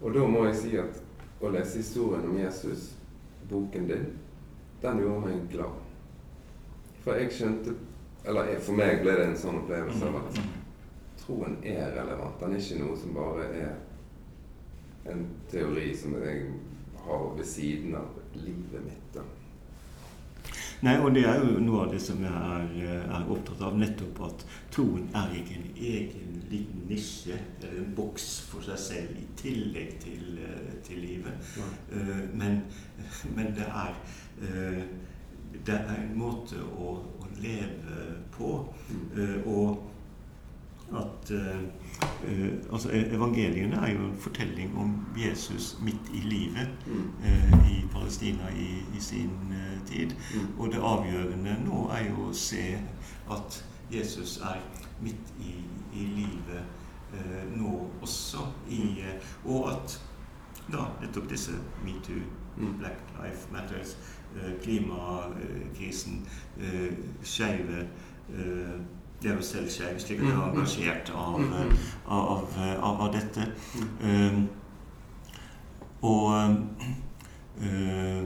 Og 0.00 0.16
da 0.16 0.24
må 0.28 0.46
jeg 0.48 0.58
si 0.60 0.72
at 0.80 1.02
å 1.40 1.52
lese 1.52 1.80
historien 1.80 2.26
om 2.28 2.36
Jesus, 2.36 2.90
boken 3.48 3.86
din, 3.88 4.08
den 4.82 5.00
gjorde 5.00 5.26
meg 5.26 5.46
glad. 5.52 5.78
For 7.04 7.16
jeg 7.16 7.32
skjønte 7.32 7.76
Eller 8.28 8.58
for 8.60 8.76
meg 8.76 8.98
ble 9.00 9.14
det 9.16 9.30
en 9.30 9.38
sånn 9.40 9.62
opplevelse 9.62 10.04
av 10.04 10.18
at 10.18 10.34
mm, 10.36 10.48
troen 11.22 11.54
er 11.64 11.94
relevant. 11.96 12.36
Den 12.42 12.52
er 12.52 12.60
ikke 12.60 12.82
noe 12.82 12.96
som 13.00 13.14
bare 13.16 13.46
er 13.56 13.70
en 15.04 15.26
teori 15.50 15.90
som 15.96 16.16
jeg 16.20 16.48
har 17.04 17.36
ved 17.36 17.46
siden 17.46 17.94
av 17.94 18.18
livet 18.34 18.84
mitt. 18.84 19.14
Da. 19.14 19.24
Nei, 20.80 20.96
og 21.04 21.12
det 21.12 21.26
er 21.28 21.42
jo 21.44 21.60
noe 21.60 21.84
av 21.84 21.90
det 21.92 22.00
som 22.00 22.22
jeg 22.24 22.32
er, 22.32 23.02
er, 23.04 23.26
opptatt 23.28 23.60
av. 23.66 23.76
Nettopp 23.76 24.22
at 24.30 24.44
troen 24.72 25.10
er 25.16 25.34
ikke 25.36 25.58
en 25.58 25.68
egen 25.76 26.38
liten 26.50 26.86
nisje 26.88 27.36
eller 27.36 27.82
en 27.82 27.92
boks 27.96 28.28
for 28.48 28.64
seg 28.64 28.80
selv 28.80 29.18
i 29.20 29.26
tillegg 29.38 29.98
til, 30.02 30.40
eh, 30.40 30.72
til 30.86 31.02
livet. 31.04 31.52
Ja. 31.60 31.68
Uh, 31.92 32.24
men, 32.32 32.62
men, 33.36 33.52
det 33.58 33.68
er 33.68 33.92
uh, 34.40 34.82
det 35.66 35.76
er 35.76 35.96
en 35.98 36.16
måte 36.18 36.62
å, 36.62 36.96
å 37.20 37.30
leve 37.42 38.00
på. 38.32 38.54
Mm. 38.88 39.06
Uh, 39.18 39.48
og 39.52 39.89
at 40.96 41.30
eh, 41.30 42.72
altså 42.72 42.90
e- 42.90 43.14
Evangeliene 43.14 43.76
er 43.76 43.92
jo 43.92 44.06
en 44.06 44.16
fortelling 44.16 44.78
om 44.78 45.06
Jesus 45.26 45.78
midt 45.82 46.10
i 46.14 46.20
livet 46.20 46.68
mm. 46.86 47.12
uh, 47.24 47.70
i 47.72 47.84
Palestina 47.92 48.48
i, 48.56 48.96
i 48.96 49.00
sin 49.00 49.30
eh, 49.52 49.86
tid. 49.86 50.10
Mm. 50.34 50.60
Og 50.60 50.72
det 50.72 50.78
avgjørende 50.82 51.56
nå 51.66 51.88
er 51.88 52.08
jo 52.10 52.28
å 52.28 52.32
se 52.34 52.78
at 53.30 53.64
Jesus 53.92 54.38
er 54.38 54.58
midt 55.00 55.34
i, 55.40 55.54
i 55.94 56.06
livet 56.16 56.76
nå 57.56 57.88
også. 58.02 58.44
I, 58.70 59.02
og 59.44 59.72
at 59.72 59.96
da 60.70 60.84
nettopp 61.00 61.26
disse 61.30 61.56
metoo, 61.82 62.22
mm. 62.56 62.76
Black 62.78 63.00
Life 63.18 63.50
Matters, 63.50 63.96
klimakrisen, 64.62 66.20
skeive 67.26 67.88
det 69.22 69.30
er 69.30 69.34
jo 69.36 69.42
selv 69.42 69.70
skeiv, 69.70 69.98
slik 69.98 70.18
at 70.18 70.24
jeg 70.24 70.34
mm-hmm. 70.34 70.58
engasjert 70.58 71.12
av, 71.14 71.40
av, 72.08 72.58
av, 72.82 73.00
av 73.00 73.12
dette. 73.12 73.46
Um, 74.00 74.48
og 76.02 76.56
uh, 77.60 78.24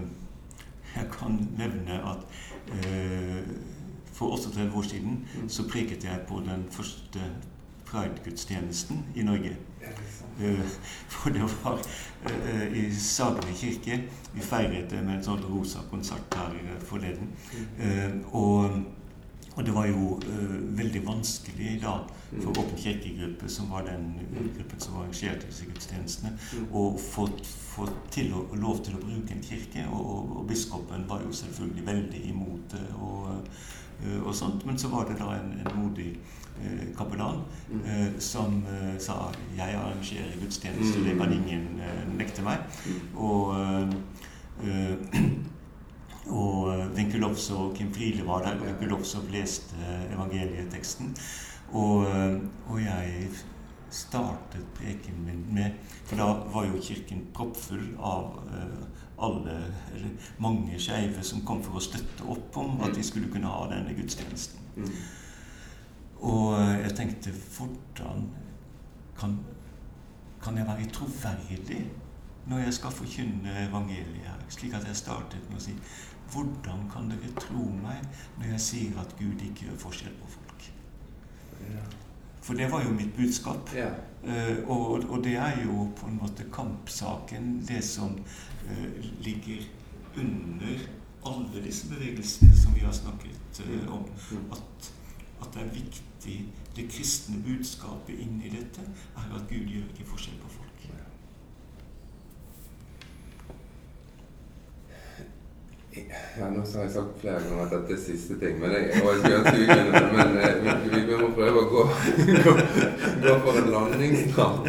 jeg 0.94 1.08
kan 1.18 1.40
nevne 1.58 1.98
at 1.98 2.22
uh, 2.70 3.40
for 4.12 4.36
38 4.36 4.70
år 4.76 4.82
siden 4.82 5.28
så 5.48 5.66
preket 5.68 6.04
jeg 6.04 6.20
på 6.28 6.42
den 6.46 6.64
første 6.70 7.20
Pride-gudstjenesten 7.86 9.04
i 9.14 9.22
Norge. 9.22 9.56
Uh, 10.40 10.60
for 11.08 11.30
det 11.30 11.42
var 11.42 11.78
uh, 12.26 12.78
i 12.78 12.94
Sagene 12.94 13.54
kirke. 13.54 14.02
Vi 14.34 14.40
feiret 14.40 14.90
det 14.90 15.02
med 15.02 15.18
en 15.18 15.26
sånn 15.26 15.42
rosa 15.50 15.82
konsert 15.90 16.38
her 16.38 16.78
forleden. 16.86 17.34
Uh, 17.78 18.22
og, 18.30 18.84
og, 19.54 19.64
det 19.66 19.74
var 19.74 19.86
jo 19.86 20.18
veldig 20.78 21.04
vanskelig 21.06 21.78
da 21.82 21.94
for 22.34 22.50
mm. 22.50 22.58
Åpen 22.58 22.78
kirkegruppe, 22.82 23.48
som 23.48 23.70
var 23.70 23.86
den 23.86 24.08
gruppen 24.56 24.80
som 24.80 24.96
arrangerte 24.98 25.46
disse 25.46 25.68
gudstjenestene, 25.70 26.32
mm. 26.34 26.66
å 26.74 26.84
få, 26.98 27.28
få 27.46 27.86
til 28.10 28.32
å, 28.34 28.44
lov 28.58 28.82
til 28.82 28.98
å 28.98 29.02
bruke 29.04 29.36
en 29.36 29.44
kirke. 29.44 29.86
Og, 29.86 30.00
og, 30.02 30.36
og 30.40 30.48
biskopen 30.50 31.06
var 31.08 31.22
jo 31.22 31.32
selvfølgelig 31.32 31.86
veldig 31.86 32.26
imot 32.34 32.76
det. 32.76 32.86
og 32.98 33.48
og 34.26 34.34
sånt, 34.34 34.64
Men 34.66 34.76
så 34.78 34.88
var 34.90 35.06
det 35.06 35.14
da 35.20 35.36
en, 35.36 35.52
en 35.62 35.76
modig 35.78 36.16
Eh, 36.62 36.96
kapellan 36.96 37.40
mm. 37.70 37.80
eh, 37.84 38.18
som 38.18 38.62
eh, 38.66 38.98
sa 38.98 39.12
'jeg 39.56 39.74
arrangerer 39.74 40.40
gudstjeneste, 40.40 41.04
det 41.04 41.18
kan 41.18 41.28
mm. 41.28 41.32
ingen 41.32 41.80
nekte 42.18 42.42
meg'. 42.42 42.58
Mm. 42.86 43.18
Og 43.18 43.54
og 46.26 46.94
Winkelowz 46.96 47.50
og 47.50 47.74
Kim 47.76 47.92
Friele 47.94 48.26
var 48.26 48.44
der. 48.46 48.60
Winkelowz 48.62 49.16
leste 49.30 49.76
evangelieteksten. 50.12 51.16
Og, 51.72 52.06
og, 52.68 52.78
jeg 52.80 53.28
startet 53.90 54.66
preken 54.74 55.24
min 55.26 55.44
med 55.54 55.70
For 56.04 56.16
da 56.16 56.24
var 56.52 56.66
jo 56.66 56.80
kirken 56.82 57.26
proppfull 57.34 57.94
av 57.98 58.38
alle, 59.22 59.56
eller 59.94 60.10
mange 60.38 60.78
skeive 60.78 61.22
som 61.22 61.44
kom 61.46 61.62
for 61.62 61.78
å 61.78 61.82
støtte 61.82 62.26
opp 62.28 62.56
om 62.60 62.80
at 62.84 62.94
de 62.96 63.04
skulle 63.06 63.30
kunne 63.32 63.50
ha 63.50 63.68
denne 63.70 63.94
gudstjenesten. 63.96 64.60
Og 66.24 66.56
jeg 66.58 66.94
tenkte 66.96 67.30
Hvordan 67.56 68.28
kan, 69.18 69.38
kan 70.42 70.56
jeg 70.58 70.66
være 70.66 70.90
troverdig 70.92 71.84
når 72.46 72.58
jeg 72.58 72.74
skal 72.74 72.92
forkynne 72.92 73.68
evangeliet 73.68 74.26
her? 74.26 74.40
Slik 74.48 74.74
at 74.74 74.86
jeg 74.88 74.96
startet 74.96 75.46
med 75.50 75.60
å 75.60 75.64
si 75.64 75.76
Hvordan 76.34 76.88
kan 76.90 77.10
dere 77.12 77.30
tro 77.38 77.68
meg 77.78 78.02
når 78.40 78.56
jeg 78.56 78.64
sier 78.68 78.98
at 79.00 79.14
Gud 79.20 79.44
ikke 79.46 79.68
gjør 79.68 79.84
forskjell 79.86 80.16
på 80.18 80.32
folk? 80.34 80.66
For 82.44 82.54
det 82.54 82.72
var 82.72 82.84
jo 82.84 82.90
mitt 82.90 83.16
budskap. 83.16 83.70
Ja. 83.74 83.88
Uh, 84.24 84.70
og, 84.70 85.10
og, 85.10 85.24
det 85.24 85.36
er 85.36 85.64
jo 85.64 85.88
på 85.96 86.06
en 86.06 86.18
måte 86.22 86.44
kampsaken, 86.52 87.64
det 87.68 87.84
som 87.84 88.18
uh, 88.64 89.04
ligger 89.20 89.62
under 90.16 90.78
alle 91.26 91.64
disse 91.64 91.88
bevegelsene 91.88 92.56
som 92.56 92.74
vi 92.74 92.80
har 92.80 92.92
snakket 92.92 93.62
uh, 93.64 93.94
om. 93.94 94.04
Mm. 94.30 94.52
At, 94.52 94.92
at, 95.40 95.48
det 95.54 95.62
er 95.62 95.72
viktig 95.72 96.36
det 96.76 96.90
kristne 96.90 97.42
budskapet 97.42 98.20
inni 98.20 98.52
dette, 98.52 98.84
er 99.16 99.34
at 99.34 99.48
Gud 99.48 99.64
gjør 99.64 99.88
ikke 99.94 100.10
forskjell 100.10 100.36
på 100.42 100.48
folk. 100.48 100.60
Ja, 105.94 106.48
nå 106.50 106.62
har 106.64 106.80
jeg 106.82 106.90
sagt 106.90 107.20
flere 107.20 107.42
ganger 107.44 107.66
at 107.66 107.74
dette 107.74 107.94
er 107.94 108.00
siste 108.02 108.36
ting, 108.40 108.56
men 108.58 108.72
deg. 108.74 108.96
og 108.98 109.10
jeg 109.12 109.20
skal 109.20 109.62
ikke 109.62 110.06
men 110.16 110.38
eh, 110.42 110.64
vi, 110.90 111.02
vi 111.06 111.18
må 111.20 111.28
prøve 111.36 111.60
å 111.62 111.68
gå, 111.70 111.84
gå, 112.46 112.54
gå 113.22 113.34
for 113.44 113.60
en 113.60 113.70
landingsplan. 113.74 114.66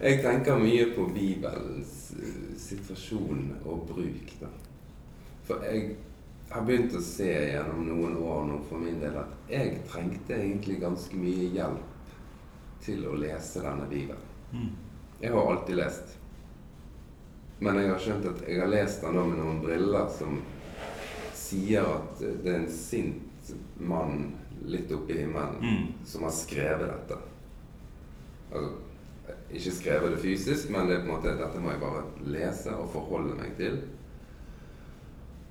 Jeg 0.00 0.20
tenker 0.22 0.60
mye 0.62 0.86
på 0.94 1.08
Bibelens 1.14 1.96
eh, 2.14 2.52
situasjon 2.60 3.48
og 3.64 3.82
bruk. 3.90 4.36
da. 4.42 4.52
For 5.48 5.66
jeg 5.66 5.96
har 6.50 6.62
begynt 6.66 6.94
å 6.94 7.02
se 7.02 7.30
gjennom 7.30 7.82
noen 7.88 8.14
år 8.22 8.46
nå 8.52 8.60
for 8.68 8.82
min 8.82 9.02
del 9.02 9.18
at 9.18 9.50
jeg 9.50 9.80
trengte 9.90 10.38
egentlig 10.38 10.78
ganske 10.82 11.18
mye 11.18 11.50
hjelp 11.56 12.14
til 12.84 13.04
å 13.10 13.18
lese 13.18 13.62
denne 13.66 13.90
Bibelen. 13.90 14.30
Mm. 14.54 14.70
Jeg 15.20 15.34
har 15.34 15.50
alltid 15.50 15.82
lest. 15.82 16.16
Men 17.60 17.76
jeg 17.76 17.90
har 17.90 18.00
skjønt 18.00 18.30
at 18.30 18.40
jeg 18.48 18.62
har 18.62 18.70
lest 18.72 19.02
den 19.04 19.18
da 19.18 19.26
med 19.26 19.42
noen 19.42 19.60
briller 19.60 20.06
som 20.14 20.38
sier 21.50 21.88
at 21.96 22.22
det 22.22 22.52
er 22.52 22.62
en 22.62 22.70
sint 22.72 23.54
mann 23.76 24.30
litt 24.70 24.92
oppe 24.92 25.14
i 25.14 25.22
himmelen 25.22 25.60
mm. 25.60 25.86
som 26.06 26.26
har 26.26 26.34
skrevet 26.36 26.88
dette. 26.90 27.18
Altså, 28.50 28.72
ikke 29.50 29.72
skrevet 29.74 30.12
det 30.14 30.20
fysisk, 30.22 30.70
men 30.70 30.88
det 30.88 30.96
er 30.96 31.04
på 31.04 31.10
en 31.10 31.14
måte, 31.14 31.36
dette 31.38 31.62
må 31.62 31.72
jeg 31.72 31.82
bare 31.82 32.02
lese 32.30 32.74
og 32.74 32.90
forholde 32.92 33.38
meg 33.38 33.54
til. 33.58 33.80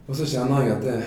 Og 0.07 0.15
så 0.17 0.27
kjenner 0.27 0.65
jeg 0.65 0.75
at 0.77 0.85
det, 0.85 0.99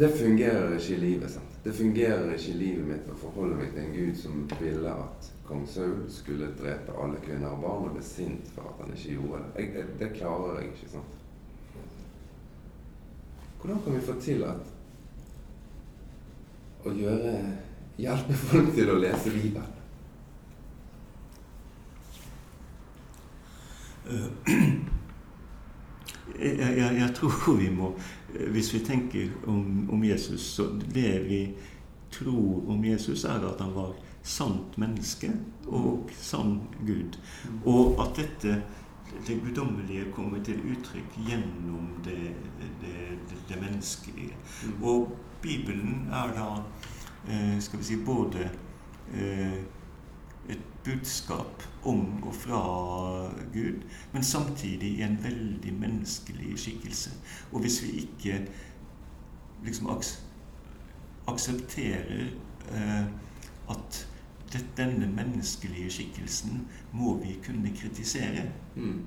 det 0.00 0.10
fungerer 0.16 0.76
ikke 0.76 0.94
i 0.96 1.00
livet. 1.00 1.30
sant? 1.30 1.58
Det 1.64 1.74
fungerer 1.74 2.30
ikke 2.32 2.52
i 2.54 2.58
livet 2.58 2.86
mitt 2.88 3.10
å 3.10 3.18
forholde 3.18 3.58
meg 3.58 3.74
til 3.74 3.84
en 3.84 3.96
gud 3.96 4.14
som 4.18 4.44
ville 4.60 4.94
at 5.04 5.32
kong 5.46 5.66
Saul 5.68 5.98
skulle 6.10 6.52
drepe 6.58 6.94
alle 6.98 7.20
kvinner 7.22 7.52
og 7.52 7.62
barn, 7.62 7.90
og 7.90 7.98
ble 7.98 8.04
sint 8.06 8.48
for 8.54 8.70
at 8.70 8.80
han 8.82 8.94
ikke 8.96 9.18
gjorde 9.18 9.42
det. 9.42 9.66
Jeg, 9.66 9.90
det 10.00 10.14
klarer 10.16 10.60
jeg 10.60 10.72
ikke. 10.72 10.92
sant? 10.96 11.21
Hvordan 13.62 13.82
kan 13.82 13.94
vi 13.94 14.00
få 14.00 14.14
til 14.20 14.40
at 14.42 14.70
å 16.82 16.90
gjøre 16.98 17.34
hjelpe 17.94 18.34
folk 18.34 18.72
til 18.74 18.90
å 18.90 18.96
lese 18.98 19.30
Bibelen? 19.30 19.78
Uh, 24.02 24.26
jeg, 26.42 26.58
jeg, 26.58 26.96
jeg, 26.98 27.10
tror 27.14 27.54
vi 27.54 27.68
må 27.70 27.92
Hvis 28.50 28.72
vi 28.74 28.80
tenker 28.82 29.30
om, 29.46 29.86
om, 29.94 30.02
Jesus, 30.04 30.40
så 30.56 30.66
det 30.94 31.12
vi 31.28 31.42
tror 32.10 32.66
om 32.66 32.82
Jesus, 32.84 33.22
er 33.24 33.46
at 33.46 33.62
han 33.62 33.70
var 33.76 33.94
sant 34.26 34.74
menneske 34.78 35.30
og 35.70 36.10
sann 36.18 36.58
Gud. 36.82 37.14
Og 37.62 38.02
at 38.02 38.18
dette 38.18 38.58
det 39.26 39.40
guddommelige 39.44 40.12
kommer 40.12 40.42
til 40.44 40.60
uttrykk 40.72 41.18
gjennom 41.28 41.88
det, 42.04 42.34
det, 42.60 42.72
det, 43.30 43.38
det 43.48 43.60
menneskelige. 43.60 44.36
Mm. 44.64 44.82
Og 44.82 45.18
Bibelen 45.42 46.08
er 46.12 46.34
da 46.36 46.48
eh, 47.28 47.60
skal 47.60 47.78
vi 47.78 47.84
si 47.84 47.96
både 48.04 48.50
eh, 49.14 49.58
et 50.48 50.62
budskap 50.84 51.62
om 51.84 52.22
og 52.22 52.34
fra 52.34 52.62
Gud, 53.52 53.82
men 54.12 54.24
samtidig 54.24 54.88
i 54.88 55.02
en 55.02 55.18
veldig 55.22 55.74
menneskelig 55.74 56.58
skikkelse. 56.58 57.10
Og 57.52 57.60
hvis 57.60 57.82
vi 57.82 57.88
ikke 57.88 58.48
liksom 59.64 59.90
aksepterer 61.26 62.26
eh, 62.72 63.04
at 63.70 64.08
det, 64.52 64.64
denne 64.76 65.08
menneskelige 65.16 65.90
skikkelsen 65.90 66.68
må 66.92 67.16
vi 67.22 67.38
kunne 67.46 67.72
kritisere, 67.76 68.44
mm. 68.74 69.00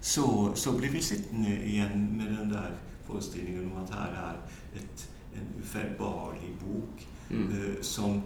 så, 0.00 0.52
så, 0.54 0.76
blir 0.78 0.90
vi 0.90 1.02
sittende 1.02 1.56
igjen 1.64 2.16
med 2.16 2.36
den 2.36 2.50
der 2.50 2.70
forestillingen 3.06 3.72
om 3.72 3.82
at 3.82 3.94
her 3.94 4.18
er 4.26 4.36
et, 4.76 5.10
en 5.36 5.48
ufeilbarlig 5.62 6.54
bok 6.60 7.06
mm. 7.30 7.46
uh, 7.46 7.82
som 7.82 8.22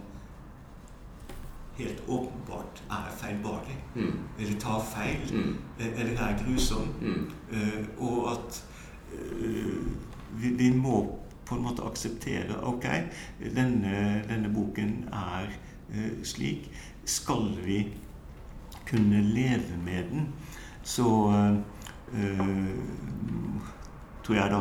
helt 1.77 2.03
åpenbart 2.07 2.83
er 2.89 3.11
feilbarlig. 3.17 3.77
Mm. 3.95 4.19
Eller 4.39 4.59
tar 4.59 4.79
feil. 4.79 5.33
Mm. 5.33 5.55
Eh, 5.79 5.99
eller 5.99 6.21
er 6.21 6.43
grusom. 6.43 6.93
Uh, 7.51 8.07
og 8.07 8.31
at 8.31 8.65
uh, 9.13 9.85
vi, 10.41 10.49
vi, 10.49 10.71
må 10.77 11.19
på 11.45 11.55
en 11.55 11.61
måte 11.61 11.83
akseptere 11.85 12.57
Ok, 12.63 12.85
denne, 13.55 14.23
denne 14.29 14.49
boken 14.53 15.03
er 15.13 15.51
slik. 16.23 16.71
Skal 17.05 17.51
vi 17.65 17.79
kunne 18.89 19.21
leve 19.21 19.77
med 19.83 20.09
den, 20.11 20.27
så 20.83 21.03
tror 24.23 24.35
jeg 24.35 24.51
da 24.51 24.59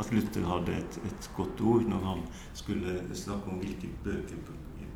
at 0.00 0.12
Luther 0.12 0.46
hadde 0.48 0.76
et, 0.76 1.00
et, 1.04 1.30
godt 1.36 1.60
ord 1.60 1.82
når 1.88 2.04
han 2.04 2.22
skulle 2.54 3.00
snakke 3.14 3.52
om 3.52 3.58
hvilke 3.58 3.88
bøker 4.04 4.36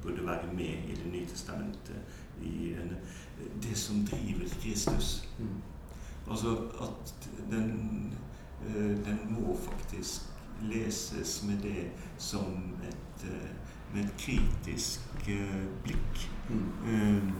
burde 0.02 0.26
være 0.26 0.54
med 0.54 0.64
i 0.64 0.94
Det 0.94 1.12
nye 1.12 1.26
testamentet. 1.26 1.96
I 2.42 2.72
en, 2.72 2.96
det 3.62 3.76
som 3.76 4.06
driver 4.06 4.48
Kristus. 4.62 5.28
Mm. 5.38 5.46
Altså 6.30 6.56
at 6.80 7.30
den, 7.50 8.14
eh, 8.66 9.04
den 9.06 9.18
må 9.28 9.56
faktisk 9.56 10.22
leses 10.62 11.44
med 11.44 11.59
det 11.62 11.90
som 12.18 12.74
et, 12.88 13.24
eh, 13.24 13.50
med 13.95 14.05
et 14.05 14.16
kritisk 14.18 15.28
eh, 15.28 15.62
blikk. 15.84 16.24
Mm. 16.49 17.32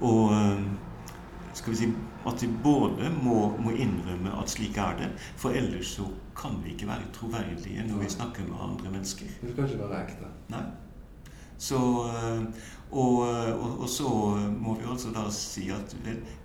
Og 0.00 0.32
skal 1.54 1.72
vi 1.72 1.76
si, 1.76 1.88
at 2.26 2.42
vi 2.42 2.48
både 2.64 3.10
må, 3.22 3.56
må, 3.60 3.70
innrømme 3.70 4.32
at 4.42 4.50
slik 4.50 4.76
er 4.80 4.96
det, 4.98 5.08
for 5.36 5.50
ellers 5.50 5.96
så 5.98 6.06
kan 6.36 6.56
vi 6.64 6.72
ikke 6.72 6.88
være 6.88 7.10
troverdige 7.12 7.84
når 7.88 8.04
vi 8.04 8.08
snakker 8.08 8.46
med 8.48 8.56
andre 8.60 8.90
mennesker. 8.90 9.26
Du 9.42 9.52
kan 9.54 9.68
ikke 9.68 9.82
være 9.82 10.04
ekte. 10.04 10.30
Nei. 10.48 10.64
Så, 11.60 11.76
eh, 11.76 12.42
og, 12.90 13.18
og, 13.60 13.80
og, 13.80 13.88
så 13.88 14.08
må 14.60 14.74
vi 14.74 14.86
altså 14.88 15.10
da 15.12 15.26
si 15.30 15.66
at 15.70 15.96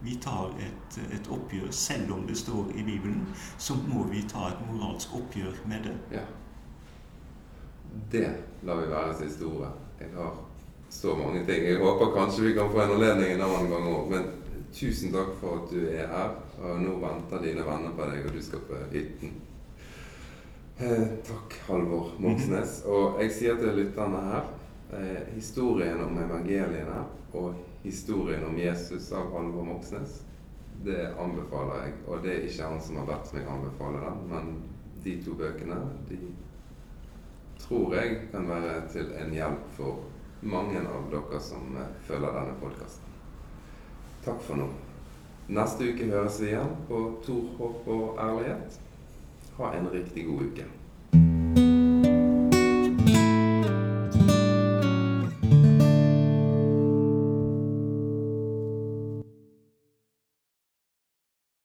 vi 0.03 0.17
tar 0.21 0.51
et, 0.59 0.97
et, 1.13 1.29
oppgjør, 1.31 1.71
selv 1.71 2.11
om 2.13 2.25
det 2.27 2.37
står 2.37 2.73
i 2.75 2.83
Bibelen, 2.83 3.23
så 3.57 3.77
må 3.87 4.03
vi 4.11 4.25
ta 4.27 4.49
et 4.51 4.65
moralsk 4.67 5.15
oppgjør 5.15 5.61
med 5.71 5.87
det. 5.87 5.95
Ja. 6.11 6.25
Det 8.11 8.29
lar 8.65 8.81
vi 8.81 8.91
være 8.91 9.15
siste 9.19 9.45
ordet. 9.45 9.71
Jeg 9.99 10.09
har 10.15 10.33
så 10.89 11.15
mange 11.15 11.45
ting. 11.45 11.65
Jeg 11.65 11.79
håper 11.79 12.13
kanskje 12.15 12.43
vi 12.43 12.53
kan 12.53 12.71
få 12.71 12.81
en 12.81 12.95
anledning 12.97 13.33
en 13.33 13.41
annen 13.47 13.71
gang 13.71 13.87
òg. 13.91 14.09
Men 14.11 14.29
tusen 14.75 15.13
takk 15.13 15.35
for 15.41 15.61
at 15.61 15.73
du 15.73 15.87
er 15.87 16.07
her. 16.11 16.35
Og 16.61 16.81
nå 16.81 16.95
venter 17.01 17.43
dine 17.43 17.65
venner 17.67 17.95
på 17.95 18.07
deg, 18.11 18.25
og 18.25 18.35
du 18.35 18.41
skal 18.43 18.63
på 18.67 18.79
hytten. 18.91 19.33
Eh, 20.79 21.07
takk, 21.27 21.57
Halvor 21.67 22.11
Moxnes. 22.19 22.81
Og 22.87 23.21
jeg 23.23 23.31
sier 23.31 23.59
til 23.59 23.77
lytterne 23.79 24.23
her 24.29 24.49
eh, 24.93 25.21
historien 25.35 26.01
om 26.03 26.17
evangeliene 26.19 27.03
og 27.35 27.55
historien 27.83 28.43
om 28.47 28.57
Jesus 28.59 29.11
av 29.15 29.31
Halvor 29.35 29.67
Moxnes, 29.67 30.21
det 30.83 31.13
anbefaler 31.21 31.85
jeg. 31.85 31.93
Og 32.07 32.23
det 32.23 32.33
er 32.33 32.47
ikke 32.47 32.71
han 32.71 32.81
som 32.83 32.99
har 32.99 33.07
bedt 33.09 33.31
meg 33.35 33.51
anbefale 33.51 34.01
den, 34.03 34.25
men 34.31 34.51
de 35.05 35.15
to 35.23 35.35
bøkene 35.39 35.77
de 36.09 36.19
tror 37.67 37.95
jeg 37.95 38.17
kan 38.31 38.47
være 38.49 38.81
til 38.93 39.11
en 39.17 39.33
hjelp 39.33 39.69
for 39.77 40.03
mange 40.45 40.81
av 40.85 41.09
dere 41.09 41.41
som 41.41 41.77
eh, 41.77 41.93
følger 42.07 42.35
denne 42.37 42.57
podkasten. 42.61 43.13
Takk 44.25 44.41
for 44.45 44.61
nå. 44.61 44.67
Neste 45.55 45.91
uke 45.91 46.09
høres 46.09 46.39
vi 46.41 46.51
igjen 46.51 46.73
på 46.89 46.99
Tor, 47.25 47.45
håp 47.59 47.89
og 47.95 48.21
ærlighet. 48.21 48.79
Ha 49.57 49.71
en 49.77 49.89
riktig 49.93 50.25
god 50.29 50.47
uke. 50.49 50.65